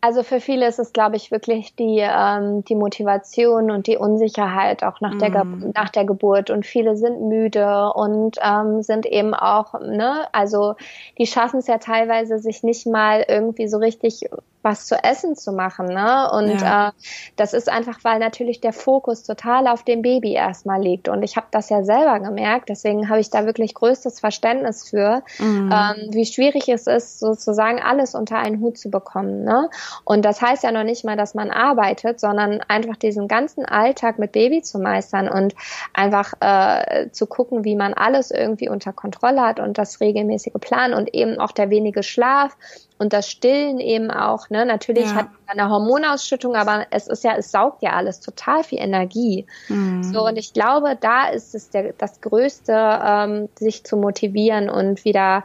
Also 0.00 0.22
für 0.22 0.38
viele 0.38 0.68
ist 0.68 0.78
es, 0.78 0.92
glaube 0.92 1.16
ich, 1.16 1.32
wirklich 1.32 1.74
die, 1.74 1.98
ähm, 1.98 2.64
die 2.64 2.76
Motivation 2.76 3.72
und 3.72 3.88
die 3.88 3.96
Unsicherheit 3.96 4.84
auch 4.84 5.00
nach, 5.00 5.14
mm. 5.14 5.18
der, 5.18 5.44
nach 5.74 5.88
der 5.88 6.04
Geburt. 6.04 6.50
Und 6.50 6.64
viele 6.64 6.96
sind 6.96 7.20
müde 7.22 7.92
und 7.94 8.36
ähm, 8.40 8.82
sind 8.82 9.06
eben 9.06 9.34
auch, 9.34 9.74
ne, 9.80 10.28
also 10.32 10.76
die 11.18 11.26
schaffen 11.26 11.58
es 11.58 11.66
ja 11.66 11.78
teilweise, 11.78 12.38
sich 12.38 12.62
nicht 12.62 12.86
mal 12.86 13.24
irgendwie 13.26 13.66
so 13.66 13.78
richtig 13.78 14.30
was 14.62 14.86
zu 14.86 14.96
essen 15.02 15.36
zu 15.36 15.52
machen. 15.52 15.86
Ne? 15.86 16.30
Und 16.32 16.60
ja. 16.60 16.88
äh, 16.88 16.92
das 17.36 17.52
ist 17.54 17.68
einfach, 17.68 17.98
weil 18.02 18.18
natürlich 18.18 18.60
der 18.60 18.72
Fokus 18.72 19.22
total 19.22 19.68
auf 19.68 19.84
dem 19.84 20.02
Baby 20.02 20.32
erstmal 20.32 20.82
liegt. 20.82 21.08
Und 21.08 21.22
ich 21.22 21.36
habe 21.36 21.46
das 21.50 21.68
ja 21.70 21.82
selber 21.84 22.20
gemerkt, 22.20 22.68
deswegen 22.68 23.08
habe 23.08 23.20
ich 23.20 23.30
da 23.30 23.46
wirklich 23.46 23.74
größtes 23.74 24.20
Verständnis 24.20 24.88
für, 24.88 25.22
mhm. 25.38 25.72
ähm, 25.72 26.08
wie 26.10 26.26
schwierig 26.26 26.68
es 26.68 26.86
ist, 26.86 27.20
sozusagen 27.20 27.80
alles 27.80 28.14
unter 28.14 28.38
einen 28.38 28.60
Hut 28.60 28.78
zu 28.78 28.90
bekommen. 28.90 29.44
Ne? 29.44 29.70
Und 30.04 30.24
das 30.24 30.42
heißt 30.42 30.64
ja 30.64 30.72
noch 30.72 30.84
nicht 30.84 31.04
mal, 31.04 31.16
dass 31.16 31.34
man 31.34 31.50
arbeitet, 31.50 32.20
sondern 32.20 32.60
einfach 32.68 32.96
diesen 32.96 33.28
ganzen 33.28 33.64
Alltag 33.64 34.18
mit 34.18 34.32
Baby 34.32 34.62
zu 34.62 34.78
meistern 34.78 35.28
und 35.28 35.54
einfach 35.94 36.34
äh, 36.40 37.10
zu 37.10 37.26
gucken, 37.26 37.64
wie 37.64 37.76
man 37.76 37.94
alles 37.94 38.30
irgendwie 38.30 38.68
unter 38.68 38.92
Kontrolle 38.92 39.40
hat 39.42 39.60
und 39.60 39.78
das 39.78 40.00
regelmäßige 40.00 40.54
Plan 40.60 40.94
und 40.94 41.14
eben 41.14 41.38
auch 41.38 41.52
der 41.52 41.70
wenige 41.70 42.02
Schlaf 42.02 42.56
und 42.98 43.12
das 43.12 43.28
Stillen 43.28 43.78
eben 43.78 44.10
auch. 44.10 44.50
Ne? 44.50 44.66
Natürlich 44.66 45.06
ja. 45.06 45.14
hat 45.14 45.28
man 45.46 45.58
eine 45.58 45.70
Hormonausschüttung, 45.70 46.56
aber 46.56 46.86
es 46.90 47.06
ist 47.06 47.24
ja, 47.24 47.36
es 47.36 47.50
saugt 47.50 47.82
ja 47.82 47.92
alles 47.92 48.20
total 48.20 48.64
viel 48.64 48.80
Energie. 48.80 49.46
Mhm. 49.68 50.02
So 50.02 50.26
und 50.26 50.36
ich 50.36 50.52
glaube, 50.52 50.96
da 51.00 51.28
ist 51.28 51.54
es 51.54 51.70
der, 51.70 51.94
das 51.96 52.20
Größte, 52.20 52.72
ähm, 52.72 53.48
sich 53.58 53.84
zu 53.84 53.96
motivieren 53.96 54.68
und 54.68 55.04
wieder 55.04 55.44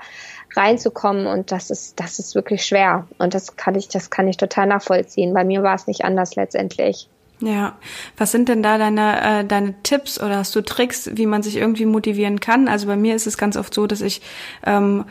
reinzukommen 0.55 1.27
und 1.27 1.51
das 1.51 1.69
ist, 1.69 1.99
das 1.99 2.19
ist 2.19 2.35
wirklich 2.35 2.65
schwer 2.65 3.07
und 3.17 3.33
das 3.33 3.55
kann 3.55 3.75
ich, 3.75 3.87
das 3.87 4.09
kann 4.09 4.27
ich 4.27 4.37
total 4.37 4.67
nachvollziehen. 4.67 5.33
Bei 5.33 5.43
mir 5.43 5.63
war 5.63 5.75
es 5.75 5.87
nicht 5.87 6.05
anders 6.05 6.35
letztendlich. 6.35 7.07
Ja, 7.39 7.75
was 8.15 8.31
sind 8.31 8.47
denn 8.47 8.63
da 8.63 8.77
deine, 8.77 9.39
äh, 9.41 9.45
deine 9.45 9.75
Tipps 9.83 10.21
oder 10.21 10.37
hast 10.37 10.55
du 10.55 10.61
Tricks, 10.61 11.09
wie 11.13 11.25
man 11.25 11.43
sich 11.43 11.57
irgendwie 11.57 11.85
motivieren 11.85 12.39
kann? 12.39 12.67
Also 12.67 12.87
bei 12.87 12.95
mir 12.95 13.15
ist 13.15 13.27
es 13.27 13.37
ganz 13.37 13.57
oft 13.57 13.73
so, 13.73 13.85
dass 13.85 14.01
ich 14.01 14.21
ähm, 14.65 15.05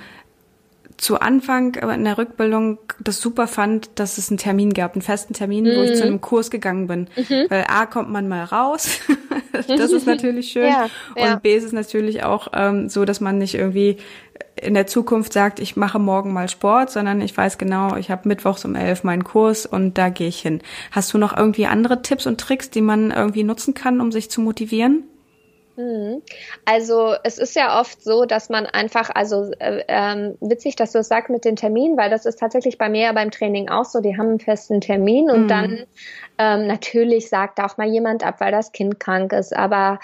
zu 1.03 1.19
Anfang 1.19 1.75
in 1.75 2.05
der 2.05 2.17
Rückbildung 2.17 2.79
das 3.01 3.21
super 3.21 3.49
fand, 3.49 3.91
dass 3.97 4.19
es 4.19 4.31
einen 4.31 4.39
Termin 4.39 4.73
gab, 4.73 4.93
einen 4.93 5.03
festen 5.03 5.35
Termin, 5.35 5.65
mhm. 5.65 5.77
wo 5.77 5.83
ich 5.83 5.95
zu 5.95 6.03
mhm. 6.03 6.07
einem 6.07 6.21
Kurs 6.21 6.49
gegangen 6.49 6.87
bin. 6.87 7.09
Mhm. 7.17 7.47
Weil 7.49 7.65
A 7.67 7.87
kommt 7.87 8.09
man 8.09 8.29
mal 8.29 8.45
raus, 8.45 9.01
das 9.53 9.91
ist 9.91 10.07
natürlich 10.07 10.53
schön. 10.53 10.69
Ja, 10.69 10.89
ja. 11.17 11.35
Und 11.35 11.43
B 11.43 11.57
ist 11.57 11.65
es 11.65 11.73
natürlich 11.73 12.23
auch 12.23 12.47
ähm, 12.55 12.89
so, 12.89 13.05
dass 13.05 13.21
man 13.21 13.39
nicht 13.39 13.57
irgendwie 13.57 13.97
in 14.55 14.75
der 14.75 14.87
Zukunft 14.87 15.33
sagt, 15.33 15.59
ich 15.59 15.75
mache 15.75 15.99
morgen 15.99 16.33
mal 16.33 16.49
Sport, 16.49 16.91
sondern 16.91 17.21
ich 17.21 17.37
weiß 17.37 17.59
genau, 17.59 17.97
ich 17.97 18.13
habe 18.13 18.29
mittwochs 18.29 18.65
um 18.65 18.77
elf 18.77 19.03
meinen 19.03 19.25
Kurs 19.25 19.67
und 19.67 19.99
da 19.99 20.09
gehe 20.09 20.29
ich 20.29 20.39
hin. 20.39 20.61
Hast 20.93 21.13
du 21.13 21.19
noch 21.19 21.37
irgendwie 21.37 21.67
andere 21.67 22.03
Tipps 22.03 22.29
und 22.29 22.41
Tricks, 22.41 22.71
die 22.71 22.81
man 22.81 23.11
irgendwie 23.11 23.43
nutzen 23.43 23.75
kann, 23.75 24.01
um 24.01 24.13
sich 24.13 24.31
zu 24.31 24.41
motivieren? 24.41 25.03
Mhm. 25.77 26.23
Also 26.65 27.15
es 27.25 27.39
ist 27.39 27.57
ja 27.57 27.81
oft 27.81 28.03
so, 28.03 28.25
dass 28.25 28.51
man 28.51 28.67
einfach, 28.67 29.11
also 29.15 29.51
äh, 29.59 29.85
ähm, 29.89 30.37
witzig, 30.41 30.77
dass 30.77 30.93
du 30.93 30.99
es 30.99 31.09
sagst 31.09 31.31
mit 31.31 31.45
den 31.45 31.57
Terminen, 31.57 31.97
weil 31.97 32.11
das 32.11 32.27
ist 32.27 32.39
tatsächlich 32.39 32.79
bei 32.79 32.89
mir 32.89 33.03
ja 33.03 33.13
beim 33.13 33.31
Training 33.31 33.69
auch 33.69 33.85
so, 33.85 34.01
die 34.01 34.17
haben 34.19 34.29
einen 34.29 34.41
festen 34.41 34.81
Termin 34.81 35.31
und 35.31 35.45
mhm. 35.45 35.49
dann 35.49 35.87
ähm, 36.39 36.67
natürlich 36.67 37.29
sagt 37.29 37.59
auch 37.61 37.79
mal 37.79 37.89
jemand 37.89 38.25
ab, 38.25 38.37
weil 38.41 38.53
das 38.53 38.73
Kind 38.73 39.01
krank 39.01 39.33
ist, 39.33 39.57
aber 39.57 39.99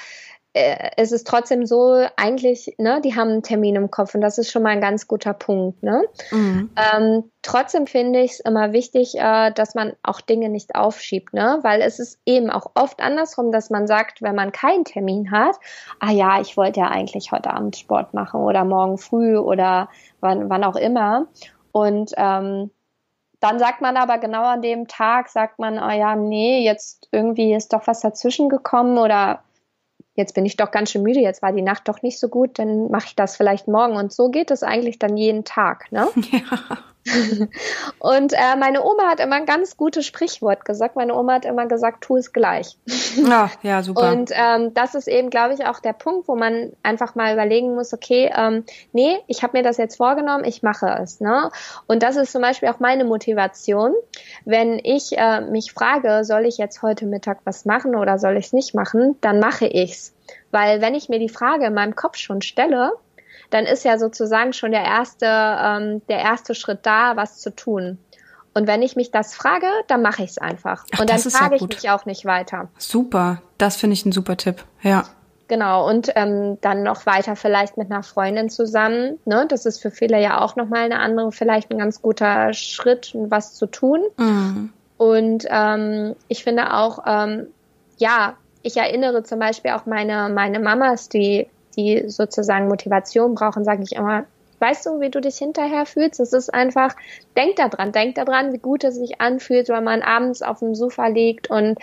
äh, 0.59 0.90
es 0.97 1.12
ist 1.12 1.27
trotzdem 1.27 1.64
so, 1.66 2.05
eigentlich, 2.16 2.75
ne, 2.79 3.01
die 3.01 3.14
haben 3.14 3.31
einen 3.31 3.42
Termin 3.42 3.77
im 3.77 3.90
Kopf 3.90 4.14
und 4.14 4.21
das 4.21 4.38
ist 4.38 4.51
schon 4.51 4.62
mal 4.62 4.71
ein 4.71 4.81
ganz 4.81 5.07
guter 5.07 5.33
Punkt. 5.33 5.83
Ne? 5.83 6.05
Mhm. 6.33 6.71
Ähm, 6.77 7.31
trotzdem 7.42 7.87
finde 7.87 8.21
ich 8.21 8.33
es 8.33 8.40
immer 8.40 8.73
wichtig, 8.73 9.14
äh, 9.16 9.53
dass 9.53 9.75
man 9.75 9.92
auch 10.03 10.21
Dinge 10.21 10.49
nicht 10.49 10.75
aufschiebt, 10.75 11.33
ne? 11.33 11.61
weil 11.62 11.81
es 11.81 12.01
ist 12.01 12.18
eben 12.27 12.51
auch 12.51 12.73
oft 12.75 13.01
andersrum, 13.01 13.53
dass 13.53 13.71
man 13.71 13.87
sagt, 13.87 14.21
wenn 14.21 14.35
man 14.35 14.51
keinen 14.51 14.85
Termin 14.85 15.31
hat, 15.31 15.57
ah 16.01 16.11
ja, 16.11 16.40
ich 16.40 16.57
wollte 16.57 16.81
ja 16.81 16.88
eigentlich 16.88 17.31
heute 17.31 17.51
Abend 17.51 17.77
Sport 17.77 18.12
machen 18.12 18.40
oder 18.40 18.64
morgen 18.64 18.99
früh 18.99 19.37
oder 19.37 19.88
wann, 20.21 20.51
wann 20.51 20.64
auch 20.64 20.77
immer. 20.77 21.29
Und 21.71 22.12
ähm, 22.16 22.71
dann 23.40 23.61
sagt 23.61 23.81
man 23.81 23.97
aber 23.97 24.18
genau 24.18 24.42
an 24.42 24.62
dem 24.62 24.88
Tag, 24.88 25.29
sagt 25.29 25.61
man, 25.61 25.79
ah 25.79 25.94
ja, 25.94 26.16
nee, 26.16 26.64
jetzt 26.64 27.09
irgendwie 27.12 27.55
ist 27.55 27.73
doch 27.73 27.87
was 27.87 28.01
dazwischen 28.01 28.49
gekommen 28.49 28.99
oder 28.99 29.44
jetzt 30.19 30.35
bin 30.35 30.45
ich 30.45 30.57
doch 30.57 30.71
ganz 30.71 30.91
schön 30.91 31.03
müde, 31.03 31.21
jetzt 31.21 31.43
war 31.43 31.53
die 31.53 31.63
Nacht 31.63 31.89
doch 31.89 32.03
nicht 32.03 32.19
so 32.19 32.29
gut, 32.29 32.59
dann 32.59 32.91
mache 32.91 33.07
ich 33.07 33.17
das 33.17 33.37
vielleicht 33.37 33.69
morgen. 33.69 33.97
Und 33.97 34.13
so 34.13 34.29
geht 34.29 34.51
es 34.51 34.63
eigentlich 34.63 34.99
dann 34.99 35.17
jeden 35.17 35.45
Tag. 35.45 35.91
Ne? 35.91 36.09
Ja. 36.31 36.79
und 37.99 38.33
äh, 38.33 38.57
meine 38.59 38.83
Oma 38.83 39.09
hat 39.09 39.21
immer 39.21 39.37
ein 39.37 39.47
ganz 39.47 39.77
gutes 39.77 40.07
Sprichwort 40.07 40.64
gesagt. 40.64 40.97
Meine 40.97 41.14
Oma 41.14 41.35
hat 41.35 41.44
immer 41.44 41.66
gesagt, 41.66 42.05
tu 42.05 42.16
es 42.16 42.33
gleich. 42.33 42.77
Ja, 43.29 43.51
ja, 43.62 43.83
super. 43.83 44.12
Und 44.12 44.31
ähm, 44.33 44.75
das 44.75 44.94
ist 44.94 45.09
eben, 45.09 45.29
glaube 45.29 45.55
ich, 45.55 45.66
auch 45.66 45.81
der 45.81 45.92
Punkt, 45.92 46.29
wo 46.29 46.37
man 46.37 46.73
einfach 46.83 47.14
mal 47.14 47.33
überlegen 47.33 47.75
muss, 47.75 47.92
okay, 47.92 48.31
ähm, 48.35 48.64
nee, 48.92 49.18
ich 49.27 49.42
habe 49.42 49.59
mir 49.59 49.64
das 49.64 49.77
jetzt 49.77 49.97
vorgenommen, 49.97 50.44
ich 50.44 50.62
mache 50.62 50.87
es. 51.03 51.21
Ne? 51.21 51.51
Und 51.87 52.03
das 52.03 52.16
ist 52.16 52.33
zum 52.33 52.42
Beispiel 52.42 52.68
auch 52.68 52.81
meine 52.81 53.05
Motivation. 53.05 53.92
Wenn 54.44 54.79
ich 54.83 55.18
äh, 55.18 55.40
mich 55.40 55.73
frage, 55.73 56.25
soll 56.25 56.47
ich 56.47 56.59
jetzt 56.59 56.83
heute 56.83 57.07
Mittag 57.07 57.40
was 57.44 57.64
machen 57.64 57.97
oder 57.97 58.18
soll 58.18 58.37
ich 58.37 58.47
es 58.47 58.53
nicht 58.53 58.75
machen, 58.75 59.16
dann 59.21 59.40
mache 59.40 59.66
ich's. 59.66 60.14
Weil 60.51 60.81
wenn 60.81 60.94
ich 60.94 61.09
mir 61.09 61.18
die 61.18 61.29
Frage 61.29 61.66
in 61.66 61.75
meinem 61.75 61.97
Kopf 61.97 62.16
schon 62.16 62.42
stelle, 62.42 62.92
dann 63.51 63.65
ist 63.65 63.85
ja 63.85 63.99
sozusagen 63.99 64.53
schon 64.53 64.73
der 64.73 64.85
erste, 64.85 65.27
ähm, 65.27 66.03
der 66.09 66.19
erste 66.19 66.55
Schritt 66.55 66.81
da, 66.83 67.17
was 67.17 67.39
zu 67.39 67.55
tun. 67.55 67.99
Und 68.55 68.67
wenn 68.67 68.83
ich 68.83 68.97
mich 68.97 69.11
das 69.11 69.35
frage, 69.35 69.67
dann 69.87 70.03
mache 70.03 70.23
ich 70.23 70.31
es 70.31 70.39
einfach. 70.39 70.85
Ach, 70.93 71.01
und 71.01 71.11
dann 71.11 71.19
frage 71.19 71.57
ich 71.57 71.63
mich 71.63 71.91
auch 71.91 72.07
nicht 72.07 72.25
weiter. 72.25 72.69
Super, 72.79 73.41
das 73.57 73.77
finde 73.77 73.95
ich 73.95 74.05
ein 74.05 74.13
super 74.13 74.37
Tipp. 74.37 74.65
Ja. 74.83 75.05
Genau, 75.49 75.89
und 75.89 76.13
ähm, 76.15 76.59
dann 76.61 76.83
noch 76.83 77.07
weiter 77.07 77.35
vielleicht 77.35 77.79
mit 77.79 77.91
einer 77.91 78.03
Freundin 78.03 78.51
zusammen. 78.51 79.19
Ne? 79.25 79.47
Das 79.49 79.65
ist 79.65 79.81
für 79.81 79.91
viele 79.91 80.21
ja 80.21 80.43
auch 80.43 80.57
nochmal 80.57 80.83
eine 80.85 80.99
andere, 80.99 81.33
vielleicht 81.33 81.71
ein 81.71 81.79
ganz 81.79 82.03
guter 82.03 82.53
Schritt, 82.53 83.13
was 83.15 83.55
zu 83.55 83.67
tun. 83.67 84.01
Mhm. 84.19 84.73
Und 84.99 85.47
ähm, 85.49 86.17
ich 86.27 86.45
finde 86.45 86.75
auch, 86.75 87.05
ähm, 87.07 87.47
ja, 87.97 88.35
ich 88.63 88.77
erinnere 88.77 89.23
zum 89.23 89.39
Beispiel 89.39 89.71
auch 89.71 89.87
meine, 89.87 90.29
meine 90.29 90.59
Mamas, 90.59 91.09
die 91.09 91.49
die 91.79 92.05
sozusagen 92.09 92.69
Motivation 92.69 93.35
brauchen, 93.35 93.64
sage 93.64 93.85
ich 93.85 93.93
immer, 93.93 94.25
weißt 94.59 94.87
du, 94.87 95.01
wie 95.01 95.11
du 95.11 95.21
dich 95.21 95.38
hinterher 95.38 95.87
fühlst? 95.87 96.21
Es 96.21 96.33
ist 96.33 96.53
einfach, 96.53 96.95
denk 97.37 97.57
da 97.57 97.69
dran, 97.69 97.93
denk 97.93 98.17
da 98.17 98.25
dran, 98.25 98.53
wie 98.53 98.59
gut 98.59 98.85
es 98.85 98.97
sich 98.97 99.21
anfühlt, 99.21 99.69
wenn 99.69 99.85
man 99.85 100.03
abends 100.03 100.43
auf 100.43 100.59
dem 100.59 100.75
Sofa 100.75 101.07
liegt 101.07 101.49
und 101.49 101.79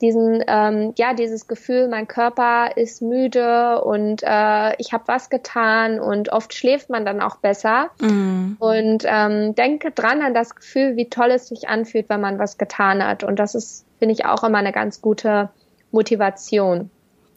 diesen, 0.00 0.44
ähm, 0.46 0.94
ja, 0.96 1.12
dieses 1.12 1.48
Gefühl, 1.48 1.88
mein 1.88 2.06
Körper 2.06 2.76
ist 2.76 3.02
müde 3.02 3.82
und 3.82 4.22
äh, 4.22 4.74
ich 4.78 4.92
habe 4.92 5.04
was 5.06 5.28
getan 5.28 5.98
und 5.98 6.30
oft 6.30 6.54
schläft 6.54 6.88
man 6.88 7.04
dann 7.04 7.20
auch 7.20 7.36
besser. 7.36 7.90
Mm. 8.00 8.52
Und 8.60 9.02
ähm, 9.06 9.56
denke 9.56 9.90
dran 9.90 10.22
an 10.22 10.34
das 10.34 10.54
Gefühl, 10.54 10.94
wie 10.96 11.10
toll 11.10 11.32
es 11.32 11.48
sich 11.48 11.68
anfühlt, 11.68 12.08
wenn 12.08 12.20
man 12.20 12.38
was 12.38 12.58
getan 12.58 13.04
hat. 13.04 13.24
Und 13.24 13.40
das 13.40 13.56
ist, 13.56 13.84
finde 13.98 14.12
ich, 14.12 14.24
auch 14.24 14.44
immer 14.44 14.58
eine 14.58 14.72
ganz 14.72 15.02
gute 15.02 15.50
Motivation. 15.90 16.90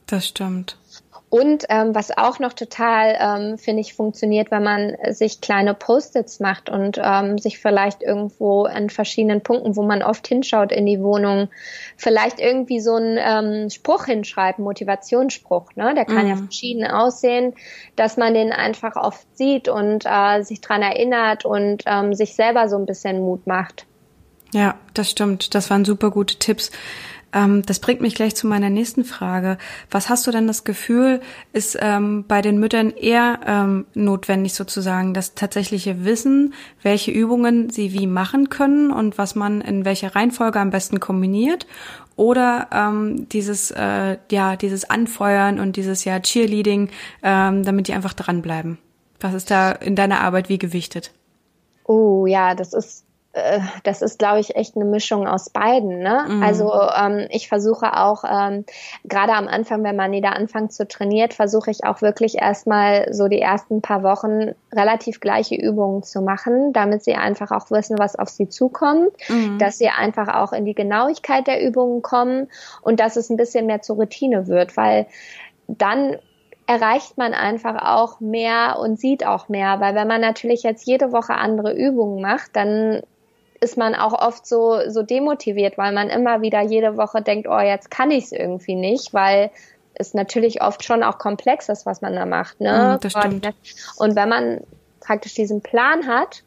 Das 0.06 0.28
stimmt. 0.28 0.78
Und 1.32 1.64
ähm, 1.70 1.96
was 1.96 2.12
auch 2.18 2.40
noch 2.40 2.52
total, 2.52 3.18
ähm, 3.18 3.58
finde 3.58 3.80
ich, 3.80 3.94
funktioniert, 3.94 4.52
wenn 4.52 4.64
man 4.64 4.98
sich 5.12 5.40
kleine 5.40 5.74
Post-its 5.74 6.42
macht 6.42 6.70
und 6.70 7.00
ähm, 7.02 7.38
sich 7.38 7.58
vielleicht 7.58 8.04
irgendwo 8.04 8.66
an 8.66 8.90
verschiedenen 8.90 9.40
Punkten, 9.40 9.78
wo 9.78 9.82
man 9.82 10.04
oft 10.04 10.28
hinschaut 10.28 10.74
in 10.74 10.86
die 10.86 11.02
Wohnung, 11.02 11.48
vielleicht 11.96 12.42
irgendwie 12.42 12.82
so 12.82 12.96
einen 12.96 13.18
ähm, 13.18 13.70
Spruch 13.70 14.08
hinschreibt, 14.08 14.60
Motivationsspruch. 14.60 15.74
Ne? 15.76 15.94
Der 15.96 16.04
kann 16.04 16.26
mhm. 16.26 16.30
ja 16.32 16.36
verschieden 16.36 16.86
aussehen, 16.86 17.54
dass 17.96 18.18
man 18.18 18.34
den 18.34 18.52
einfach 18.52 18.98
oft 18.98 19.26
sieht 19.38 19.70
und 19.70 20.04
äh, 20.06 20.44
sich 20.44 20.60
dran 20.60 20.82
erinnert 20.82 21.46
und 21.46 21.84
ähm, 21.86 22.14
sich 22.14 22.36
selber 22.36 22.68
so 22.68 22.76
ein 22.76 22.86
bisschen 22.86 23.22
Mut 23.22 23.48
macht. 23.48 23.86
Ja, 24.54 24.76
das 24.94 25.10
stimmt. 25.10 25.56
Das 25.56 25.70
waren 25.70 25.86
super 25.86 26.12
gute 26.12 26.36
Tipps. 26.36 26.72
Ähm, 27.34 27.62
das 27.66 27.80
bringt 27.80 28.02
mich 28.02 28.16
gleich 28.16 28.36
zu 28.36 28.48
meiner 28.48 28.70
nächsten 28.70 29.04
Frage. 29.04 29.58
Was 29.90 30.10
hast 30.10 30.28
du 30.28 30.32
denn 30.32 30.48
das 30.48 30.64
Gefühl, 30.64 31.22
ist 31.54 31.78
ähm, 31.80 32.26
bei 32.28 32.42
den 32.42 32.60
Müttern 32.60 32.92
eher 32.92 33.40
ähm, 33.46 33.86
notwendig 33.94 34.54
sozusagen, 34.54 35.14
das 35.14 35.34
tatsächliche 35.34 36.04
Wissen, 36.04 36.54
welche 36.82 37.12
Übungen 37.12 37.70
sie 37.70 37.94
wie 37.94 38.08
machen 38.08 38.50
können 38.50 38.92
und 38.92 39.18
was 39.18 39.36
man 39.36 39.62
in 39.62 39.86
welcher 39.86 40.16
Reihenfolge 40.16 40.60
am 40.60 40.72
besten 40.72 41.00
kombiniert? 41.00 41.68
Oder 42.16 42.68
ähm, 42.72 43.30
dieses, 43.30 43.72
äh, 43.72 44.18
ja, 44.30 44.56
dieses 44.56 44.90
Anfeuern 44.90 45.60
und 45.60 45.76
dieses 45.76 46.04
ja 46.06 46.20
Cheerleading, 46.20 46.90
ähm, 47.24 47.64
damit 47.64 47.88
die 47.88 47.94
einfach 47.94 48.14
dranbleiben? 48.14 48.78
Was 49.20 49.34
ist 49.34 49.52
da 49.52 49.72
in 49.72 49.96
deiner 49.96 50.22
Arbeit 50.22 50.50
wie 50.50 50.58
gewichtet? 50.58 51.12
Oh 51.86 52.26
ja, 52.26 52.56
das 52.56 52.74
ist 52.74 53.06
das 53.84 54.02
ist, 54.02 54.20
glaube 54.20 54.42
ich, 54.42 54.56
echt 54.58 54.76
eine 54.76 54.84
Mischung 54.84 55.26
aus 55.26 55.50
beiden. 55.50 56.00
Ne? 56.00 56.26
Mhm. 56.28 56.44
Also 56.44 56.70
ähm, 56.74 57.28
ich 57.30 57.48
versuche 57.48 57.98
auch, 57.98 58.26
ähm, 58.30 58.66
gerade 59.06 59.34
am 59.34 59.48
Anfang, 59.48 59.84
wenn 59.84 59.96
man 59.96 60.12
wieder 60.12 60.36
anfängt 60.36 60.74
zu 60.74 60.86
trainieren, 60.86 61.32
versuche 61.32 61.72
ich 61.72 61.86
auch 61.86 62.02
wirklich 62.02 62.42
erstmal 62.42 63.14
so 63.14 63.30
die 63.30 63.40
ersten 63.40 63.82
paar 63.82 64.04
Wochen 64.04 64.54
relativ 64.74 65.22
gleiche 65.22 65.56
Übungen 65.56 66.04
zu 66.04 66.22
machen, 66.22 66.74
damit 66.74 67.06
sie 67.06 67.16
einfach 67.16 67.52
auch 67.52 67.72
wissen, 67.72 67.98
was 67.98 68.18
auf 68.18 68.28
sie 68.28 68.50
zukommt, 68.50 69.12
mhm. 69.30 69.58
dass 69.60 69.78
sie 69.78 69.90
einfach 69.90 70.28
auch 70.28 70.52
in 70.52 70.66
die 70.66 70.76
Genauigkeit 70.76 71.48
der 71.48 71.66
Übungen 71.66 72.02
kommen 72.02 72.50
und 72.82 73.00
dass 73.00 73.16
es 73.16 73.30
ein 73.30 73.38
bisschen 73.38 73.66
mehr 73.66 73.82
zur 73.82 73.96
Routine 73.96 74.48
wird, 74.48 74.76
weil 74.76 75.08
dann 75.70 76.18
erreicht 76.68 77.18
man 77.18 77.34
einfach 77.34 77.82
auch 77.82 78.20
mehr 78.20 78.78
und 78.80 79.00
sieht 79.00 79.26
auch 79.26 79.50
mehr, 79.50 79.80
weil 79.80 79.96
wenn 79.96 80.08
man 80.08 80.22
natürlich 80.22 80.64
jetzt 80.64 80.86
jede 80.86 81.12
Woche 81.12 81.34
andere 81.34 81.74
Übungen 81.74 82.22
macht, 82.22 82.56
dann 82.56 83.02
ist 83.62 83.78
man 83.78 83.96
auch 83.96 84.14
oft 84.14 84.46
so, 84.46 84.80
so 84.90 85.04
demotiviert, 85.04 85.78
weil 85.78 85.94
man 85.94 86.10
immer 86.10 86.42
wieder 86.42 86.62
jede 86.62 86.98
Woche 86.98 87.22
denkt, 87.22 87.48
oh, 87.48 87.60
jetzt 87.60 87.92
kann 87.92 88.12
ich 88.12 88.26
es 88.26 88.32
irgendwie 88.32 88.76
nicht, 88.76 89.14
weil 89.14 89.52
es 89.94 90.16
natürlich 90.16 90.62
oft 90.64 90.84
schon 90.84 91.04
auch 91.04 91.20
komplex 91.20 91.70
ist, 91.70 91.86
was 91.86 92.02
man 92.02 92.16
da 92.16 92.26
macht. 92.26 92.60
Ne? 92.60 92.98
Mm, 92.98 93.02
das 93.02 93.12
stimmt. 93.12 93.48
Und 93.98 94.16
wenn 94.16 94.30
man 94.30 94.62
praktisch 95.00 95.36
diesen 95.36 95.62
Plan 95.62 96.08
hat 96.08 96.44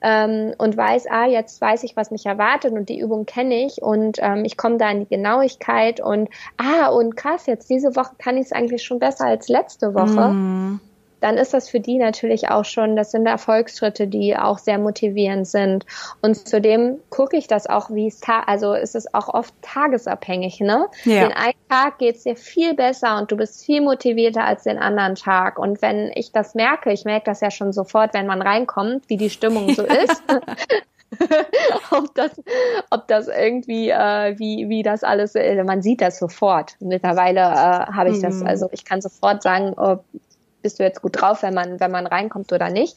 ähm, 0.00 0.52
und 0.58 0.76
weiß, 0.76 1.06
ah, 1.08 1.26
jetzt 1.26 1.60
weiß 1.60 1.84
ich, 1.84 1.94
was 1.94 2.10
mich 2.10 2.26
erwartet 2.26 2.72
und 2.72 2.88
die 2.88 2.98
Übung 2.98 3.26
kenne 3.26 3.64
ich 3.64 3.80
und 3.80 4.18
ähm, 4.20 4.44
ich 4.44 4.56
komme 4.56 4.76
da 4.78 4.90
in 4.90 5.00
die 5.00 5.08
Genauigkeit 5.08 6.00
und 6.00 6.30
ah, 6.56 6.88
und 6.88 7.16
krass, 7.16 7.46
jetzt 7.46 7.70
diese 7.70 7.94
Woche 7.94 8.16
kann 8.18 8.36
ich 8.36 8.46
es 8.46 8.52
eigentlich 8.52 8.82
schon 8.82 8.98
besser 8.98 9.26
als 9.26 9.48
letzte 9.48 9.94
Woche. 9.94 10.32
Mm 10.32 10.80
dann 11.20 11.36
ist 11.36 11.54
das 11.54 11.68
für 11.68 11.80
die 11.80 11.98
natürlich 11.98 12.48
auch 12.50 12.64
schon, 12.64 12.96
das 12.96 13.10
sind 13.10 13.26
Erfolgsschritte, 13.26 14.06
die 14.06 14.36
auch 14.36 14.58
sehr 14.58 14.78
motivierend 14.78 15.46
sind. 15.46 15.86
Und 16.22 16.48
zudem 16.48 16.98
gucke 17.10 17.36
ich 17.36 17.46
das 17.46 17.66
auch, 17.66 17.90
wie 17.90 18.06
es, 18.06 18.20
also 18.46 18.74
ist 18.74 18.94
es 18.94 19.12
auch 19.14 19.28
oft 19.28 19.54
tagesabhängig, 19.62 20.60
ne? 20.60 20.86
Ja. 21.04 21.28
Den 21.28 21.32
einen 21.32 21.54
Tag 21.68 21.98
geht's 21.98 22.24
dir 22.24 22.36
viel 22.36 22.74
besser 22.74 23.18
und 23.18 23.30
du 23.30 23.36
bist 23.36 23.64
viel 23.64 23.80
motivierter 23.80 24.44
als 24.44 24.64
den 24.64 24.78
anderen 24.78 25.14
Tag. 25.14 25.58
Und 25.58 25.82
wenn 25.82 26.10
ich 26.14 26.32
das 26.32 26.54
merke, 26.54 26.92
ich 26.92 27.04
merke 27.04 27.26
das 27.26 27.40
ja 27.40 27.50
schon 27.50 27.72
sofort, 27.72 28.14
wenn 28.14 28.26
man 28.26 28.42
reinkommt, 28.42 29.08
wie 29.08 29.16
die 29.16 29.30
Stimmung 29.30 29.74
so 29.74 29.82
ist. 29.84 30.22
ob 31.90 32.14
das, 32.14 32.30
ob 32.90 33.08
das 33.08 33.28
irgendwie, 33.28 33.90
äh, 33.90 34.38
wie, 34.38 34.68
wie 34.68 34.82
das 34.82 35.02
alles, 35.02 35.34
äh, 35.34 35.62
man 35.64 35.82
sieht 35.82 36.00
das 36.00 36.18
sofort. 36.18 36.76
Mittlerweile 36.80 37.40
äh, 37.40 37.92
habe 37.92 38.10
ich 38.10 38.20
das, 38.20 38.36
mhm. 38.36 38.46
also 38.46 38.68
ich 38.72 38.84
kann 38.84 39.00
sofort 39.00 39.42
sagen, 39.42 39.74
ob, 39.76 40.04
bist 40.62 40.78
du 40.78 40.82
jetzt 40.82 41.02
gut 41.02 41.20
drauf, 41.20 41.42
wenn 41.42 41.54
man, 41.54 41.80
wenn 41.80 41.90
man 41.90 42.06
reinkommt 42.06 42.52
oder 42.52 42.70
nicht. 42.70 42.96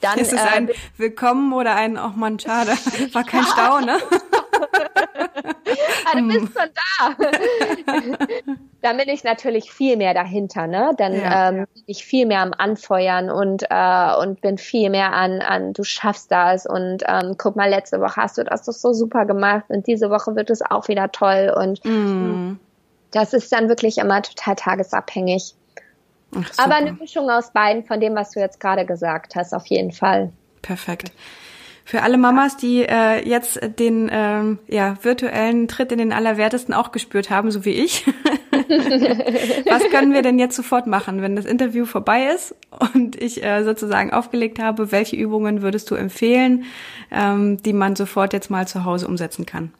Dann, 0.00 0.18
ist 0.18 0.32
es 0.32 0.40
äh, 0.40 0.48
ein 0.48 0.70
Willkommen 0.96 1.52
oder 1.52 1.76
ein, 1.76 1.96
oh 1.96 2.12
man, 2.14 2.38
schade, 2.38 2.70
war 3.12 3.24
kein 3.24 3.44
Stau, 3.44 3.80
ne? 3.80 3.96
ah, 6.04 6.18
du 6.18 6.28
bist 6.28 6.52
schon 6.52 6.70
da. 6.74 7.16
dann 8.82 8.96
bin 8.96 9.08
ich 9.08 9.24
natürlich 9.24 9.72
viel 9.72 9.96
mehr 9.96 10.14
dahinter, 10.14 10.66
ne? 10.66 10.92
Dann 10.98 11.14
ja, 11.14 11.48
ähm, 11.48 11.66
bin 11.72 11.84
ich 11.86 12.04
viel 12.04 12.26
mehr 12.26 12.40
am 12.40 12.52
Anfeuern 12.56 13.30
und 13.30 13.64
äh, 13.70 14.14
und 14.16 14.40
bin 14.40 14.58
viel 14.58 14.90
mehr 14.90 15.12
an 15.12 15.40
an 15.40 15.72
du 15.72 15.84
schaffst 15.84 16.30
das 16.30 16.66
und 16.66 17.02
ähm, 17.06 17.36
guck 17.38 17.56
mal 17.56 17.70
letzte 17.70 18.00
Woche 18.00 18.16
hast 18.16 18.38
du 18.38 18.44
das 18.44 18.64
doch 18.64 18.72
so 18.72 18.92
super 18.92 19.24
gemacht 19.24 19.64
und 19.68 19.86
diese 19.86 20.10
Woche 20.10 20.36
wird 20.36 20.50
es 20.50 20.62
auch 20.62 20.88
wieder 20.88 21.10
toll 21.12 21.52
und 21.56 21.84
mm. 21.84 22.58
das 23.10 23.32
ist 23.32 23.50
dann 23.52 23.68
wirklich 23.68 23.98
immer 23.98 24.22
total 24.22 24.56
tagesabhängig. 24.56 25.54
Ach, 26.36 26.64
Aber 26.64 26.74
eine 26.74 26.92
Mischung 26.92 27.30
aus 27.30 27.52
beiden 27.52 27.84
von 27.84 28.00
dem, 28.00 28.14
was 28.14 28.32
du 28.32 28.40
jetzt 28.40 28.60
gerade 28.60 28.86
gesagt 28.86 29.36
hast, 29.36 29.52
auf 29.52 29.66
jeden 29.66 29.92
Fall. 29.92 30.32
Perfekt. 30.62 31.12
Für 31.86 32.02
alle 32.02 32.16
Mamas, 32.16 32.56
die 32.56 32.82
äh, 32.82 33.28
jetzt 33.28 33.60
den 33.78 34.08
ähm, 34.10 34.58
ja, 34.68 34.96
virtuellen 35.02 35.68
Tritt 35.68 35.92
in 35.92 35.98
den 35.98 36.12
Allerwertesten 36.12 36.72
auch 36.72 36.92
gespürt 36.92 37.28
haben, 37.28 37.50
so 37.50 37.66
wie 37.66 37.72
ich. 37.72 38.06
Was 39.68 39.82
können 39.90 40.14
wir 40.14 40.22
denn 40.22 40.38
jetzt 40.38 40.56
sofort 40.56 40.86
machen, 40.86 41.20
wenn 41.20 41.36
das 41.36 41.44
Interview 41.44 41.84
vorbei 41.84 42.28
ist 42.34 42.54
und 42.94 43.20
ich 43.20 43.44
äh, 43.44 43.64
sozusagen 43.64 44.14
aufgelegt 44.14 44.58
habe? 44.58 44.92
Welche 44.92 45.16
Übungen 45.16 45.60
würdest 45.60 45.90
du 45.90 45.94
empfehlen, 45.94 46.64
ähm, 47.10 47.62
die 47.62 47.74
man 47.74 47.96
sofort 47.96 48.32
jetzt 48.32 48.50
mal 48.50 48.66
zu 48.66 48.86
Hause 48.86 49.06
umsetzen 49.06 49.44
kann? 49.44 49.72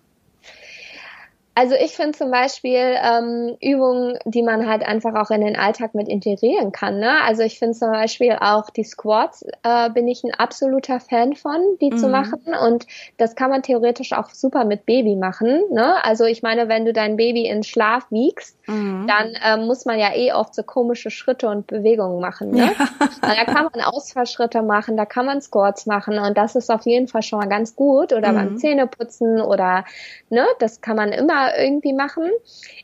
Also 1.57 1.77
ich 1.77 1.93
finde 1.93 2.19
zum 2.19 2.33
Beispiel 2.33 2.97
ähm, 3.01 3.57
Übungen, 3.61 4.19
die 4.25 4.43
man 4.43 4.69
halt 4.69 4.83
einfach 4.83 5.15
auch 5.15 5.31
in 5.31 5.41
den 5.41 5.57
Alltag 5.57 5.95
mit 5.95 6.09
integrieren 6.09 6.73
kann. 6.73 6.99
Ne? 6.99 7.23
Also 7.25 7.43
ich 7.43 7.61
finde 7.61 7.75
zum 7.75 7.93
Beispiel 7.93 8.37
auch 8.41 8.71
die 8.71 8.83
Squats, 8.83 9.45
äh, 9.63 9.91
bin 9.91 10.09
ich 10.09 10.25
ein 10.25 10.35
absoluter 10.35 10.99
Fan 10.99 11.35
von, 11.35 11.61
die 11.81 11.93
mhm. 11.93 11.99
zu 11.99 12.09
machen. 12.09 12.43
Und 12.61 12.87
das 13.19 13.37
kann 13.37 13.51
man 13.51 13.63
theoretisch 13.63 14.13
auch 14.13 14.31
super 14.31 14.65
mit 14.65 14.85
Baby 14.85 15.15
machen. 15.15 15.63
Ne? 15.71 16.05
Also 16.05 16.25
ich 16.25 16.43
meine, 16.43 16.69
wenn 16.69 16.85
du 16.85 16.93
dein 16.93 17.17
Baby 17.17 17.47
in 17.47 17.63
Schlaf 17.63 18.07
wiegst, 18.11 18.59
mhm. 18.67 19.07
dann 19.07 19.35
äh, 19.35 19.65
muss 19.65 19.85
man 19.85 20.01
ja 20.01 20.13
eh 20.13 20.33
oft 20.33 20.57
so 20.57 20.65
komische 20.65 21.11
Schritte 21.11 21.49
und 21.49 21.69
Bewegungen 21.69 22.21
machen. 22.21 22.51
Ne? 22.51 22.73
Ja. 22.79 22.89
Da 23.21 23.45
kann 23.45 23.69
man 23.73 23.81
Ausfallschritte 23.81 24.63
machen, 24.63 24.97
da 24.97 25.07
kann 25.07 25.27
man 25.27 25.41
Squats 25.41 25.87
machen 25.87 26.19
und 26.19 26.37
das 26.37 26.57
ist 26.57 26.71
auf 26.71 26.85
jeden 26.85 27.09
Fall 27.09 27.23
schon 27.23 27.39
mal 27.39 27.49
ganz 27.49 27.77
gut. 27.77 28.13
Oder 28.13 28.33
mhm. 28.33 28.37
beim 28.37 28.57
Zähneputzen 28.59 29.41
oder 29.41 29.85
ne, 30.31 30.45
das 30.59 30.81
kann 30.81 30.97
man 30.97 31.13
immer 31.13 31.44
irgendwie 31.57 31.93
machen. 31.93 32.31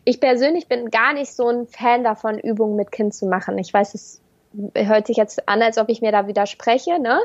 Ich 0.05 0.21
persönlich 0.21 0.67
bin 0.69 0.91
gar 0.91 1.13
nicht 1.13 1.33
so 1.33 1.49
ein 1.49 1.67
Fan 1.67 2.05
davon, 2.05 2.39
Übungen 2.39 2.77
mit 2.77 2.93
Kind 2.93 3.15
zu 3.15 3.27
machen. 3.27 3.59
Ich 3.59 3.73
weiß, 3.73 3.95
es 3.95 4.21
hört 4.75 5.07
sich 5.07 5.17
jetzt 5.17 5.49
an, 5.49 5.63
als 5.63 5.79
ob 5.79 5.89
ich 5.89 6.01
mir 6.01 6.13
da 6.13 6.27
widerspreche, 6.27 6.99
ne? 6.99 7.21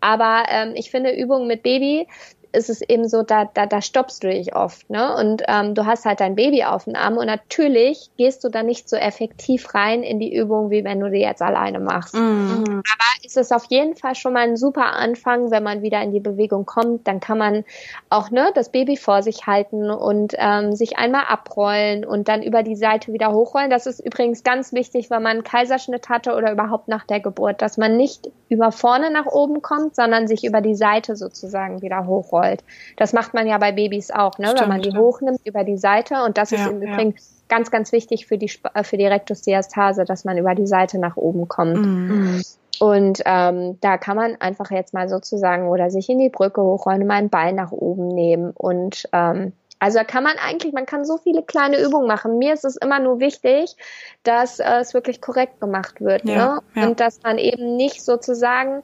Aber 0.00 0.44
ähm, 0.50 0.72
ich 0.74 0.90
finde 0.90 1.10
Übungen 1.10 1.46
mit 1.46 1.62
Baby 1.62 2.06
ist 2.52 2.70
es 2.70 2.80
eben 2.82 3.08
so, 3.08 3.22
da, 3.22 3.44
da, 3.52 3.66
da 3.66 3.82
stoppst 3.82 4.24
du 4.24 4.28
dich 4.28 4.54
oft, 4.54 4.88
ne? 4.88 5.14
Und 5.16 5.42
ähm, 5.48 5.74
du 5.74 5.84
hast 5.84 6.04
halt 6.04 6.20
dein 6.20 6.36
Baby 6.36 6.64
auf 6.64 6.84
dem 6.84 6.94
Arm 6.94 7.16
und 7.16 7.26
natürlich 7.26 8.10
gehst 8.16 8.44
du 8.44 8.48
da 8.48 8.62
nicht 8.62 8.88
so 8.88 8.96
effektiv 8.96 9.74
rein 9.74 10.02
in 10.02 10.18
die 10.18 10.34
Übung, 10.34 10.70
wie 10.70 10.84
wenn 10.84 11.00
du 11.00 11.10
die 11.10 11.20
jetzt 11.20 11.42
alleine 11.42 11.80
machst. 11.80 12.14
Mhm. 12.14 12.64
Aber 12.64 13.24
es 13.24 13.36
ist 13.36 13.52
auf 13.52 13.64
jeden 13.68 13.96
Fall 13.96 14.14
schon 14.14 14.32
mal 14.32 14.44
ein 14.44 14.56
super 14.56 14.94
Anfang, 14.94 15.50
wenn 15.50 15.62
man 15.62 15.82
wieder 15.82 16.00
in 16.02 16.12
die 16.12 16.20
Bewegung 16.20 16.64
kommt, 16.64 17.06
dann 17.06 17.20
kann 17.20 17.38
man 17.38 17.64
auch 18.08 18.30
ne, 18.30 18.50
das 18.54 18.70
Baby 18.70 18.96
vor 18.96 19.22
sich 19.22 19.46
halten 19.46 19.90
und 19.90 20.34
ähm, 20.38 20.72
sich 20.72 20.96
einmal 20.96 21.24
abrollen 21.28 22.04
und 22.04 22.28
dann 22.28 22.42
über 22.42 22.62
die 22.62 22.76
Seite 22.76 23.12
wieder 23.12 23.32
hochrollen. 23.32 23.70
Das 23.70 23.86
ist 23.86 24.00
übrigens 24.00 24.44
ganz 24.44 24.72
wichtig, 24.72 25.10
wenn 25.10 25.22
man 25.22 25.32
einen 25.32 25.44
Kaiserschnitt 25.44 26.08
hatte 26.08 26.34
oder 26.34 26.52
überhaupt 26.52 26.88
nach 26.88 27.04
der 27.04 27.20
Geburt, 27.20 27.60
dass 27.60 27.76
man 27.76 27.96
nicht 27.96 28.30
über 28.48 28.72
vorne 28.72 29.10
nach 29.10 29.26
oben 29.26 29.60
kommt, 29.60 29.96
sondern 29.96 30.28
sich 30.28 30.44
über 30.44 30.60
die 30.60 30.74
Seite 30.74 31.16
sozusagen 31.16 31.82
wieder 31.82 32.06
hochrollt 32.06 32.35
rollt. 32.36 32.64
Das 32.96 33.12
macht 33.12 33.34
man 33.34 33.46
ja 33.46 33.58
bei 33.58 33.72
Babys 33.72 34.10
auch, 34.10 34.38
ne? 34.38 34.48
Stimmt, 34.48 34.62
wenn 34.62 34.68
man 34.68 34.82
die 34.82 34.96
hochnimmt 34.96 35.40
über 35.44 35.64
die 35.64 35.78
Seite. 35.78 36.22
Und 36.24 36.38
das 36.38 36.50
ja, 36.50 36.58
ist 36.58 36.70
im 36.70 36.82
ja. 36.82 36.92
Übrigen 36.92 37.14
ganz, 37.48 37.70
ganz 37.70 37.92
wichtig 37.92 38.26
für 38.26 38.38
die, 38.38 38.50
äh, 38.74 38.82
für 38.82 38.96
die 38.96 39.06
Rektusdiastase, 39.06 40.04
dass 40.04 40.24
man 40.24 40.38
über 40.38 40.54
die 40.54 40.66
Seite 40.66 40.98
nach 40.98 41.16
oben 41.16 41.48
kommt. 41.48 41.76
Mhm. 41.76 42.42
Und 42.78 43.22
ähm, 43.24 43.78
da 43.80 43.96
kann 43.96 44.16
man 44.16 44.36
einfach 44.40 44.70
jetzt 44.70 44.92
mal 44.92 45.08
sozusagen 45.08 45.68
oder 45.68 45.90
sich 45.90 46.08
in 46.10 46.18
die 46.18 46.28
Brücke 46.28 46.62
hochrollen 46.62 47.02
und 47.02 47.08
mal 47.08 47.14
ein 47.14 47.30
Bein 47.30 47.54
nach 47.54 47.72
oben 47.72 48.08
nehmen. 48.08 48.52
Und 48.54 49.08
ähm, 49.12 49.52
also 49.78 49.98
da 49.98 50.04
kann 50.04 50.24
man 50.24 50.36
eigentlich, 50.38 50.72
man 50.72 50.86
kann 50.86 51.04
so 51.04 51.18
viele 51.18 51.42
kleine 51.42 51.82
Übungen 51.82 52.06
machen. 52.06 52.38
Mir 52.38 52.54
ist 52.54 52.64
es 52.64 52.76
immer 52.76 52.98
nur 52.98 53.20
wichtig, 53.20 53.76
dass 54.22 54.58
äh, 54.58 54.78
es 54.80 54.94
wirklich 54.94 55.20
korrekt 55.20 55.60
gemacht 55.60 56.00
wird. 56.00 56.24
Ja, 56.24 56.34
ne? 56.34 56.62
Ja. 56.74 56.86
Und 56.86 57.00
dass 57.00 57.22
man 57.22 57.38
eben 57.38 57.76
nicht 57.76 58.02
sozusagen 58.02 58.82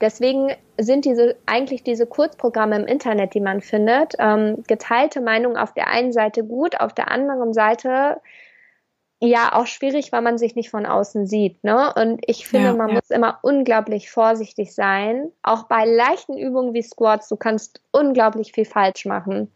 Deswegen 0.00 0.52
sind 0.78 1.04
diese 1.04 1.36
eigentlich 1.46 1.82
diese 1.82 2.06
Kurzprogramme 2.06 2.76
im 2.76 2.86
Internet, 2.86 3.34
die 3.34 3.40
man 3.40 3.60
findet, 3.60 4.14
ähm, 4.18 4.64
geteilte 4.66 5.20
Meinung 5.20 5.56
auf 5.56 5.74
der 5.74 5.88
einen 5.88 6.12
Seite 6.12 6.44
gut, 6.44 6.80
auf 6.80 6.94
der 6.94 7.10
anderen 7.10 7.52
Seite 7.52 8.20
ja 9.22 9.52
auch 9.54 9.66
schwierig, 9.66 10.12
weil 10.12 10.22
man 10.22 10.38
sich 10.38 10.54
nicht 10.54 10.70
von 10.70 10.86
außen 10.86 11.26
sieht. 11.26 11.62
Ne? 11.62 11.92
Und 11.94 12.22
ich 12.26 12.48
finde, 12.48 12.68
ja, 12.68 12.74
man 12.74 12.88
ja. 12.88 12.94
muss 12.94 13.10
immer 13.10 13.38
unglaublich 13.42 14.10
vorsichtig 14.10 14.74
sein. 14.74 15.30
Auch 15.42 15.64
bei 15.64 15.84
leichten 15.84 16.38
Übungen 16.38 16.72
wie 16.72 16.82
Squats, 16.82 17.28
du 17.28 17.36
kannst 17.36 17.82
unglaublich 17.92 18.52
viel 18.52 18.64
falsch 18.64 19.04
machen. 19.04 19.52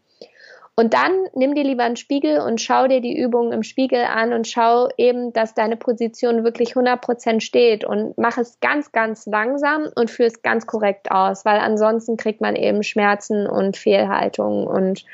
Und 0.77 0.93
dann 0.93 1.11
nimm 1.33 1.55
dir 1.55 1.63
lieber 1.63 1.83
einen 1.83 1.95
Spiegel 1.95 2.39
und 2.39 2.59
schau 2.59 2.87
dir 2.87 2.99
die 2.99 3.17
Übungen 3.17 3.53
im 3.53 3.63
Spiegel 3.63 4.03
an 4.03 4.33
und 4.33 4.45
schau 4.45 4.89
eben, 4.97 5.31
dass 5.31 5.53
deine 5.53 5.77
Position 5.77 6.43
wirklich 6.43 6.73
100% 6.73 7.39
steht 7.39 7.85
und 7.85 8.17
mach 8.17 8.37
es 8.37 8.59
ganz, 8.59 8.91
ganz 8.91 9.25
langsam 9.25 9.87
und 9.95 10.11
führ 10.11 10.25
es 10.25 10.41
ganz 10.41 10.67
korrekt 10.67 11.11
aus, 11.11 11.45
weil 11.45 11.59
ansonsten 11.59 12.17
kriegt 12.17 12.41
man 12.41 12.57
eben 12.57 12.83
Schmerzen 12.83 13.47
und 13.47 13.77
Fehlhaltungen 13.77 14.67
und 14.67 15.05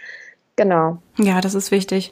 genau. 0.56 0.98
Ja, 1.18 1.42
das 1.42 1.54
ist 1.54 1.70
wichtig. 1.70 2.12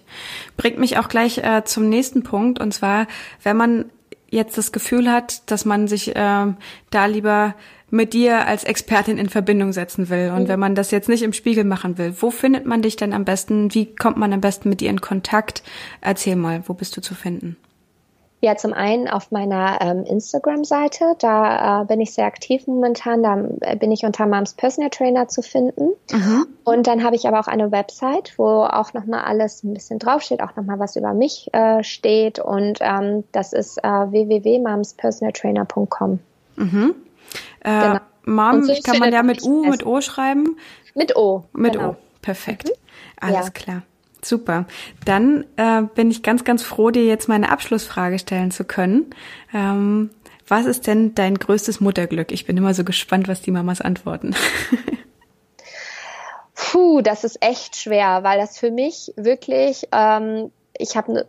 Bringt 0.56 0.78
mich 0.78 1.00
auch 1.00 1.10
gleich 1.10 1.40
äh, 1.40 1.64
zum 1.64 1.90
nächsten 1.90 2.22
Punkt 2.22 2.60
und 2.60 2.72
zwar, 2.72 3.08
wenn 3.42 3.58
man 3.58 3.92
jetzt 4.30 4.60
das 4.60 4.72
Gefühl 4.72 5.12
hat, 5.12 5.50
dass 5.50 5.66
man 5.66 5.88
sich 5.88 6.16
äh, 6.16 6.46
da 6.92 7.06
lieber 7.08 7.56
mit 7.92 8.14
dir 8.14 8.48
als 8.48 8.64
Expertin 8.64 9.18
in 9.18 9.30
Verbindung 9.30 9.74
setzen 9.74 10.10
will. 10.10 10.32
Und 10.36 10.44
mhm. 10.44 10.48
wenn 10.48 10.60
man 10.60 10.76
das 10.76 10.92
jetzt 10.92 11.10
nicht 11.10 11.24
im 11.24 11.34
Spiegel 11.34 11.64
machen 11.64 11.98
will, 11.98 12.14
wo 12.20 12.32
findet 12.32 12.66
man 12.66 12.82
dich 12.82 12.96
denn 12.96 13.14
am 13.14 13.26
besten? 13.26 13.74
Wie 13.74 13.96
kommt 13.96 14.18
man 14.18 14.34
am 14.34 14.42
besten 14.42 14.70
mit 14.70 14.82
dir 14.82 14.90
in 14.90 15.02
Kontakt? 15.02 15.64
Erzähl 16.02 16.36
mal, 16.36 16.64
wo 16.68 16.74
bist 16.74 16.96
du 16.98 17.02
zu 17.02 17.16
finden? 17.16 17.58
Ja, 18.42 18.56
zum 18.56 18.72
einen 18.72 19.10
auf 19.10 19.32
meiner 19.32 19.82
ähm, 19.82 20.06
Instagram-Seite, 20.06 21.16
da 21.20 21.82
äh, 21.82 21.86
bin 21.86 22.00
ich 22.00 22.14
sehr 22.14 22.24
aktiv 22.24 22.68
momentan, 22.68 23.22
da 23.22 23.38
äh, 23.60 23.76
bin 23.76 23.92
ich 23.92 24.06
unter 24.06 24.26
Moms 24.28 24.54
Personal 24.54 24.92
Trainer 24.92 25.28
zu 25.28 25.42
finden. 25.42 25.90
Mhm. 26.10 26.48
Und 26.64 26.88
dann 26.88 27.04
habe 27.04 27.18
ich 27.18 27.28
aber 27.28 27.42
auch 27.42 27.48
eine 27.48 27.74
Website, 27.74 28.36
wo 28.38 28.64
auch 28.64 28.94
nochmal 28.94 29.26
alles 29.26 29.66
ein 29.66 29.74
bisschen 29.74 30.00
draufsteht, 30.00 30.42
auch 30.42 30.56
nochmal 30.56 30.80
was 30.80 30.96
über 30.96 31.14
mich 31.14 31.54
äh, 31.54 31.84
steht 31.84 32.40
und 32.40 32.80
ähm, 32.80 33.26
das 33.34 33.52
ist 33.52 33.78
äh, 33.84 33.90
www.momspersonaltrainer.com. 33.90 36.20
Mhm. 36.56 36.96
Äh, 37.62 37.82
genau. 37.82 38.00
Mom 38.26 38.64
so 38.64 38.74
kann 38.84 39.00
man 39.00 39.12
ja 39.12 39.24
mit 39.24 39.44
U, 39.44 39.66
mit 39.66 39.86
O 39.86 40.02
schreiben. 40.02 40.58
Mit 40.94 41.16
O. 41.16 41.46
Mit 41.54 41.74
genau. 41.74 41.92
O. 41.92 41.96
Perfekt. 42.22 42.70
Mhm. 42.70 42.74
Alles 43.20 43.46
ja. 43.46 43.52
klar. 43.52 43.82
Super. 44.22 44.66
Dann 45.06 45.46
äh, 45.56 45.84
bin 45.96 46.12
ich 46.12 46.24
ganz, 46.24 46.44
ganz 46.44 46.64
froh, 46.64 46.92
dir 46.92 47.06
jetzt 47.06 47.30
meine 47.30 47.52
Abschlussfrage 47.52 48.20
stellen 48.20 48.52
zu 48.52 48.66
können. 48.66 49.16
Ähm, 49.54 50.10
was 50.48 50.66
ist 50.66 50.88
denn 50.88 51.16
dein 51.16 51.36
größtes 51.36 51.80
Mutterglück? 51.80 52.32
Ich 52.32 52.46
bin 52.46 52.58
immer 52.58 52.74
so 52.74 52.84
gespannt, 52.84 53.28
was 53.28 53.42
die 53.42 53.52
Mamas 53.52 53.82
antworten. 53.82 54.36
Puh, 56.56 57.02
das 57.02 57.24
ist 57.24 57.42
echt 57.42 57.78
schwer, 57.78 58.24
weil 58.24 58.38
das 58.38 58.58
für 58.58 58.72
mich 58.72 59.14
wirklich 59.16 59.88
ähm, 59.92 60.52
ich 60.80 60.96
habe, 60.96 61.12
ne, 61.12 61.26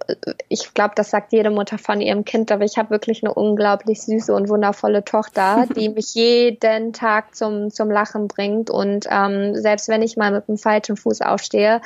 ich 0.48 0.72
glaube, 0.74 0.92
das 0.94 1.10
sagt 1.10 1.32
jede 1.32 1.50
Mutter 1.50 1.76
von 1.76 2.00
ihrem 2.00 2.24
Kind, 2.24 2.52
aber 2.52 2.64
ich 2.64 2.78
habe 2.78 2.90
wirklich 2.90 3.22
eine 3.22 3.34
unglaublich 3.34 4.00
süße 4.00 4.32
und 4.32 4.48
wundervolle 4.48 5.04
Tochter, 5.04 5.66
die 5.76 5.88
mich 5.88 6.14
jeden 6.14 6.92
Tag 6.92 7.34
zum 7.34 7.70
zum 7.70 7.90
Lachen 7.90 8.28
bringt 8.28 8.70
und 8.70 9.06
ähm, 9.10 9.56
selbst 9.56 9.88
wenn 9.88 10.02
ich 10.02 10.16
mal 10.16 10.30
mit 10.30 10.46
dem 10.46 10.56
falschen 10.56 10.96
Fuß 10.96 11.20
aufstehe, 11.22 11.80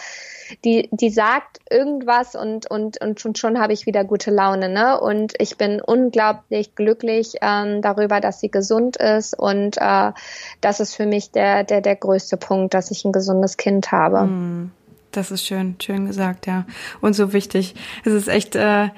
die 0.64 0.90
die 0.92 1.08
sagt 1.08 1.58
irgendwas 1.70 2.34
und 2.34 2.70
und 2.70 3.00
und 3.00 3.18
schon 3.18 3.34
schon 3.34 3.58
habe 3.58 3.72
ich 3.72 3.86
wieder 3.86 4.04
gute 4.04 4.30
Laune, 4.30 4.68
ne? 4.68 5.00
Und 5.00 5.32
ich 5.38 5.56
bin 5.56 5.80
unglaublich 5.80 6.74
glücklich 6.74 7.36
ähm, 7.40 7.80
darüber, 7.80 8.20
dass 8.20 8.40
sie 8.40 8.50
gesund 8.50 8.98
ist 8.98 9.38
und 9.38 9.78
äh, 9.78 10.12
das 10.60 10.80
ist 10.80 10.94
für 10.94 11.06
mich 11.06 11.30
der 11.30 11.64
der 11.64 11.80
der 11.80 11.96
größte 11.96 12.36
Punkt, 12.36 12.74
dass 12.74 12.90
ich 12.90 13.06
ein 13.06 13.12
gesundes 13.12 13.56
Kind 13.56 13.90
habe. 13.90 14.26
Mm. 14.26 14.72
Das 15.16 15.30
ist 15.30 15.46
schön, 15.46 15.76
schön 15.80 16.06
gesagt, 16.06 16.46
ja. 16.46 16.64
Und 17.00 17.14
so 17.14 17.32
wichtig. 17.32 17.74
Es 18.04 18.12
ist 18.12 18.28
echt 18.28 18.56
äh, 18.56 18.88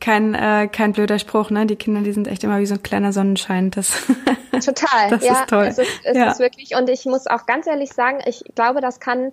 kein, 0.00 0.34
äh, 0.34 0.68
kein 0.70 0.92
blöder 0.92 1.18
Spruch, 1.18 1.50
ne? 1.50 1.64
Die 1.64 1.76
Kinder, 1.76 2.00
die 2.02 2.12
sind 2.12 2.26
echt 2.26 2.44
immer 2.44 2.58
wie 2.58 2.66
so 2.66 2.74
ein 2.74 2.82
kleiner 2.82 3.12
Sonnenschein. 3.12 3.70
Das, 3.70 3.92
Total, 4.52 5.10
das 5.10 5.24
ja, 5.24 5.40
ist 5.40 5.48
toll. 5.48 5.64
Es 5.64 5.78
ist, 5.78 5.90
es 6.04 6.16
ja. 6.16 6.30
ist 6.30 6.40
wirklich, 6.40 6.74
und 6.76 6.90
ich 6.90 7.06
muss 7.06 7.26
auch 7.26 7.46
ganz 7.46 7.66
ehrlich 7.66 7.92
sagen, 7.92 8.18
ich 8.26 8.44
glaube, 8.54 8.80
das 8.80 9.00
kann 9.00 9.32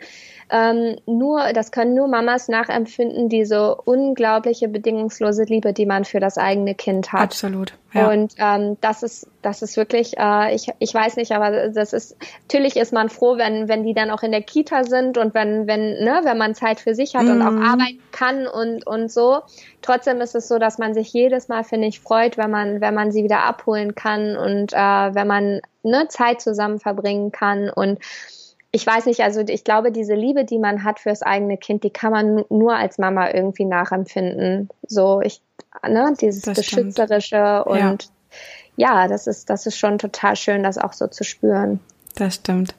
ähm, 0.51 0.97
nur, 1.05 1.53
das 1.53 1.71
können 1.71 1.93
nur 1.93 2.07
Mamas 2.07 2.47
nachempfinden, 2.47 3.29
diese 3.29 3.75
unglaubliche 3.75 4.67
bedingungslose 4.67 5.43
Liebe, 5.43 5.73
die 5.73 5.85
man 5.85 6.05
für 6.05 6.19
das 6.19 6.37
eigene 6.37 6.73
Kind 6.73 7.13
hat. 7.13 7.21
Absolut. 7.21 7.73
Ja. 7.93 8.09
Und 8.09 8.33
ähm, 8.37 8.77
das 8.81 9.03
ist, 9.03 9.27
das 9.41 9.61
ist 9.61 9.77
wirklich, 9.77 10.17
äh, 10.17 10.53
ich, 10.53 10.67
ich 10.79 10.93
weiß 10.93 11.17
nicht, 11.17 11.31
aber 11.31 11.69
das 11.69 11.93
ist, 11.93 12.15
natürlich 12.43 12.77
ist 12.77 12.93
man 12.93 13.09
froh, 13.09 13.37
wenn, 13.37 13.67
wenn 13.67 13.83
die 13.83 13.93
dann 13.93 14.09
auch 14.09 14.23
in 14.23 14.31
der 14.31 14.41
Kita 14.41 14.83
sind 14.83 15.17
und 15.17 15.33
wenn, 15.35 15.67
wenn, 15.67 16.03
ne, 16.03 16.21
wenn 16.23 16.37
man 16.37 16.55
Zeit 16.55 16.79
für 16.79 16.95
sich 16.95 17.15
hat 17.15 17.25
mm. 17.25 17.31
und 17.31 17.41
auch 17.41 17.51
mhm. 17.51 17.63
arbeiten 17.63 18.01
kann 18.11 18.47
und, 18.47 18.85
und 18.85 19.11
so. 19.11 19.41
Trotzdem 19.81 20.19
ist 20.21 20.35
es 20.35 20.47
so, 20.47 20.57
dass 20.57 20.77
man 20.77 20.93
sich 20.93 21.13
jedes 21.13 21.47
Mal, 21.47 21.63
finde 21.63 21.87
ich, 21.87 21.99
freut, 21.99 22.37
wenn 22.37 22.51
man, 22.51 22.81
wenn 22.81 22.93
man 22.93 23.11
sie 23.11 23.23
wieder 23.23 23.43
abholen 23.43 23.95
kann 23.95 24.35
und 24.35 24.73
äh, 24.73 24.77
wenn 24.77 25.27
man 25.27 25.61
ne, 25.83 26.07
Zeit 26.09 26.41
zusammen 26.41 26.79
verbringen 26.79 27.31
kann 27.31 27.69
und 27.69 27.99
ich 28.71 28.85
weiß 28.85 29.07
nicht, 29.07 29.21
also 29.21 29.41
ich 29.41 29.63
glaube, 29.63 29.91
diese 29.91 30.13
Liebe, 30.13 30.45
die 30.45 30.59
man 30.59 30.83
hat 30.83 30.99
fürs 30.99 31.23
eigene 31.23 31.57
Kind, 31.57 31.83
die 31.83 31.89
kann 31.89 32.11
man 32.11 32.45
nur 32.49 32.75
als 32.75 32.97
Mama 32.97 33.31
irgendwie 33.31 33.65
nachempfinden. 33.65 34.69
So, 34.87 35.21
ich, 35.21 35.41
ne, 35.87 36.13
dieses 36.21 36.43
das 36.43 36.57
Beschützerische 36.57 37.63
und 37.63 38.11
ja. 38.77 39.03
ja, 39.03 39.07
das 39.07 39.25
ist, 39.25 39.49
das 39.49 39.65
ist 39.65 39.77
schon 39.77 39.97
total 39.97 40.35
schön, 40.35 40.61
das 40.61 40.77
auch 40.77 40.93
so 40.93 41.07
zu 41.07 41.23
spüren. 41.23 41.79
Das 42.15 42.35
stimmt. 42.35 42.75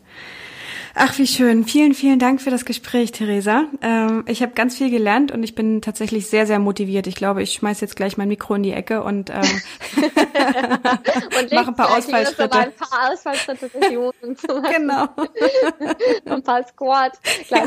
Ach, 0.95 1.17
wie 1.19 1.27
schön. 1.27 1.65
Vielen, 1.65 1.95
vielen 1.95 2.19
Dank 2.19 2.41
für 2.41 2.51
das 2.51 2.65
Gespräch, 2.65 3.13
Theresa. 3.13 3.65
Ähm, 3.81 4.25
ich 4.27 4.43
habe 4.43 4.53
ganz 4.53 4.77
viel 4.77 4.91
gelernt 4.91 5.31
und 5.31 5.43
ich 5.43 5.55
bin 5.55 5.83
tatsächlich 5.83 6.29
sehr, 6.29 6.47
sehr 6.47 6.59
motiviert. 6.59 7.07
Ich 7.07 7.15
glaube, 7.15 7.43
ich 7.43 7.53
schmeiß 7.53 7.81
jetzt 7.81 7.95
gleich 7.95 8.17
mein 8.17 8.29
Mikro 8.29 8.55
in 8.57 8.65
die 8.65 8.73
Ecke 8.73 9.03
und, 9.03 9.31
ähm, 9.31 9.63
und 11.39 11.53
mache 11.53 11.69
ein 11.69 11.77
paar 11.77 11.97
Ausfallschritte. 11.97 12.59
Ein 12.59 12.73
paar 12.73 13.13
Ausfallschritte 13.13 13.71
Genau. 13.71 15.09
ein 16.27 16.43
paar 16.43 16.67
Squats. 16.67 17.21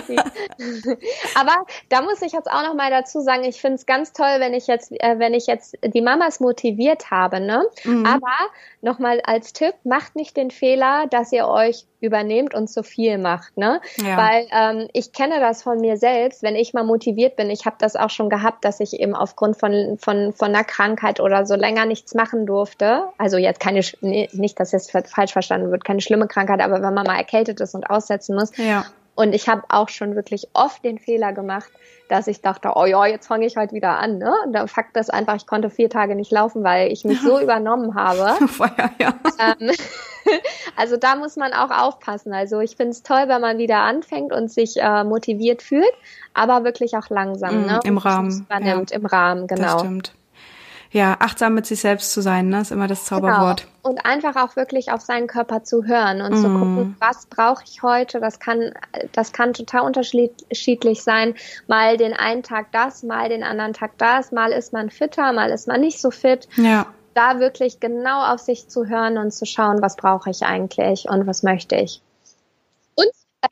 Aber 1.36 1.66
da 1.90 2.02
muss 2.02 2.22
ich 2.22 2.34
jetzt 2.34 2.50
auch 2.52 2.64
noch 2.64 2.76
mal 2.76 2.90
dazu 2.90 3.22
sagen, 3.22 3.44
ich 3.46 3.62
finde 3.62 3.76
es 3.76 3.86
ganz 3.86 4.12
toll, 4.12 4.36
wenn 4.40 4.54
ich 4.54 4.68
jetzt, 4.68 4.92
äh, 4.92 5.18
wenn 5.18 5.34
ich 5.34 5.48
jetzt 5.48 5.78
die 5.84 6.02
Mamas 6.02 6.40
motiviert 6.40 7.10
habe, 7.10 7.40
ne? 7.40 7.64
Mhm. 7.86 8.06
Aber 8.06 8.36
nochmal 8.82 9.22
als 9.24 9.54
Tipp, 9.54 9.76
macht 9.84 10.16
nicht 10.16 10.36
den 10.36 10.52
Fehler, 10.52 11.08
dass 11.08 11.32
ihr 11.32 11.48
euch 11.48 11.86
übernehmt 12.02 12.54
und 12.54 12.68
zu 12.68 12.84
viel 12.84 13.13
macht, 13.18 13.58
ne? 13.58 13.82
Ja. 13.98 14.18
Weil 14.18 14.48
ähm, 14.52 14.88
ich 14.94 15.12
kenne 15.12 15.40
das 15.40 15.64
von 15.64 15.80
mir 15.80 15.98
selbst, 15.98 16.44
wenn 16.44 16.56
ich 16.56 16.74
mal 16.74 16.84
motiviert 16.84 17.36
bin, 17.36 17.50
ich 17.50 17.66
habe 17.66 17.76
das 17.80 17.96
auch 17.96 18.10
schon 18.10 18.30
gehabt, 18.30 18.66
dass 18.66 18.80
ich 18.80 19.00
eben 19.00 19.16
aufgrund 19.16 19.58
von, 19.58 19.98
von, 20.00 20.34
von 20.34 20.50
einer 20.50 20.64
Krankheit 20.64 21.20
oder 21.20 21.46
so 21.46 21.56
länger 21.56 21.86
nichts 21.86 22.14
machen 22.14 22.46
durfte. 22.46 23.04
Also 23.18 23.38
jetzt 23.38 23.60
keine, 23.60 23.82
nicht, 24.02 24.60
dass 24.60 24.72
jetzt 24.72 24.92
falsch 24.92 25.34
verstanden 25.34 25.72
wird, 25.72 25.84
keine 25.84 26.02
schlimme 26.02 26.28
Krankheit, 26.28 26.62
aber 26.62 26.82
wenn 26.82 26.94
man 26.94 27.06
mal 27.06 27.18
erkältet 27.18 27.60
ist 27.62 27.76
und 27.76 27.90
aussetzen 27.90 28.36
muss. 28.36 28.56
Ja. 28.58 28.86
Und 29.16 29.34
ich 29.34 29.48
habe 29.48 29.64
auch 29.70 29.90
schon 29.90 30.16
wirklich 30.16 30.48
oft 30.54 30.84
den 30.84 30.98
Fehler 30.98 31.34
gemacht, 31.34 31.72
dass 32.10 32.28
ich 32.28 32.42
dachte, 32.42 32.72
oh 32.76 32.86
ja, 32.86 33.06
jetzt 33.06 33.28
fange 33.28 33.46
ich 33.46 33.58
halt 33.58 33.72
wieder 33.72 34.00
an. 34.00 34.18
Ne? 34.18 34.34
Und 34.46 34.54
der 34.54 34.68
Fakt 34.68 34.98
ist 34.98 35.14
einfach, 35.14 35.36
ich 35.36 35.46
konnte 35.46 35.70
vier 35.70 35.90
Tage 35.90 36.16
nicht 36.16 36.32
laufen, 36.32 36.64
weil 36.64 36.92
ich 36.92 37.06
mich 37.06 37.22
so 37.22 37.40
übernommen 37.42 37.96
habe. 37.96 38.48
Feuer, 38.48 38.92
ja. 39.00 39.14
Ähm, 39.40 39.72
also 40.76 40.98
da 40.98 41.16
muss 41.16 41.36
man 41.36 41.54
auch 41.54 41.70
aufpassen. 41.70 42.34
Also 42.34 42.60
ich 42.60 42.76
finde 42.76 42.92
es 42.92 43.04
toll, 43.04 43.26
wenn 43.28 43.42
man 43.42 43.58
wieder 43.60 43.80
anfängt 43.80 44.34
und 44.34 44.52
sich 44.52 44.78
äh, 44.78 45.04
motiviert 45.04 45.62
fühlt, 45.62 45.94
aber 46.34 46.64
wirklich 46.64 46.98
auch 46.98 47.10
langsam. 47.10 47.64
Mm, 47.64 47.66
ne? 47.68 47.80
Im 47.84 47.98
Rahmen. 47.98 48.46
Übernimmt, 48.50 48.92
ja. 48.92 48.98
Im 48.98 49.06
Rahmen, 49.06 49.48
genau. 49.48 49.62
Das 49.64 49.80
stimmt 49.80 50.14
ja, 50.94 51.16
achtsam 51.20 51.56
mit 51.56 51.66
sich 51.66 51.82
selbst 51.82 52.14
zu 52.14 52.22
sein, 52.22 52.50
ne, 52.50 52.62
ist 52.62 52.72
immer 52.72 52.88
das 52.88 53.06
Zauberwort. 53.06 53.62
Genau. 53.62 53.90
Und 53.90 54.06
einfach 54.06 54.36
auch 54.36 54.56
wirklich 54.56 54.92
auf 54.92 55.02
seinen 55.02 55.26
Körper 55.26 55.64
zu 55.64 55.86
hören 55.86 56.22
und 56.22 56.34
mm. 56.34 56.38
zu 56.38 56.44
gucken, 56.44 56.96
was 57.00 57.26
brauche 57.26 57.64
ich 57.66 57.82
heute? 57.82 58.20
Das 58.20 58.40
kann, 58.40 58.74
das 59.12 59.34
kann 59.34 59.54
total 59.54 59.82
unterschiedlich 59.82 61.04
sein. 61.04 61.34
Mal 61.68 61.98
den 61.98 62.14
einen 62.14 62.44
Tag 62.44 62.68
das, 62.72 63.02
mal 63.02 63.28
den 63.28 63.44
anderen 63.44 63.74
Tag 63.74 63.98
das, 63.98 64.32
mal 64.32 64.52
ist 64.52 64.72
man 64.72 64.92
fitter, 64.92 65.34
mal 65.34 65.50
ist 65.50 65.68
man 65.68 65.82
nicht 65.82 66.00
so 66.00 66.12
fit. 66.12 66.48
Ja. 66.58 66.86
Da 67.16 67.40
wirklich 67.40 67.80
genau 67.80 68.32
auf 68.32 68.40
sich 68.40 68.70
zu 68.70 68.86
hören 68.88 69.18
und 69.18 69.32
zu 69.32 69.48
schauen, 69.48 69.82
was 69.82 69.96
brauche 69.96 70.30
ich 70.30 70.44
eigentlich 70.44 71.10
und 71.10 71.26
was 71.26 71.42
möchte 71.42 71.76
ich. 71.76 72.04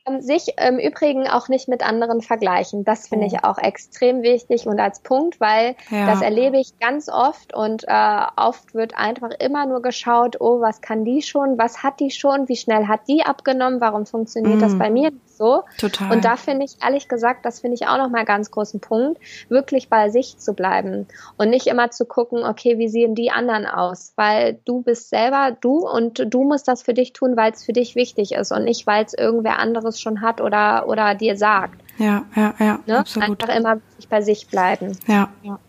Ähm, 0.08 0.22
sich 0.22 0.56
im 0.58 0.80
Übrigen 0.80 1.28
auch 1.28 1.50
nicht 1.50 1.68
mit 1.68 1.86
anderen 1.86 2.22
vergleichen. 2.22 2.86
Das 2.86 3.10
finde 3.10 3.28
ich 3.28 3.34
oh. 3.44 3.48
auch 3.48 3.58
extrem 3.58 4.22
wichtig 4.22 4.66
und 4.66 4.80
als 4.80 5.02
Punkt, 5.02 5.42
weil 5.42 5.76
ja. 5.89 6.06
das 6.06 6.22
erlebe 6.22 6.58
ich 6.58 6.80
ganz 6.80 7.10
oft 7.10 7.54
und 7.54 7.84
äh, 7.88 8.22
oft 8.38 8.74
wird 8.74 8.96
einfach 8.96 9.32
immer 9.39 9.66
nur 9.66 9.82
geschaut, 9.82 10.39
oh, 10.39 10.62
was 10.62 10.80
kann 10.80 11.04
die 11.04 11.22
schon, 11.22 11.58
was 11.58 11.84
hat 11.84 12.00
die 12.00 12.10
schon, 12.10 12.48
wie 12.48 12.56
schnell 12.56 12.88
hat 12.88 13.02
die 13.10 13.24
abgenommen, 13.24 13.82
warum 13.82 14.06
funktioniert 14.06 14.60
mm. 14.60 14.62
das 14.62 14.78
bei 14.78 14.89
mir 14.89 15.12
nicht 15.12 15.31
so? 15.42 15.64
Total. 15.80 16.12
Und 16.12 16.24
da 16.24 16.36
finde 16.36 16.66
ich 16.66 16.78
ehrlich 16.84 17.08
gesagt, 17.08 17.46
das 17.46 17.60
finde 17.60 17.76
ich 17.76 17.88
auch 17.88 17.98
nochmal 17.98 18.26
ganz 18.26 18.52
großen 18.52 18.80
Punkt, 18.80 19.20
wirklich 19.50 19.89
bei 19.89 20.10
sich 20.10 20.38
zu 20.38 20.54
bleiben 20.54 21.08
und 21.38 21.50
nicht 21.50 21.66
immer 21.66 21.89
zu 21.89 22.06
gucken, 22.06 22.44
okay, 22.44 22.78
wie 22.78 22.88
sehen 22.88 23.16
die 23.16 23.32
anderen 23.32 23.66
aus, 23.66 24.14
weil 24.16 24.60
du 24.66 24.84
bist 24.84 25.10
selber 25.10 25.58
du 25.60 25.80
und 25.80 26.24
du 26.32 26.44
musst 26.44 26.68
das 26.68 26.84
für 26.84 26.94
dich 26.94 27.14
tun, 27.14 27.36
weil 27.36 27.52
es 27.52 27.66
für 27.66 27.74
dich 27.74 27.96
wichtig 27.96 28.34
ist 28.34 28.52
und 28.52 28.66
nicht, 28.66 28.86
weil 28.86 29.04
es 29.04 29.16
irgendwer 29.16 29.58
anderes 29.58 30.00
schon 30.00 30.22
hat 30.22 30.42
oder, 30.42 30.88
oder 30.88 31.16
dir 31.16 31.36
sagt. 31.36 31.82
Ja, 31.98 32.26
ja, 32.36 32.54
ja, 32.60 32.80
ne? 32.86 33.00
absolut. 33.00 33.42
Einfach 33.42 33.56
immer 33.56 33.82
bei 34.10 34.22
sich 34.22 34.48
bleiben. 34.48 34.96
Ja, 35.08 35.30
ja. 35.42 35.60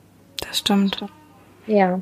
das 0.46 0.58
stimmt. 0.58 1.04
Ja. 1.66 2.00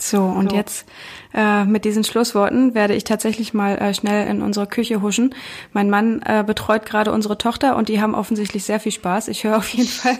So, 0.00 0.22
und 0.22 0.50
so. 0.50 0.56
jetzt 0.56 0.86
äh, 1.34 1.64
mit 1.64 1.84
diesen 1.84 2.04
Schlussworten 2.04 2.74
werde 2.74 2.94
ich 2.94 3.04
tatsächlich 3.04 3.54
mal 3.54 3.76
äh, 3.78 3.94
schnell 3.94 4.26
in 4.28 4.42
unsere 4.42 4.66
Küche 4.66 5.02
huschen. 5.02 5.34
Mein 5.72 5.90
Mann 5.90 6.22
äh, 6.24 6.44
betreut 6.46 6.86
gerade 6.86 7.12
unsere 7.12 7.38
Tochter 7.38 7.76
und 7.76 7.88
die 7.88 8.00
haben 8.00 8.14
offensichtlich 8.14 8.64
sehr 8.64 8.80
viel 8.80 8.92
Spaß. 8.92 9.28
Ich 9.28 9.44
höre 9.44 9.56
auf 9.56 9.68
jeden 9.68 9.88
Fall 9.88 10.18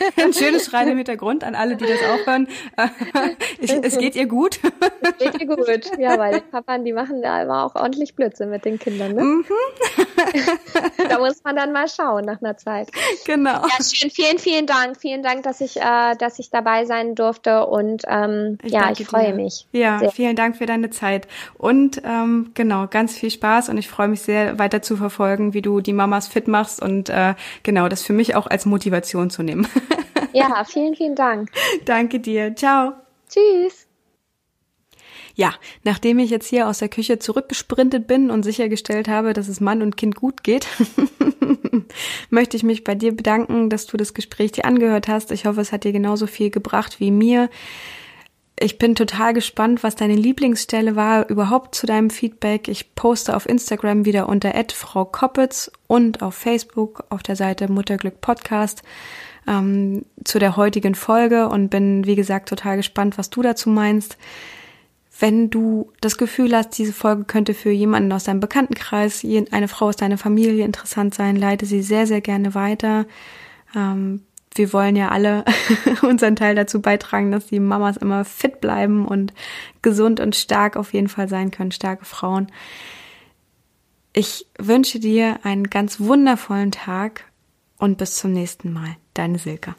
Ein 0.16 0.32
schönes 0.32 0.66
Schreien 0.66 0.88
im 0.88 0.96
Hintergrund 0.96 1.44
an 1.44 1.54
alle, 1.54 1.76
die 1.76 1.86
das 1.86 1.98
auch 2.00 2.26
hören. 2.26 2.48
Ich, 3.60 3.70
es 3.70 3.98
geht 3.98 4.16
ihr 4.16 4.26
gut. 4.26 4.58
Es 5.02 5.18
geht 5.18 5.40
ihr 5.40 5.46
gut, 5.46 5.98
ja, 5.98 6.18
weil 6.18 6.40
die 6.40 6.40
Papan, 6.40 6.84
die 6.84 6.92
machen 6.92 7.22
da 7.22 7.42
immer 7.42 7.64
auch 7.64 7.76
ordentlich 7.76 8.16
Blödsinn 8.16 8.50
mit 8.50 8.64
den 8.64 8.78
Kindern. 8.78 9.14
Ne? 9.14 9.22
Mhm. 9.22 9.44
da 11.08 11.18
muss 11.18 11.42
man 11.44 11.56
dann 11.56 11.72
mal 11.72 11.88
schauen 11.88 12.24
nach 12.24 12.40
einer 12.40 12.56
Zeit. 12.56 12.90
Genau. 13.26 13.50
Ja, 13.50 13.84
schön. 13.84 14.10
Vielen, 14.10 14.38
vielen 14.38 14.66
Dank. 14.66 14.96
Vielen 15.00 15.22
Dank, 15.22 15.42
dass 15.42 15.60
ich, 15.60 15.76
äh, 15.80 16.14
dass 16.16 16.38
ich 16.38 16.50
dabei 16.50 16.84
sein 16.84 17.14
durfte 17.14 17.66
und 17.66 18.02
ähm, 18.08 18.58
ich 18.62 18.72
ja, 18.72 18.90
ich 18.90 19.06
freue 19.06 19.28
dir. 19.28 19.34
mich. 19.34 19.66
Ja, 19.72 19.98
sehr. 19.98 20.10
vielen 20.10 20.36
Dank 20.36 20.56
für 20.56 20.66
deine 20.66 20.90
Zeit 20.90 21.28
und 21.58 22.02
ähm, 22.04 22.50
genau, 22.54 22.86
ganz 22.86 23.14
viel 23.14 23.30
Spaß 23.30 23.68
und 23.68 23.78
ich 23.78 23.88
freue 23.88 24.08
mich 24.08 24.22
sehr, 24.22 24.58
weiter 24.58 24.82
zu 24.82 24.96
verfolgen, 24.96 25.54
wie 25.54 25.62
du 25.62 25.80
die 25.80 25.92
Mamas 25.92 26.28
fit 26.28 26.48
machst 26.48 26.82
und 26.82 27.08
äh, 27.08 27.34
genau, 27.62 27.88
das 27.88 28.02
für 28.02 28.12
mich 28.12 28.34
auch 28.34 28.46
als 28.46 28.66
Motivation 28.66 29.30
zu 29.30 29.42
nehmen. 29.42 29.66
Ja, 30.32 30.64
vielen, 30.64 30.94
vielen 30.94 31.14
Dank. 31.14 31.50
Danke 31.84 32.20
dir. 32.20 32.54
Ciao. 32.56 32.94
Tschüss. 33.28 33.91
Ja, 35.34 35.54
nachdem 35.82 36.18
ich 36.18 36.30
jetzt 36.30 36.48
hier 36.48 36.68
aus 36.68 36.78
der 36.78 36.88
Küche 36.88 37.18
zurückgesprintet 37.18 38.06
bin 38.06 38.30
und 38.30 38.42
sichergestellt 38.42 39.08
habe, 39.08 39.32
dass 39.32 39.48
es 39.48 39.60
Mann 39.60 39.82
und 39.82 39.96
Kind 39.96 40.14
gut 40.14 40.44
geht, 40.44 40.66
möchte 42.30 42.56
ich 42.56 42.62
mich 42.62 42.84
bei 42.84 42.94
dir 42.94 43.16
bedanken, 43.16 43.70
dass 43.70 43.86
du 43.86 43.96
das 43.96 44.14
Gespräch 44.14 44.52
dir 44.52 44.64
angehört 44.64 45.08
hast. 45.08 45.30
Ich 45.30 45.46
hoffe, 45.46 45.60
es 45.60 45.72
hat 45.72 45.84
dir 45.84 45.92
genauso 45.92 46.26
viel 46.26 46.50
gebracht 46.50 47.00
wie 47.00 47.10
mir. 47.10 47.48
Ich 48.60 48.78
bin 48.78 48.94
total 48.94 49.32
gespannt, 49.32 49.82
was 49.82 49.96
deine 49.96 50.14
Lieblingsstelle 50.14 50.94
war 50.94 51.28
überhaupt 51.28 51.74
zu 51.74 51.86
deinem 51.86 52.10
Feedback. 52.10 52.68
Ich 52.68 52.94
poste 52.94 53.34
auf 53.34 53.48
Instagram 53.48 54.04
wieder 54.04 54.28
unter 54.28 54.52
Frau 54.72 55.04
Koppitz 55.04 55.70
und 55.88 56.22
auf 56.22 56.34
Facebook 56.34 57.04
auf 57.08 57.22
der 57.22 57.34
Seite 57.34 57.70
Mutterglück 57.72 58.20
Podcast 58.20 58.82
ähm, 59.48 60.04
zu 60.22 60.38
der 60.38 60.56
heutigen 60.56 60.94
Folge 60.94 61.48
und 61.48 61.70
bin, 61.70 62.06
wie 62.06 62.14
gesagt, 62.14 62.50
total 62.50 62.76
gespannt, 62.76 63.18
was 63.18 63.30
du 63.30 63.42
dazu 63.42 63.68
meinst. 63.68 64.16
Wenn 65.22 65.50
du 65.50 65.92
das 66.00 66.18
Gefühl 66.18 66.52
hast, 66.52 66.76
diese 66.76 66.92
Folge 66.92 67.22
könnte 67.22 67.54
für 67.54 67.70
jemanden 67.70 68.10
aus 68.10 68.24
deinem 68.24 68.40
Bekanntenkreis, 68.40 69.24
eine 69.52 69.68
Frau 69.68 69.86
aus 69.86 69.94
deiner 69.94 70.18
Familie 70.18 70.64
interessant 70.64 71.14
sein, 71.14 71.36
leite 71.36 71.64
sie 71.64 71.80
sehr, 71.80 72.08
sehr 72.08 72.20
gerne 72.20 72.56
weiter. 72.56 73.06
Ähm, 73.72 74.22
wir 74.52 74.72
wollen 74.72 74.96
ja 74.96 75.10
alle 75.10 75.44
unseren 76.02 76.34
Teil 76.34 76.56
dazu 76.56 76.82
beitragen, 76.82 77.30
dass 77.30 77.46
die 77.46 77.60
Mamas 77.60 77.98
immer 77.98 78.24
fit 78.24 78.60
bleiben 78.60 79.06
und 79.06 79.32
gesund 79.80 80.18
und 80.18 80.34
stark 80.34 80.76
auf 80.76 80.92
jeden 80.92 81.08
Fall 81.08 81.28
sein 81.28 81.52
können, 81.52 81.70
starke 81.70 82.04
Frauen. 82.04 82.50
Ich 84.12 84.48
wünsche 84.58 84.98
dir 84.98 85.38
einen 85.44 85.70
ganz 85.70 86.00
wundervollen 86.00 86.72
Tag 86.72 87.26
und 87.78 87.96
bis 87.96 88.16
zum 88.16 88.32
nächsten 88.32 88.72
Mal. 88.72 88.96
Deine 89.14 89.38
Silke. 89.38 89.76